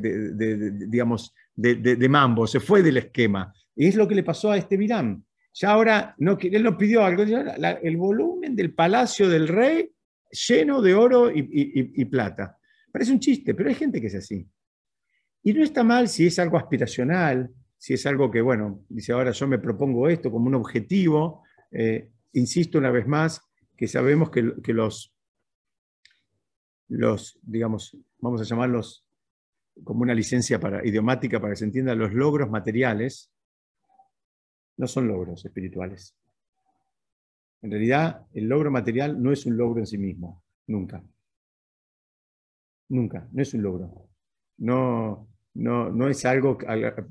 digamos, 0.88 1.34
de, 1.54 2.08
mambo, 2.08 2.46
se 2.46 2.60
fue 2.60 2.82
del 2.82 2.96
esquema. 2.96 3.52
Y 3.76 3.86
es 3.86 3.94
lo 3.94 4.06
que 4.06 4.14
le 4.14 4.22
pasó 4.22 4.50
a 4.50 4.56
este 4.56 4.76
Bilam. 4.76 5.24
Ya 5.52 5.70
ahora, 5.70 6.14
no, 6.18 6.38
él 6.40 6.62
no 6.62 6.76
pidió 6.76 7.04
algo, 7.04 7.22
el 7.22 7.96
volumen 7.96 8.54
del 8.54 8.72
palacio 8.74 9.28
del 9.28 9.48
rey 9.48 9.90
lleno 10.30 10.80
de 10.80 10.94
oro 10.94 11.30
y, 11.34 12.04
plata. 12.04 12.56
Parece 12.92 13.12
un 13.12 13.20
chiste, 13.20 13.54
pero 13.54 13.68
hay 13.68 13.74
gente 13.74 14.00
que 14.00 14.06
es 14.06 14.14
así. 14.14 14.48
Y 15.42 15.52
no 15.52 15.64
está 15.64 15.82
mal 15.82 16.08
si 16.08 16.26
es 16.26 16.38
algo 16.38 16.56
aspiracional, 16.56 17.50
si 17.76 17.94
es 17.94 18.06
algo 18.06 18.30
que, 18.30 18.40
bueno, 18.40 18.84
dice 18.88 19.12
ahora 19.12 19.32
yo 19.32 19.48
me 19.48 19.58
propongo 19.58 20.08
esto 20.08 20.30
como 20.30 20.46
un 20.46 20.54
objetivo. 20.54 21.42
Eh, 21.72 22.10
insisto 22.32 22.78
una 22.78 22.90
vez 22.90 23.06
más 23.06 23.40
que 23.76 23.88
sabemos 23.88 24.30
que, 24.30 24.42
los, 24.72 25.14
los, 26.88 27.38
digamos, 27.42 27.96
vamos 28.18 28.40
a 28.40 28.44
llamarlos 28.44 29.06
como 29.82 30.02
una 30.02 30.14
licencia 30.14 30.60
para, 30.60 30.86
idiomática 30.86 31.40
para 31.40 31.54
que 31.54 31.56
se 31.56 31.64
entienda, 31.64 31.94
los 31.94 32.12
logros 32.12 32.50
materiales 32.50 33.32
no 34.80 34.86
son 34.86 35.08
logros 35.08 35.44
espirituales. 35.44 36.16
En 37.60 37.70
realidad, 37.70 38.26
el 38.32 38.48
logro 38.48 38.70
material 38.70 39.22
no 39.22 39.30
es 39.30 39.44
un 39.44 39.58
logro 39.58 39.80
en 39.80 39.86
sí 39.86 39.98
mismo, 39.98 40.42
nunca. 40.68 41.04
Nunca, 42.88 43.28
no 43.30 43.42
es 43.42 43.52
un 43.52 43.62
logro. 43.62 44.08
No, 44.56 45.28
no, 45.52 45.90
no 45.90 46.08
es 46.08 46.24
algo, 46.24 46.56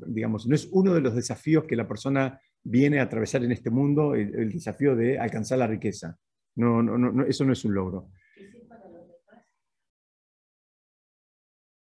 digamos, 0.07 0.47
no 0.47 0.55
es 0.55 0.67
uno 0.71 0.95
de 0.95 1.01
los 1.01 1.13
desafíos 1.13 1.65
que 1.65 1.75
la 1.75 1.87
persona 1.87 2.41
viene 2.63 2.99
a 2.99 3.03
atravesar 3.03 3.43
en 3.43 3.51
este 3.51 3.69
mundo, 3.69 4.15
el, 4.15 4.51
desafío 4.51 4.95
de 4.95 5.19
alcanzar 5.19 5.59
la 5.59 5.67
riqueza. 5.67 6.17
No, 6.55 6.81
no, 6.81 6.97
no, 6.97 7.23
eso 7.23 7.45
no 7.45 7.53
es 7.53 7.63
un 7.65 7.75
logro. 7.75 8.09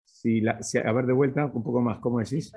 Si 0.03 0.41
la, 0.41 0.59
a 0.87 0.93
ver, 0.93 1.05
de 1.05 1.12
vuelta, 1.12 1.45
un 1.45 1.62
poco 1.62 1.82
más, 1.82 1.99
¿cómo 1.99 2.20
decís? 2.20 2.51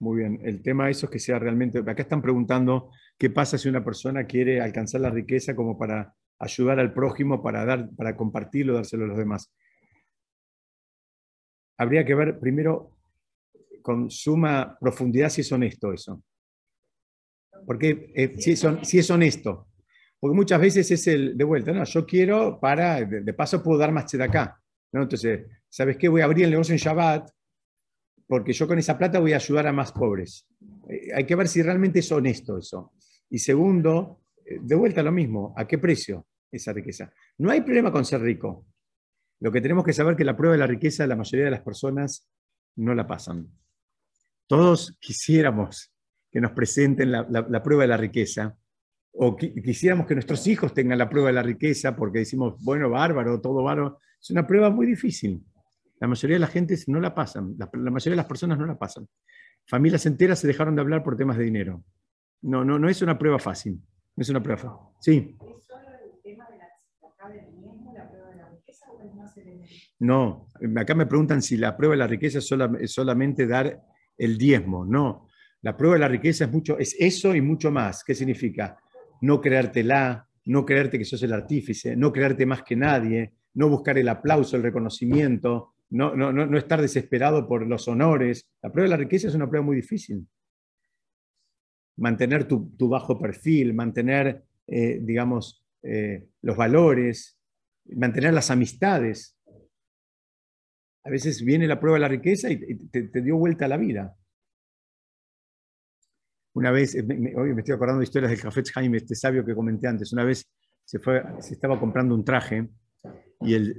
Muy 0.00 0.20
bien, 0.20 0.40
el 0.44 0.62
tema 0.62 0.88
eso 0.88 1.06
es 1.06 1.12
que 1.12 1.18
sea 1.18 1.38
realmente, 1.38 1.80
acá 1.80 2.02
están 2.02 2.22
preguntando 2.22 2.90
qué 3.18 3.30
pasa 3.30 3.58
si 3.58 3.68
una 3.68 3.84
persona 3.84 4.26
quiere 4.26 4.60
alcanzar 4.60 5.00
la 5.00 5.10
riqueza 5.10 5.56
como 5.56 5.76
para 5.76 6.14
ayudar 6.38 6.78
al 6.78 6.92
prójimo 6.92 7.42
para, 7.42 7.64
dar, 7.64 7.90
para 7.96 8.16
compartirlo, 8.16 8.74
dárselo 8.74 9.04
a 9.04 9.08
los 9.08 9.18
demás. 9.18 9.52
Habría 11.78 12.04
que 12.04 12.14
ver 12.14 12.38
primero 12.38 12.96
con 13.82 14.10
suma 14.10 14.76
profundidad 14.78 15.30
si 15.30 15.40
es 15.40 15.50
honesto 15.50 15.92
eso. 15.92 16.22
Porque 17.66 18.12
eh, 18.14 18.34
si, 18.38 18.52
es 18.98 19.10
honesto. 19.10 19.68
Porque 20.20 20.36
muchas 20.36 20.60
veces 20.60 20.90
es 20.90 21.06
el 21.06 21.36
de 21.36 21.44
vuelta, 21.44 21.72
no, 21.72 21.84
yo 21.84 22.06
quiero 22.06 22.58
para, 22.60 23.04
de, 23.04 23.34
paso 23.34 23.62
puedo 23.62 23.78
dar 23.78 23.92
más 23.92 24.10
de 24.10 24.22
acá. 24.22 24.60
¿no? 24.92 25.02
Entonces, 25.02 25.46
¿sabes 25.68 25.96
qué? 25.96 26.08
Voy 26.08 26.20
a 26.20 26.24
abrir 26.24 26.44
el 26.44 26.50
negocio 26.50 26.72
en 26.72 26.78
Shabbat 26.78 27.30
porque 28.28 28.52
yo 28.52 28.68
con 28.68 28.78
esa 28.78 28.96
plata 28.96 29.18
voy 29.18 29.32
a 29.32 29.36
ayudar 29.36 29.66
a 29.66 29.72
más 29.72 29.90
pobres. 29.90 30.46
Eh, 30.88 31.08
hay 31.14 31.24
que 31.24 31.34
ver 31.34 31.48
si 31.48 31.62
realmente 31.62 32.00
es 32.00 32.12
honesto 32.12 32.58
eso. 32.58 32.92
Y 33.30 33.38
segundo, 33.38 34.20
eh, 34.44 34.58
de 34.60 34.74
vuelta 34.74 35.02
lo 35.02 35.10
mismo, 35.10 35.54
¿a 35.56 35.66
qué 35.66 35.78
precio 35.78 36.26
esa 36.52 36.72
riqueza? 36.72 37.10
No 37.38 37.50
hay 37.50 37.62
problema 37.62 37.90
con 37.90 38.04
ser 38.04 38.20
rico. 38.20 38.66
Lo 39.40 39.50
que 39.50 39.60
tenemos 39.60 39.84
que 39.84 39.94
saber 39.94 40.12
es 40.12 40.18
que 40.18 40.24
la 40.24 40.36
prueba 40.36 40.52
de 40.52 40.58
la 40.58 40.66
riqueza 40.66 41.06
la 41.06 41.16
mayoría 41.16 41.46
de 41.46 41.52
las 41.52 41.62
personas 41.62 42.28
no 42.76 42.94
la 42.94 43.06
pasan. 43.06 43.48
Todos 44.46 44.96
quisiéramos 45.00 45.92
que 46.30 46.40
nos 46.40 46.52
presenten 46.52 47.10
la, 47.10 47.62
prueba 47.62 47.84
de 47.84 47.88
la 47.88 47.96
riqueza, 47.96 48.56
o 49.12 49.36
quisiéramos 49.36 50.06
que 50.06 50.14
nuestros 50.14 50.46
hijos 50.46 50.74
tengan 50.74 50.98
la 50.98 51.08
prueba 51.08 51.28
de 51.28 51.34
la 51.34 51.42
riqueza 51.42 51.96
porque 51.96 52.20
decimos, 52.20 52.62
bueno, 52.62 52.90
bárbaro, 52.90 53.40
todo 53.40 53.62
bárbaro. 53.62 53.98
Es 54.20 54.30
una 54.30 54.46
prueba 54.46 54.70
muy 54.70 54.86
difícil. 54.86 55.42
La 56.00 56.08
mayoría 56.08 56.36
de 56.36 56.40
la 56.40 56.46
gente 56.46 56.76
no 56.86 57.00
la 57.00 57.14
pasan, 57.14 57.54
la, 57.58 57.68
mayoría 57.90 58.12
de 58.12 58.16
las 58.16 58.26
personas 58.26 58.58
no 58.58 58.66
la 58.66 58.78
pasan. 58.78 59.08
Familias 59.66 60.06
enteras 60.06 60.38
se 60.38 60.46
dejaron 60.46 60.74
de 60.74 60.80
hablar 60.80 61.02
por 61.02 61.16
temas 61.16 61.36
de 61.36 61.44
dinero. 61.44 61.84
No, 62.42 62.64
no, 62.64 62.78
no 62.78 62.88
es 62.88 63.02
una 63.02 63.18
prueba 63.18 63.38
fácil. 63.38 63.80
No 64.16 64.22
es 64.22 64.28
una 64.28 64.42
prueba 64.42 64.60
fácil. 64.60 64.78
Sí. 65.00 65.36
No, 70.00 70.48
acá 70.76 70.94
me 70.94 71.06
preguntan 71.06 71.42
si 71.42 71.56
la 71.56 71.76
prueba 71.76 71.94
de 71.94 71.98
la 71.98 72.06
riqueza 72.06 72.38
es 72.38 72.92
solamente 72.92 73.46
dar 73.46 73.82
el 74.16 74.38
diezmo. 74.38 74.84
No, 74.84 75.28
la 75.62 75.76
prueba 75.76 75.94
de 75.94 76.00
la 76.00 76.08
riqueza 76.08 76.44
es, 76.44 76.52
mucho, 76.52 76.78
es 76.78 76.94
eso 76.98 77.34
y 77.34 77.40
mucho 77.40 77.70
más. 77.70 78.04
¿Qué 78.04 78.14
significa? 78.14 78.78
No 79.20 79.40
creértela, 79.40 80.28
no 80.46 80.64
creerte 80.64 80.98
que 80.98 81.04
sos 81.04 81.22
el 81.22 81.32
artífice, 81.32 81.96
no 81.96 82.12
creerte 82.12 82.46
más 82.46 82.62
que 82.62 82.76
nadie, 82.76 83.32
no 83.54 83.68
buscar 83.68 83.98
el 83.98 84.08
aplauso, 84.08 84.56
el 84.56 84.62
reconocimiento, 84.62 85.74
no, 85.90 86.14
no, 86.14 86.32
no, 86.32 86.58
estar 86.58 86.80
desesperado 86.80 87.48
por 87.48 87.66
los 87.66 87.88
honores. 87.88 88.46
La 88.62 88.70
prueba 88.70 88.84
de 88.84 88.90
la 88.90 89.02
riqueza 89.02 89.28
es 89.28 89.34
una 89.34 89.48
prueba 89.48 89.64
muy 89.64 89.76
difícil. 89.76 90.26
Mantener 91.96 92.46
tu, 92.46 92.70
bajo 92.88 93.18
perfil, 93.18 93.74
mantener, 93.74 94.44
eh, 94.66 95.00
digamos, 95.02 95.64
eh, 95.82 96.28
los 96.42 96.56
valores, 96.56 97.38
mantener 97.86 98.34
las 98.34 98.50
amistades. 98.50 99.36
A 101.04 101.10
veces 101.10 101.42
viene 101.42 101.66
la 101.66 101.80
prueba 101.80 101.96
de 101.96 102.00
la 102.00 102.08
riqueza 102.08 102.50
y 102.50 102.58
te, 102.88 103.22
dio 103.22 103.36
vuelta 103.36 103.64
a 103.64 103.68
la 103.68 103.78
vida. 103.78 104.14
Una 106.54 106.70
vez, 106.70 106.94
hoy 106.94 107.54
me 107.54 107.60
estoy 107.60 107.74
acordando 107.74 108.00
de 108.00 108.04
historias 108.04 108.30
del 108.32 108.40
Café 108.40 108.62
Jaime, 108.74 108.98
este 108.98 109.14
sabio 109.14 109.44
que 109.44 109.54
comenté 109.54 109.86
antes, 109.86 110.12
una 110.12 110.24
vez 110.24 110.44
se, 110.84 110.98
fue, 110.98 111.22
se 111.40 111.54
estaba 111.54 111.78
comprando 111.78 112.14
un 112.14 112.24
traje 112.24 112.68
y 113.40 113.54
en 113.54 113.74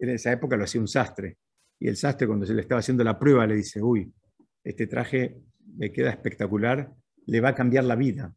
esa 0.00 0.32
época 0.32 0.56
lo 0.56 0.64
hacía 0.64 0.80
un 0.80 0.88
sastre. 0.88 1.38
Y 1.78 1.88
el 1.88 1.96
sastre 1.96 2.26
cuando 2.26 2.46
se 2.46 2.54
le 2.54 2.62
estaba 2.62 2.78
haciendo 2.78 3.02
la 3.02 3.18
prueba 3.18 3.46
le 3.46 3.56
dice, 3.56 3.82
uy, 3.82 4.12
este 4.62 4.86
traje 4.86 5.36
me 5.76 5.90
queda 5.90 6.10
espectacular, 6.10 6.92
le 7.26 7.40
va 7.40 7.50
a 7.50 7.54
cambiar 7.54 7.84
la 7.84 7.96
vida. 7.96 8.34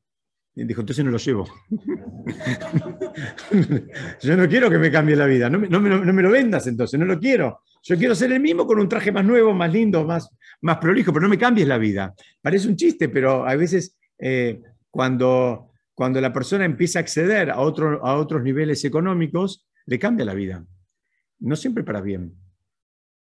Dijo, 0.56 0.82
entonces 0.82 1.04
no 1.04 1.12
lo 1.12 1.18
llevo. 1.18 1.48
Yo 4.22 4.38
no 4.38 4.48
quiero 4.48 4.70
que 4.70 4.78
me 4.78 4.90
cambie 4.90 5.18
la 5.18 5.26
vida, 5.26 5.50
no 5.50 5.60
me, 5.60 5.68
no, 5.68 5.82
me, 5.82 6.24
lo 6.24 6.32
vendas 6.32 6.66
entonces, 6.68 6.98
no 6.98 7.06
lo 7.06 7.20
quiero. 7.20 7.60
Yo 7.84 7.98
quiero 7.98 8.16
ser 8.16 8.32
el 8.32 8.40
mismo 8.40 8.66
con 8.66 8.80
un 8.80 8.88
traje 8.88 9.12
más 9.12 9.26
nuevo, 9.26 9.54
más 9.54 9.72
lindo, 9.72 10.06
más, 10.06 10.30
más 10.62 10.78
prolijo, 10.78 11.12
pero 11.12 11.24
no 11.24 11.30
me 11.30 11.38
cambies 11.38 11.68
la 11.68 11.78
vida. 11.78 12.16
Parece 12.42 12.70
un 12.70 12.78
chiste, 12.78 13.10
pero 13.10 13.46
a 13.46 13.54
veces 13.56 13.98
eh, 14.18 14.62
cuando, 14.90 15.72
cuando 15.94 16.22
la 16.22 16.32
persona 16.32 16.64
empieza 16.64 17.00
a 17.00 17.02
acceder 17.02 17.52
a, 17.52 17.60
otro, 17.60 18.06
a 18.06 18.16
otros 18.16 18.42
niveles 18.42 18.86
económicos, 18.86 19.68
le 19.86 20.00
cambia 20.00 20.26
la 20.26 20.34
vida. 20.34 20.66
No 21.40 21.56
siempre 21.56 21.84
para 21.84 22.02
bien. 22.02 22.34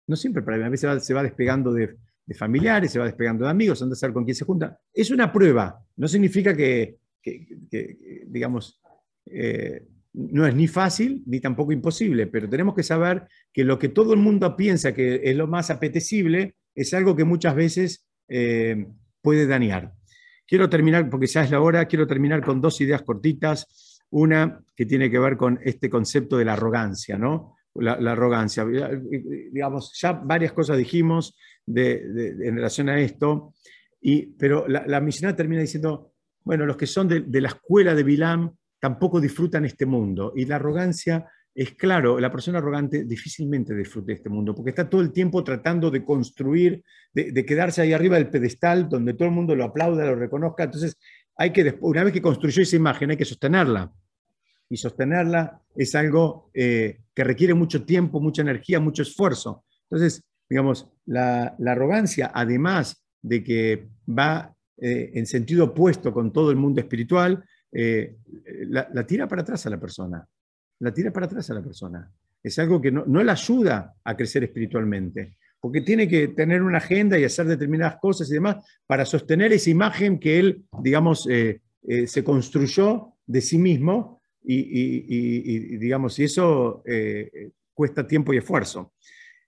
No 0.06 0.16
siempre 0.16 0.42
para 0.42 0.56
bien. 0.56 0.66
A 0.68 0.70
veces 0.70 1.04
se 1.04 1.14
va 1.14 1.22
despegando 1.22 1.72
de, 1.72 1.96
familiares, 2.34 2.92
se 2.92 2.98
va 2.98 3.04
despegando 3.04 3.44
de 3.44 3.50
amigos, 3.50 3.82
anda 3.82 3.92
a 3.94 3.96
saber 3.96 4.14
con 4.14 4.24
quién 4.24 4.34
se 4.34 4.44
junta. 4.44 4.78
Es 4.92 5.10
una 5.10 5.32
prueba. 5.32 5.84
No 5.96 6.08
significa 6.08 6.56
que, 6.56 6.98
digamos, 8.26 8.80
eh, 9.26 9.86
no 10.14 10.46
es 10.46 10.54
ni 10.54 10.68
fácil 10.68 11.22
ni 11.26 11.40
tampoco 11.40 11.72
imposible, 11.72 12.26
pero 12.26 12.48
tenemos 12.48 12.74
que 12.74 12.82
saber 12.82 13.26
que 13.52 13.64
lo 13.64 13.78
que 13.78 13.88
todo 13.88 14.14
el 14.14 14.20
mundo 14.20 14.56
piensa 14.56 14.94
que 14.94 15.20
es 15.24 15.36
lo 15.36 15.46
más 15.46 15.70
apetecible 15.70 16.54
es 16.74 16.94
algo 16.94 17.16
que 17.16 17.24
muchas 17.24 17.54
veces 17.54 18.06
eh, 18.28 18.86
puede 19.20 19.46
dañar. 19.46 19.92
Quiero 20.46 20.68
terminar, 20.68 21.08
porque 21.10 21.26
ya 21.26 21.42
es 21.42 21.50
la 21.50 21.60
hora, 21.60 21.86
quiero 21.86 22.06
terminar 22.06 22.44
con 22.44 22.60
dos 22.60 22.80
ideas 22.80 23.02
cortitas. 23.02 23.93
Una 24.16 24.60
que 24.76 24.86
tiene 24.86 25.10
que 25.10 25.18
ver 25.18 25.36
con 25.36 25.58
este 25.64 25.90
concepto 25.90 26.38
de 26.38 26.44
la 26.44 26.52
arrogancia, 26.52 27.18
¿no? 27.18 27.56
La, 27.74 28.12
arrogancia. 28.12 28.64
Digamos, 28.64 29.98
ya 30.00 30.12
varias 30.12 30.52
cosas 30.52 30.78
dijimos 30.78 31.36
en 31.66 32.54
relación 32.54 32.88
a 32.90 33.00
esto, 33.00 33.54
y, 34.00 34.26
pero 34.26 34.68
la, 34.68 34.84
la 34.86 35.36
termina 35.36 35.62
diciendo, 35.62 36.12
bueno, 36.44 36.64
los 36.64 36.76
que 36.76 36.86
son 36.86 37.08
de, 37.08 37.40
la 37.40 37.48
escuela 37.48 37.92
de 37.92 38.04
Bilam 38.04 38.54
tampoco 38.78 39.20
disfrutan 39.20 39.64
este 39.64 39.84
mundo. 39.84 40.32
Y 40.36 40.44
la 40.44 40.56
arrogancia 40.56 41.26
es 41.52 41.72
claro, 41.72 42.20
la 42.20 42.30
persona 42.30 42.58
arrogante 42.58 43.04
difícilmente 43.04 43.74
disfruta 43.74 44.12
este 44.12 44.28
mundo, 44.28 44.54
porque 44.54 44.70
está 44.70 44.88
todo 44.88 45.00
el 45.00 45.12
tiempo 45.12 45.42
tratando 45.42 45.90
de 45.90 46.04
construir, 46.04 46.84
de, 47.12 47.44
quedarse 47.44 47.82
ahí 47.82 47.92
arriba 47.92 48.16
del 48.16 48.30
pedestal, 48.30 48.88
donde 48.88 49.14
todo 49.14 49.26
el 49.26 49.34
mundo 49.34 49.56
lo 49.56 49.64
aplauda, 49.64 50.06
lo 50.06 50.14
reconozca. 50.14 50.62
Entonces, 50.62 50.98
hay 51.36 51.50
que, 51.50 51.76
una 51.80 52.04
vez 52.04 52.12
que 52.12 52.22
construyó 52.22 52.62
esa 52.62 52.76
imagen, 52.76 53.10
hay 53.10 53.16
que 53.16 53.24
sostenerla 53.24 53.90
y 54.74 54.76
sostenerla 54.76 55.60
es 55.76 55.94
algo 55.94 56.50
eh, 56.52 56.98
que 57.14 57.22
requiere 57.22 57.54
mucho 57.54 57.84
tiempo, 57.84 58.20
mucha 58.20 58.42
energía, 58.42 58.80
mucho 58.80 59.02
esfuerzo. 59.02 59.64
Entonces, 59.84 60.24
digamos, 60.50 60.90
la, 61.06 61.54
arrogancia, 61.64 62.32
además 62.34 63.04
de 63.22 63.44
que 63.44 63.88
va 64.08 64.52
eh, 64.78 65.12
en 65.14 65.26
sentido 65.26 65.66
opuesto 65.66 66.12
con 66.12 66.32
todo 66.32 66.50
el 66.50 66.56
mundo 66.56 66.80
espiritual, 66.80 67.44
eh, 67.70 68.16
la, 68.66 69.06
tira 69.06 69.28
para 69.28 69.42
atrás 69.42 69.64
a 69.64 69.70
la 69.70 69.78
persona. 69.78 70.26
La 70.80 70.92
tira 70.92 71.12
para 71.12 71.26
atrás 71.26 71.48
a 71.50 71.54
la 71.54 71.62
persona. 71.62 72.10
Es 72.42 72.58
algo 72.58 72.80
que 72.80 72.90
no, 72.90 73.04
no 73.06 73.22
la 73.22 73.32
ayuda 73.32 73.94
a 74.02 74.16
crecer 74.16 74.42
espiritualmente, 74.42 75.36
porque 75.60 75.82
tiene 75.82 76.08
que 76.08 76.28
tener 76.28 76.62
una 76.62 76.78
agenda 76.78 77.16
y 77.16 77.22
hacer 77.22 77.46
determinadas 77.46 77.98
cosas 78.00 78.28
y 78.28 78.34
demás 78.34 78.56
para 78.88 79.06
sostener 79.06 79.52
esa 79.52 79.70
imagen 79.70 80.18
que 80.18 80.40
él, 80.40 80.64
digamos, 80.82 81.28
se 82.06 82.24
construyó 82.24 83.14
de 83.26 83.40
sí 83.40 83.56
mismo 83.56 84.20
y, 84.44 85.76
digamos, 85.78 86.18
y 86.18 86.24
eso 86.24 86.82
eh, 86.86 87.50
cuesta 87.72 88.06
tiempo 88.06 88.32
y 88.32 88.38
esfuerzo. 88.38 88.92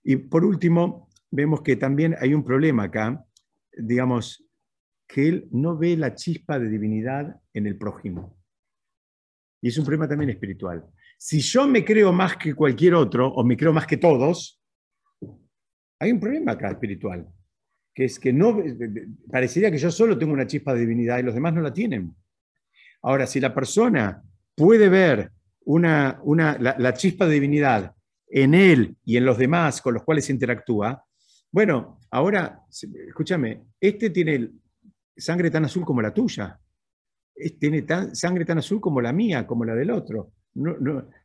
Y 0.03 0.15
por 0.15 0.43
último, 0.43 1.09
vemos 1.29 1.61
que 1.61 1.75
también 1.75 2.15
hay 2.19 2.33
un 2.33 2.43
problema 2.43 2.83
acá, 2.83 3.25
digamos, 3.77 4.43
que 5.07 5.27
él 5.27 5.47
no 5.51 5.77
ve 5.77 5.95
la 5.95 6.15
chispa 6.15 6.59
de 6.59 6.69
divinidad 6.69 7.39
en 7.53 7.67
el 7.67 7.77
prójimo. 7.77 8.37
Y 9.61 9.69
es 9.69 9.77
un 9.77 9.85
problema 9.85 10.07
también 10.07 10.29
espiritual. 10.29 10.85
Si 11.17 11.39
yo 11.39 11.67
me 11.67 11.83
creo 11.83 12.11
más 12.11 12.37
que 12.37 12.53
cualquier 12.53 12.93
otro, 12.93 13.27
o 13.27 13.43
me 13.43 13.57
creo 13.57 13.73
más 13.73 13.87
que 13.87 13.97
todos, 13.97 14.61
hay 15.99 16.11
un 16.11 16.19
problema 16.19 16.51
acá 16.51 16.69
espiritual, 16.69 17.27
que 17.93 18.05
es 18.05 18.19
que 18.19 18.31
no, 18.31 18.61
parecería 19.31 19.71
que 19.71 19.77
yo 19.77 19.89
solo 19.89 20.17
tengo 20.17 20.33
una 20.33 20.45
chispa 20.45 20.73
de 20.73 20.81
divinidad 20.81 21.17
y 21.17 21.23
los 21.23 21.33
demás 21.33 21.53
no 21.53 21.61
la 21.61 21.73
tienen. 21.73 22.15
Ahora, 23.01 23.25
si 23.25 23.39
la 23.39 23.53
persona 23.53 24.23
puede 24.57 24.89
ver 24.89 25.31
una, 25.65 26.19
la, 26.59 26.93
chispa 26.93 27.27
de 27.27 27.35
divinidad 27.35 27.95
en 28.27 28.55
él 28.55 28.97
y 29.05 29.17
en 29.17 29.25
los 29.25 29.37
demás 29.37 29.81
con 29.81 29.93
los 29.93 30.03
cuales 30.03 30.29
interactúa, 30.29 31.05
bueno, 31.51 31.99
ahora, 32.11 32.61
escúchame, 32.69 33.65
este 33.79 34.09
tiene 34.09 34.51
sangre 35.15 35.51
tan 35.51 35.65
azul 35.65 35.85
como 35.85 36.01
la 36.01 36.13
tuya, 36.13 36.59
tiene 37.59 37.85
sangre 38.13 38.45
tan 38.45 38.57
azul 38.57 38.81
como 38.81 38.99
la 38.99 39.13
mía, 39.13 39.45
como 39.45 39.63
la 39.63 39.75
del 39.75 39.91
otro. 39.91 40.33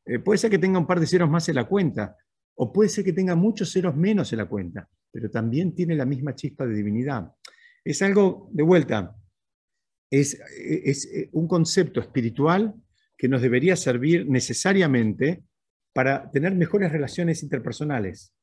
Eh, 0.05 0.19
puede 0.19 0.39
ser 0.39 0.51
que 0.51 0.59
tenga 0.59 0.79
un 0.79 0.87
par 0.87 1.01
de 1.01 1.07
ceros 1.07 1.31
más 1.31 1.49
en 1.49 1.55
la 1.55 1.65
cuenta, 1.65 2.17
o 2.55 2.71
puede 2.71 2.91
ser 2.91 3.05
que 3.05 3.15
tenga 3.15 3.35
muchos 3.35 3.73
ceros 3.73 3.97
menos 3.97 4.31
en 4.33 4.39
la 4.39 4.47
cuenta, 4.47 4.89
pero 5.11 5.31
también 5.31 5.75
tiene 5.75 5.97
la 5.97 6.05
misma 6.05 6.35
chispa 6.35 6.67
de 6.67 6.75
divinidad. 6.75 7.33
Es 7.83 8.03
algo, 8.03 8.51
de 8.53 8.63
vuelta, 8.63 9.17
es, 10.11 10.39
es 10.59 11.07
eh, 11.07 11.31
un 11.33 11.49
concepto 11.49 12.01
espiritual 12.01 12.75
que 13.23 13.29
nos 13.29 13.41
debería 13.41 13.77
servir 13.77 14.29
necesariamente 14.29 15.45
para 15.95 16.29
tener 16.33 16.57
mejores 16.57 16.91
relaciones 16.91 17.45
interpersonales. 17.45 18.35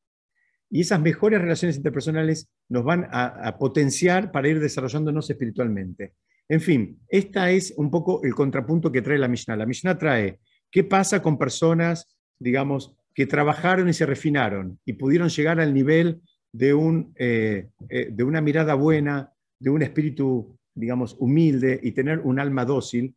Y 0.69 0.79
esas 0.79 1.01
mejores 1.01 1.41
relaciones 1.41 1.75
interpersonales 1.75 2.49
nos 2.69 2.85
van 2.85 3.05
a, 3.11 3.57
potenciar 3.57 4.31
para 4.31 4.47
ir 4.47 4.61
desarrollándonos 4.61 5.29
espiritualmente. 5.29 6.13
En 6.47 6.61
fin, 6.61 6.97
este 7.09 7.57
es 7.57 7.73
un 7.75 7.91
poco 7.91 8.23
el 8.23 8.33
contrapunto 8.33 8.89
que 8.89 9.01
trae 9.01 9.17
la 9.17 9.27
Mishnah. 9.27 9.57
La 9.57 9.65
Mishnah 9.65 9.97
trae 9.97 10.39
qué 10.71 10.85
pasa 10.85 11.21
con 11.21 11.37
personas, 11.37 12.15
digamos, 12.39 12.95
que 13.13 13.25
trabajaron 13.25 13.89
y 13.89 13.93
se 13.93 14.05
refinaron 14.05 14.79
y 14.85 14.93
pudieron 14.93 15.27
llegar 15.27 15.59
al 15.59 15.73
nivel 15.73 16.21
de, 16.53 16.73
un, 16.73 17.13
eh, 17.17 17.67
eh, 17.89 18.07
de 18.13 18.23
una 18.23 18.39
mirada 18.39 18.75
buena, 18.75 19.33
de 19.59 19.71
un 19.71 19.81
espíritu 19.81 20.57
digamos, 20.73 21.17
humilde 21.19 21.81
y 21.83 21.91
tener 21.91 22.19
un 22.19 22.39
alma 22.39 22.63
dócil. 22.63 23.13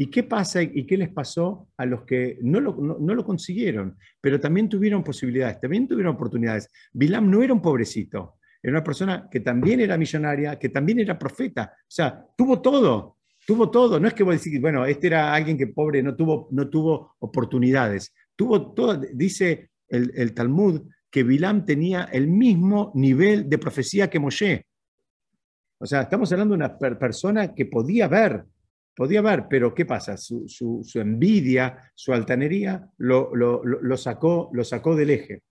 ¿Y 0.00 0.06
qué 0.06 0.22
pasa 0.22 0.62
y 0.62 0.86
qué 0.86 0.96
les 0.96 1.10
pasó 1.10 1.68
a 1.76 1.84
los 1.84 2.04
que 2.04 2.38
no 2.40 2.58
lo, 2.58 2.74
no, 2.74 3.14
lo 3.14 3.22
consiguieron, 3.22 3.98
pero 4.18 4.40
también 4.40 4.66
tuvieron 4.66 5.04
posibilidades, 5.04 5.60
también 5.60 5.86
tuvieron 5.86 6.14
oportunidades? 6.14 6.70
Bilam 6.90 7.30
no 7.30 7.42
era 7.42 7.52
un 7.52 7.60
pobrecito, 7.60 8.38
era 8.62 8.72
una 8.72 8.82
persona 8.82 9.28
que 9.30 9.40
también 9.40 9.78
era 9.78 9.98
millonaria, 9.98 10.58
que 10.58 10.70
también 10.70 11.00
era 11.00 11.18
profeta, 11.18 11.74
o 11.76 11.84
sea, 11.86 12.24
tuvo 12.34 12.62
todo, 12.62 13.18
tuvo 13.46 13.70
todo. 13.70 14.00
No 14.00 14.08
es 14.08 14.14
que 14.14 14.22
vos 14.22 14.42
decís, 14.42 14.58
bueno, 14.58 14.86
este 14.86 15.08
era 15.08 15.34
alguien 15.34 15.58
que 15.58 15.66
pobre 15.66 16.02
no 16.02 16.16
tuvo, 16.16 16.48
no 16.50 16.70
tuvo 16.70 17.16
oportunidades, 17.18 18.14
tuvo 18.34 18.72
todo, 18.72 18.98
dice 19.12 19.68
el, 19.86 20.12
el 20.16 20.32
Talmud 20.32 20.80
que 21.10 21.24
Bilam 21.24 21.66
tenía 21.66 22.04
el 22.04 22.26
mismo 22.26 22.90
nivel 22.94 23.50
de 23.50 23.58
profecía 23.58 24.08
que 24.08 24.18
Moshe. 24.18 24.64
O 25.76 25.84
sea, 25.84 26.00
estamos 26.00 26.32
hablando 26.32 26.56
de 26.56 26.64
una 26.64 26.78
persona 26.78 27.54
que 27.54 27.66
podía 27.66 28.08
ver, 28.08 28.46
podía 29.00 29.22
ver, 29.22 29.46
pero 29.48 29.74
¿qué 29.74 29.86
pasa? 29.86 30.18
Su, 30.18 30.84
envidia, 30.96 31.90
su 31.94 32.12
altanería 32.12 32.86
lo, 32.98 33.96
sacó, 33.96 34.50
lo 34.52 34.62
sacó 34.62 34.94
del 34.94 35.08
eje. 35.08 35.44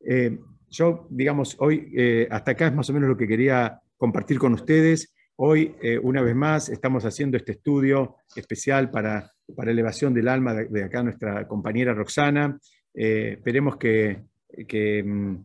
Eh, 0.00 0.38
yo, 0.70 1.06
digamos, 1.10 1.56
hoy, 1.58 1.92
eh, 1.94 2.26
hasta 2.30 2.52
acá 2.52 2.68
es 2.68 2.74
más 2.74 2.88
o 2.88 2.94
menos 2.94 3.10
lo 3.10 3.16
que 3.18 3.28
quería 3.28 3.78
compartir 3.98 4.38
con 4.38 4.54
ustedes. 4.54 5.14
Hoy, 5.36 5.74
eh, 5.82 5.98
una 5.98 6.22
vez 6.22 6.34
más, 6.34 6.70
estamos 6.70 7.04
haciendo 7.04 7.36
este 7.36 7.52
estudio 7.52 8.16
especial 8.34 8.90
para, 8.90 9.30
para 9.54 9.72
elevación 9.72 10.14
del 10.14 10.28
alma 10.28 10.54
de, 10.54 10.82
acá 10.82 11.02
nuestra 11.02 11.46
compañera 11.46 11.92
Roxana. 11.92 12.58
esperemos 12.94 13.76
que, 13.76 14.22
que, 14.66 15.02
mm, 15.02 15.44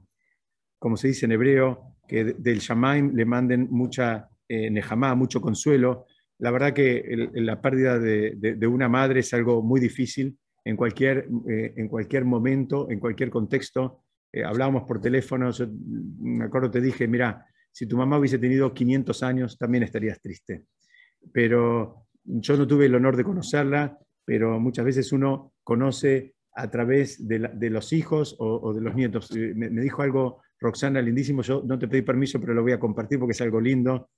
como 0.79 0.95
se 0.95 1.09
dice 1.09 1.25
en 1.25 1.33
hebreo, 1.33 1.97
que 2.07 2.23
del 2.23 2.59
Shamaim 2.59 3.13
le 3.13 3.25
manden 3.25 3.67
mucha 3.69 4.29
nejamá, 4.47 5.15
mucho 5.15 5.41
consuelo. 5.41 6.05
La 6.41 6.49
verdad 6.49 6.73
que 6.73 7.29
la 7.33 7.61
pérdida 7.61 7.99
de, 7.99 8.67
una 8.67 8.89
madre 8.89 9.19
es 9.19 9.31
algo 9.31 9.61
muy 9.61 9.79
difícil 9.79 10.35
en 10.65 10.75
cualquier, 10.75 11.27
eh, 11.47 11.73
en 11.77 11.87
cualquier 11.87 12.25
momento, 12.25 12.89
en 12.89 12.99
cualquier 12.99 13.29
contexto. 13.29 14.01
Eh, 14.33 14.43
hablábamos 14.43 14.83
por 14.87 14.99
teléfono, 14.99 15.51
yo 15.51 15.67
me 16.19 16.45
acuerdo, 16.45 16.71
te 16.71 16.81
dije, 16.81 17.07
mira, 17.07 17.45
si 17.71 17.85
tu 17.85 17.95
mamá 17.95 18.17
hubiese 18.17 18.39
tenido 18.39 18.73
500 18.73 19.21
años, 19.21 19.55
también 19.55 19.83
estarías 19.83 20.19
triste. 20.19 20.63
Pero 21.31 22.07
yo 22.23 22.57
no 22.57 22.65
tuve 22.65 22.87
el 22.87 22.95
honor 22.95 23.17
de 23.17 23.23
conocerla, 23.23 23.99
pero 24.25 24.59
muchas 24.59 24.85
veces 24.85 25.11
uno 25.11 25.53
conoce 25.63 26.33
a 26.55 26.71
través 26.71 27.27
de, 27.27 27.69
los 27.69 27.93
hijos 27.93 28.35
o, 28.39 28.73
de 28.73 28.81
los 28.81 28.95
nietos. 28.95 29.29
me, 29.31 29.69
dijo 29.69 30.01
algo 30.01 30.41
Roxana, 30.59 31.03
lindísimo, 31.03 31.43
yo 31.43 31.61
no 31.63 31.77
te 31.77 31.87
pedí 31.87 32.01
permiso, 32.01 32.41
pero 32.41 32.55
lo 32.55 32.63
voy 32.63 32.71
a 32.71 32.79
compartir 32.79 33.19
porque 33.19 33.33
es 33.33 33.41
algo 33.41 33.61
lindo. 33.61 34.09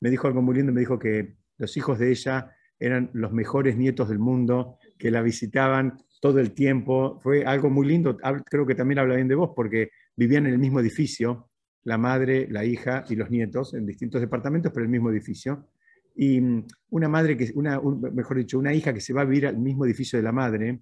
Me 0.00 0.10
dijo 0.10 0.26
algo 0.26 0.42
muy 0.42 0.56
lindo, 0.56 0.72
me 0.72 0.80
dijo 0.80 0.98
que 0.98 1.39
los 1.60 1.76
hijos 1.76 1.98
de 1.98 2.10
ella 2.10 2.56
eran 2.78 3.10
los 3.12 3.32
mejores 3.32 3.76
nietos 3.76 4.08
del 4.08 4.18
mundo, 4.18 4.78
que 4.98 5.10
la 5.10 5.20
visitaban 5.20 5.98
todo 6.20 6.40
el 6.40 6.52
tiempo. 6.52 7.20
Fue 7.20 7.44
algo 7.44 7.68
muy 7.68 7.86
lindo. 7.86 8.16
Creo 8.46 8.66
que 8.66 8.74
también 8.74 8.98
habla 8.98 9.16
bien 9.16 9.28
de 9.28 9.34
vos 9.34 9.50
porque 9.54 9.90
vivían 10.16 10.46
en 10.46 10.54
el 10.54 10.58
mismo 10.58 10.80
edificio, 10.80 11.50
la 11.84 11.98
madre, 11.98 12.48
la 12.50 12.64
hija 12.64 13.04
y 13.10 13.14
los 13.14 13.30
nietos, 13.30 13.74
en 13.74 13.84
distintos 13.84 14.22
departamentos, 14.22 14.72
pero 14.72 14.84
en 14.84 14.88
el 14.88 14.92
mismo 14.92 15.10
edificio. 15.10 15.68
Y 16.16 16.40
mm, 16.40 16.66
una 16.90 17.08
madre 17.08 17.36
que, 17.36 17.50
una, 17.54 17.78
mejor 17.80 18.38
dicho, 18.38 18.58
una 18.58 18.72
hija 18.72 18.94
que 18.94 19.00
se 19.00 19.12
va 19.12 19.20
a 19.20 19.26
vivir 19.26 19.46
al 19.46 19.58
mismo 19.58 19.84
edificio 19.84 20.18
de 20.18 20.22
la 20.22 20.32
madre, 20.32 20.80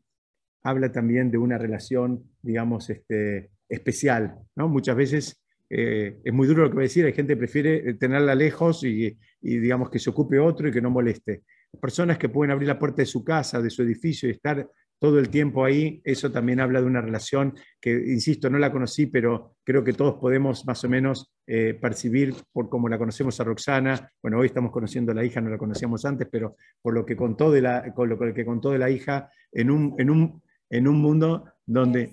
habla 0.62 0.92
también 0.92 1.30
de 1.30 1.38
una 1.38 1.58
relación, 1.58 2.22
digamos, 2.40 2.88
este, 2.90 3.50
especial. 3.68 4.38
¿no? 4.54 4.68
Muchas 4.68 4.94
veces 4.94 5.42
eh, 5.70 6.18
es 6.24 6.32
muy 6.32 6.46
duro 6.46 6.62
lo 6.62 6.70
que 6.70 6.74
voy 6.74 6.84
a 6.84 6.88
decir, 6.88 7.04
hay 7.04 7.12
gente 7.12 7.34
que 7.34 7.38
prefiere 7.38 7.94
tenerla 7.94 8.34
lejos 8.34 8.84
y, 8.84 9.18
digamos 9.40 9.90
que 9.90 9.98
se 9.98 10.10
ocupe 10.10 10.38
otro 10.38 10.68
y 10.68 10.72
que 10.72 10.80
no 10.80 10.90
moleste. 10.90 11.42
Personas 11.80 12.18
que 12.18 12.28
pueden 12.28 12.50
abrir 12.50 12.68
la 12.68 12.78
puerta 12.78 13.02
de 13.02 13.06
su 13.06 13.22
casa, 13.22 13.60
de 13.60 13.70
su 13.70 13.82
edificio 13.82 14.28
y 14.28 14.32
estar 14.32 14.66
todo 15.00 15.20
el 15.20 15.28
tiempo 15.28 15.64
ahí, 15.64 16.00
eso 16.02 16.32
también 16.32 16.58
habla 16.58 16.80
de 16.80 16.86
una 16.86 17.00
relación 17.00 17.54
que, 17.80 17.92
insisto, 17.92 18.50
no 18.50 18.58
la 18.58 18.72
conocí, 18.72 19.06
pero 19.06 19.54
creo 19.62 19.84
que 19.84 19.92
todos 19.92 20.16
podemos 20.20 20.66
más 20.66 20.82
o 20.82 20.88
menos 20.88 21.32
eh, 21.46 21.78
percibir 21.80 22.34
por 22.52 22.68
cómo 22.68 22.88
la 22.88 22.98
conocemos 22.98 23.38
a 23.38 23.44
Roxana. 23.44 24.10
Bueno, 24.20 24.38
hoy 24.38 24.46
estamos 24.46 24.72
conociendo 24.72 25.12
a 25.12 25.14
la 25.14 25.24
hija, 25.24 25.40
no 25.40 25.50
la 25.50 25.58
conocíamos 25.58 26.04
antes, 26.04 26.26
pero 26.32 26.56
por 26.82 26.94
lo 26.94 27.06
que 27.06 27.14
contó 27.14 27.52
de 27.52 27.62
la, 27.62 27.94
con 27.94 28.08
lo 28.08 28.18
que 28.18 28.44
contó 28.44 28.72
de 28.72 28.78
la 28.78 28.90
hija, 28.90 29.30
en 29.52 29.70
un, 29.70 29.94
en 29.98 30.10
un, 30.10 30.42
en 30.68 30.88
un 30.88 31.00
mundo 31.00 31.44
donde, 31.68 32.10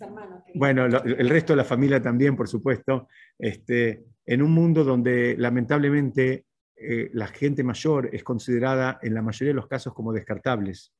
bueno, 0.53 0.85
el 0.85 1.29
resto 1.29 1.53
de 1.53 1.57
la 1.57 1.63
familia 1.63 2.01
también, 2.01 2.35
por 2.35 2.49
supuesto, 2.49 3.07
este, 3.39 4.03
en 4.25 4.41
un 4.41 4.51
mundo 4.51 4.83
donde 4.83 5.37
lamentablemente 5.37 6.45
eh, 6.75 7.09
la 7.13 7.27
gente 7.27 7.63
mayor 7.63 8.09
es 8.13 8.21
considerada 8.21 8.99
en 9.01 9.13
la 9.13 9.21
mayoría 9.21 9.51
de 9.51 9.55
los 9.55 9.67
casos 9.67 9.93
como 9.93 10.11
descartables, 10.11 10.91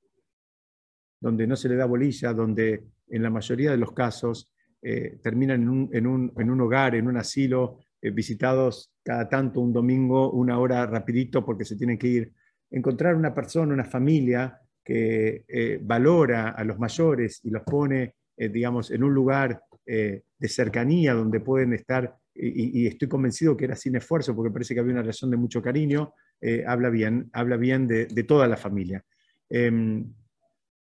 donde 1.19 1.45
no 1.45 1.57
se 1.57 1.67
le 1.67 1.75
da 1.75 1.85
bolilla, 1.85 2.31
donde 2.31 2.85
en 3.09 3.23
la 3.23 3.29
mayoría 3.29 3.71
de 3.71 3.77
los 3.77 3.91
casos 3.91 4.49
eh, 4.81 5.19
terminan 5.21 5.63
en 5.63 5.69
un, 5.69 5.89
en, 5.91 6.07
un, 6.07 6.33
en 6.37 6.49
un, 6.49 6.61
hogar, 6.61 6.95
en 6.95 7.09
un 7.09 7.17
asilo, 7.17 7.79
eh, 8.01 8.11
visitados 8.11 8.93
cada 9.03 9.27
tanto 9.27 9.59
un 9.59 9.73
domingo, 9.73 10.31
una 10.31 10.59
hora 10.59 10.85
rapidito 10.85 11.43
porque 11.43 11.65
se 11.65 11.75
tienen 11.75 11.97
que 11.97 12.07
ir. 12.07 12.33
Encontrar 12.71 13.17
una 13.17 13.35
persona, 13.35 13.73
una 13.73 13.83
familia 13.83 14.61
que 14.81 15.79
valora 15.81 16.49
a 16.49 16.63
los 16.63 16.77
mayores 16.77 17.41
y 17.43 17.49
los 17.49 17.63
pone 17.63 18.13
eh, 18.37 18.49
digamos, 18.49 18.91
en 18.91 19.03
un 19.03 19.13
lugar 19.13 19.61
eh, 19.85 20.23
de 20.37 20.47
cercanía 20.47 21.13
donde 21.13 21.39
pueden 21.39 21.73
estar, 21.73 22.17
y, 22.33 22.85
estoy 22.85 23.07
convencido 23.07 23.55
que 23.55 23.63
era 23.63 23.77
sin 23.77 23.95
esfuerzo, 23.95 24.35
porque 24.35 24.51
parece 24.51 24.73
que 24.73 24.81
había 24.81 24.91
una 24.91 25.01
relación 25.01 25.31
de 25.31 25.37
mucho 25.37 25.61
cariño, 25.61 26.13
eh, 26.41 26.65
habla 26.67 26.89
bien, 26.89 27.29
habla 27.31 27.55
bien 27.55 27.87
de, 27.87 28.05
toda 28.27 28.45
la 28.47 28.57
familia. 28.57 29.05
Em, 29.49 30.05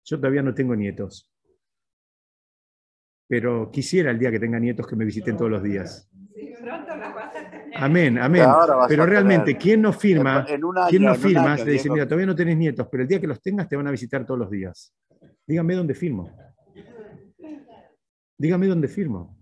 yo 0.04 0.18
todavía 0.18 0.44
no 0.44 0.54
tengo 0.54 0.76
nietos, 0.76 1.28
pero 3.28 3.72
quisiera 3.72 4.12
el 4.12 4.20
día 4.20 4.30
que 4.30 4.40
tenga 4.40 4.60
nietos 4.60 4.86
que 4.86 4.96
me 4.96 5.06
visiten 5.06 5.36
todos 5.36 5.50
los 5.50 5.64
días. 5.64 6.08
Amén, 7.76 8.20
amén. 8.20 8.48
Pero 8.88 9.06
realmente, 9.08 9.58
¿quién 9.58 9.82
no 9.82 9.94
firma? 9.94 10.46
¿Quién 10.90 11.04
no 11.04 11.16
firma? 11.16 11.58
Se 11.58 11.72
dice, 11.72 11.90
mira, 11.90 12.06
todavía 12.06 12.28
no 12.28 12.36
tenés 12.36 12.58
nietos, 12.58 12.88
pero 12.92 13.02
el 13.02 13.10
día 13.10 13.20
que 13.20 13.28
los 13.28 13.42
tengas 13.42 13.68
te 13.68 13.76
van 13.76 13.88
a 13.88 13.92
visitar 13.92 14.26
todos 14.28 14.40
los 14.40 14.52
días. 14.52 14.94
Dígame 15.48 15.74
dónde 15.74 15.96
firmo. 15.96 16.30
Dígame 18.42 18.66
dónde 18.66 18.88
firmo. 18.88 19.38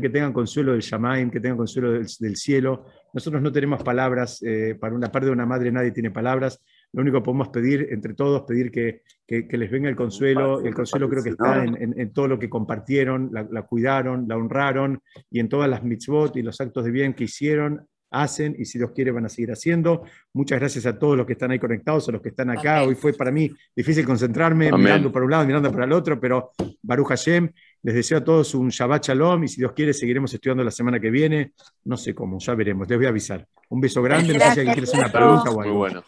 que 0.00 0.08
tengan 0.08 0.32
consuelo 0.32 0.72
del 0.72 0.80
Shamaim, 0.80 1.30
que 1.30 1.38
tengan 1.38 1.58
consuelo 1.58 1.92
del, 1.92 2.36
cielo. 2.36 2.86
Nosotros 3.12 3.42
no 3.42 3.52
tenemos 3.52 3.82
palabras, 3.82 4.42
eh, 4.42 4.74
para 4.80 4.94
una 4.94 5.12
parte 5.12 5.26
de 5.26 5.32
una 5.32 5.44
madre 5.44 5.70
nadie 5.70 5.90
tiene 5.90 6.10
palabras. 6.10 6.62
Lo 6.92 7.02
único 7.02 7.18
que 7.18 7.24
podemos 7.26 7.50
pedir 7.50 7.88
entre 7.90 8.14
todos, 8.14 8.42
pedir 8.42 8.70
que, 8.70 9.02
les 9.28 9.70
venga 9.70 9.90
el 9.90 9.96
consuelo. 9.96 10.64
El 10.64 10.74
consuelo 10.74 11.10
creo 11.10 11.22
que 11.22 11.30
está 11.30 11.62
en, 11.62 12.12
todo 12.14 12.26
lo 12.26 12.38
que 12.38 12.48
compartieron, 12.48 13.28
la, 13.32 13.46
la, 13.50 13.62
cuidaron, 13.62 14.26
la 14.26 14.38
honraron 14.38 15.02
y 15.30 15.40
en 15.40 15.50
todas 15.50 15.68
las 15.68 15.84
mitzvot 15.84 16.34
y 16.36 16.42
los 16.42 16.58
actos 16.58 16.86
de 16.86 16.90
bien 16.90 17.12
que 17.12 17.24
hicieron 17.24 17.86
hacen 18.12 18.54
y 18.58 18.64
si 18.64 18.78
Dios 18.78 18.92
quiere 18.94 19.10
van 19.10 19.26
a 19.26 19.28
seguir 19.28 19.50
haciendo. 19.52 20.04
Muchas 20.32 20.60
gracias 20.60 20.86
a 20.86 20.98
todos 20.98 21.16
los 21.16 21.26
que 21.26 21.32
están 21.32 21.50
ahí 21.50 21.58
conectados, 21.58 22.08
a 22.08 22.12
los 22.12 22.22
que 22.22 22.28
están 22.28 22.50
acá. 22.50 22.84
Hoy 22.84 22.94
fue 22.94 23.12
para 23.12 23.30
mí 23.30 23.50
difícil 23.74 24.04
concentrarme, 24.04 24.70
mirando 24.72 25.10
para 25.10 25.24
un 25.24 25.30
lado, 25.30 25.46
mirando 25.46 25.72
para 25.72 25.84
el 25.84 25.92
otro, 25.92 26.20
pero 26.20 26.52
Baruch 26.82 27.08
Hashem, 27.08 27.50
les 27.82 27.94
deseo 27.94 28.18
a 28.18 28.24
todos 28.24 28.54
un 28.54 28.68
Shabbat 28.68 29.06
Shalom 29.06 29.44
y 29.44 29.48
si 29.48 29.56
Dios 29.56 29.72
quiere 29.72 29.92
seguiremos 29.92 30.32
estudiando 30.32 30.62
la 30.62 30.70
semana 30.70 31.00
que 31.00 31.10
viene. 31.10 31.52
No 31.84 31.96
sé 31.96 32.14
cómo, 32.14 32.38
ya 32.38 32.54
veremos, 32.54 32.88
les 32.88 32.98
voy 32.98 33.06
a 33.06 33.10
avisar. 33.10 33.46
Un 33.68 33.80
beso 33.80 34.02
grande, 34.02 34.34
no 34.34 34.40
sé 34.40 34.52
si 34.52 34.60
alguien 34.60 34.74
quiere 34.74 34.88
hacer 34.88 35.00
una 35.00 35.12
pregunta 35.12 35.50
o 35.50 35.60
algo. 35.60 35.62
Muy 35.62 35.78
bueno. 35.78 36.04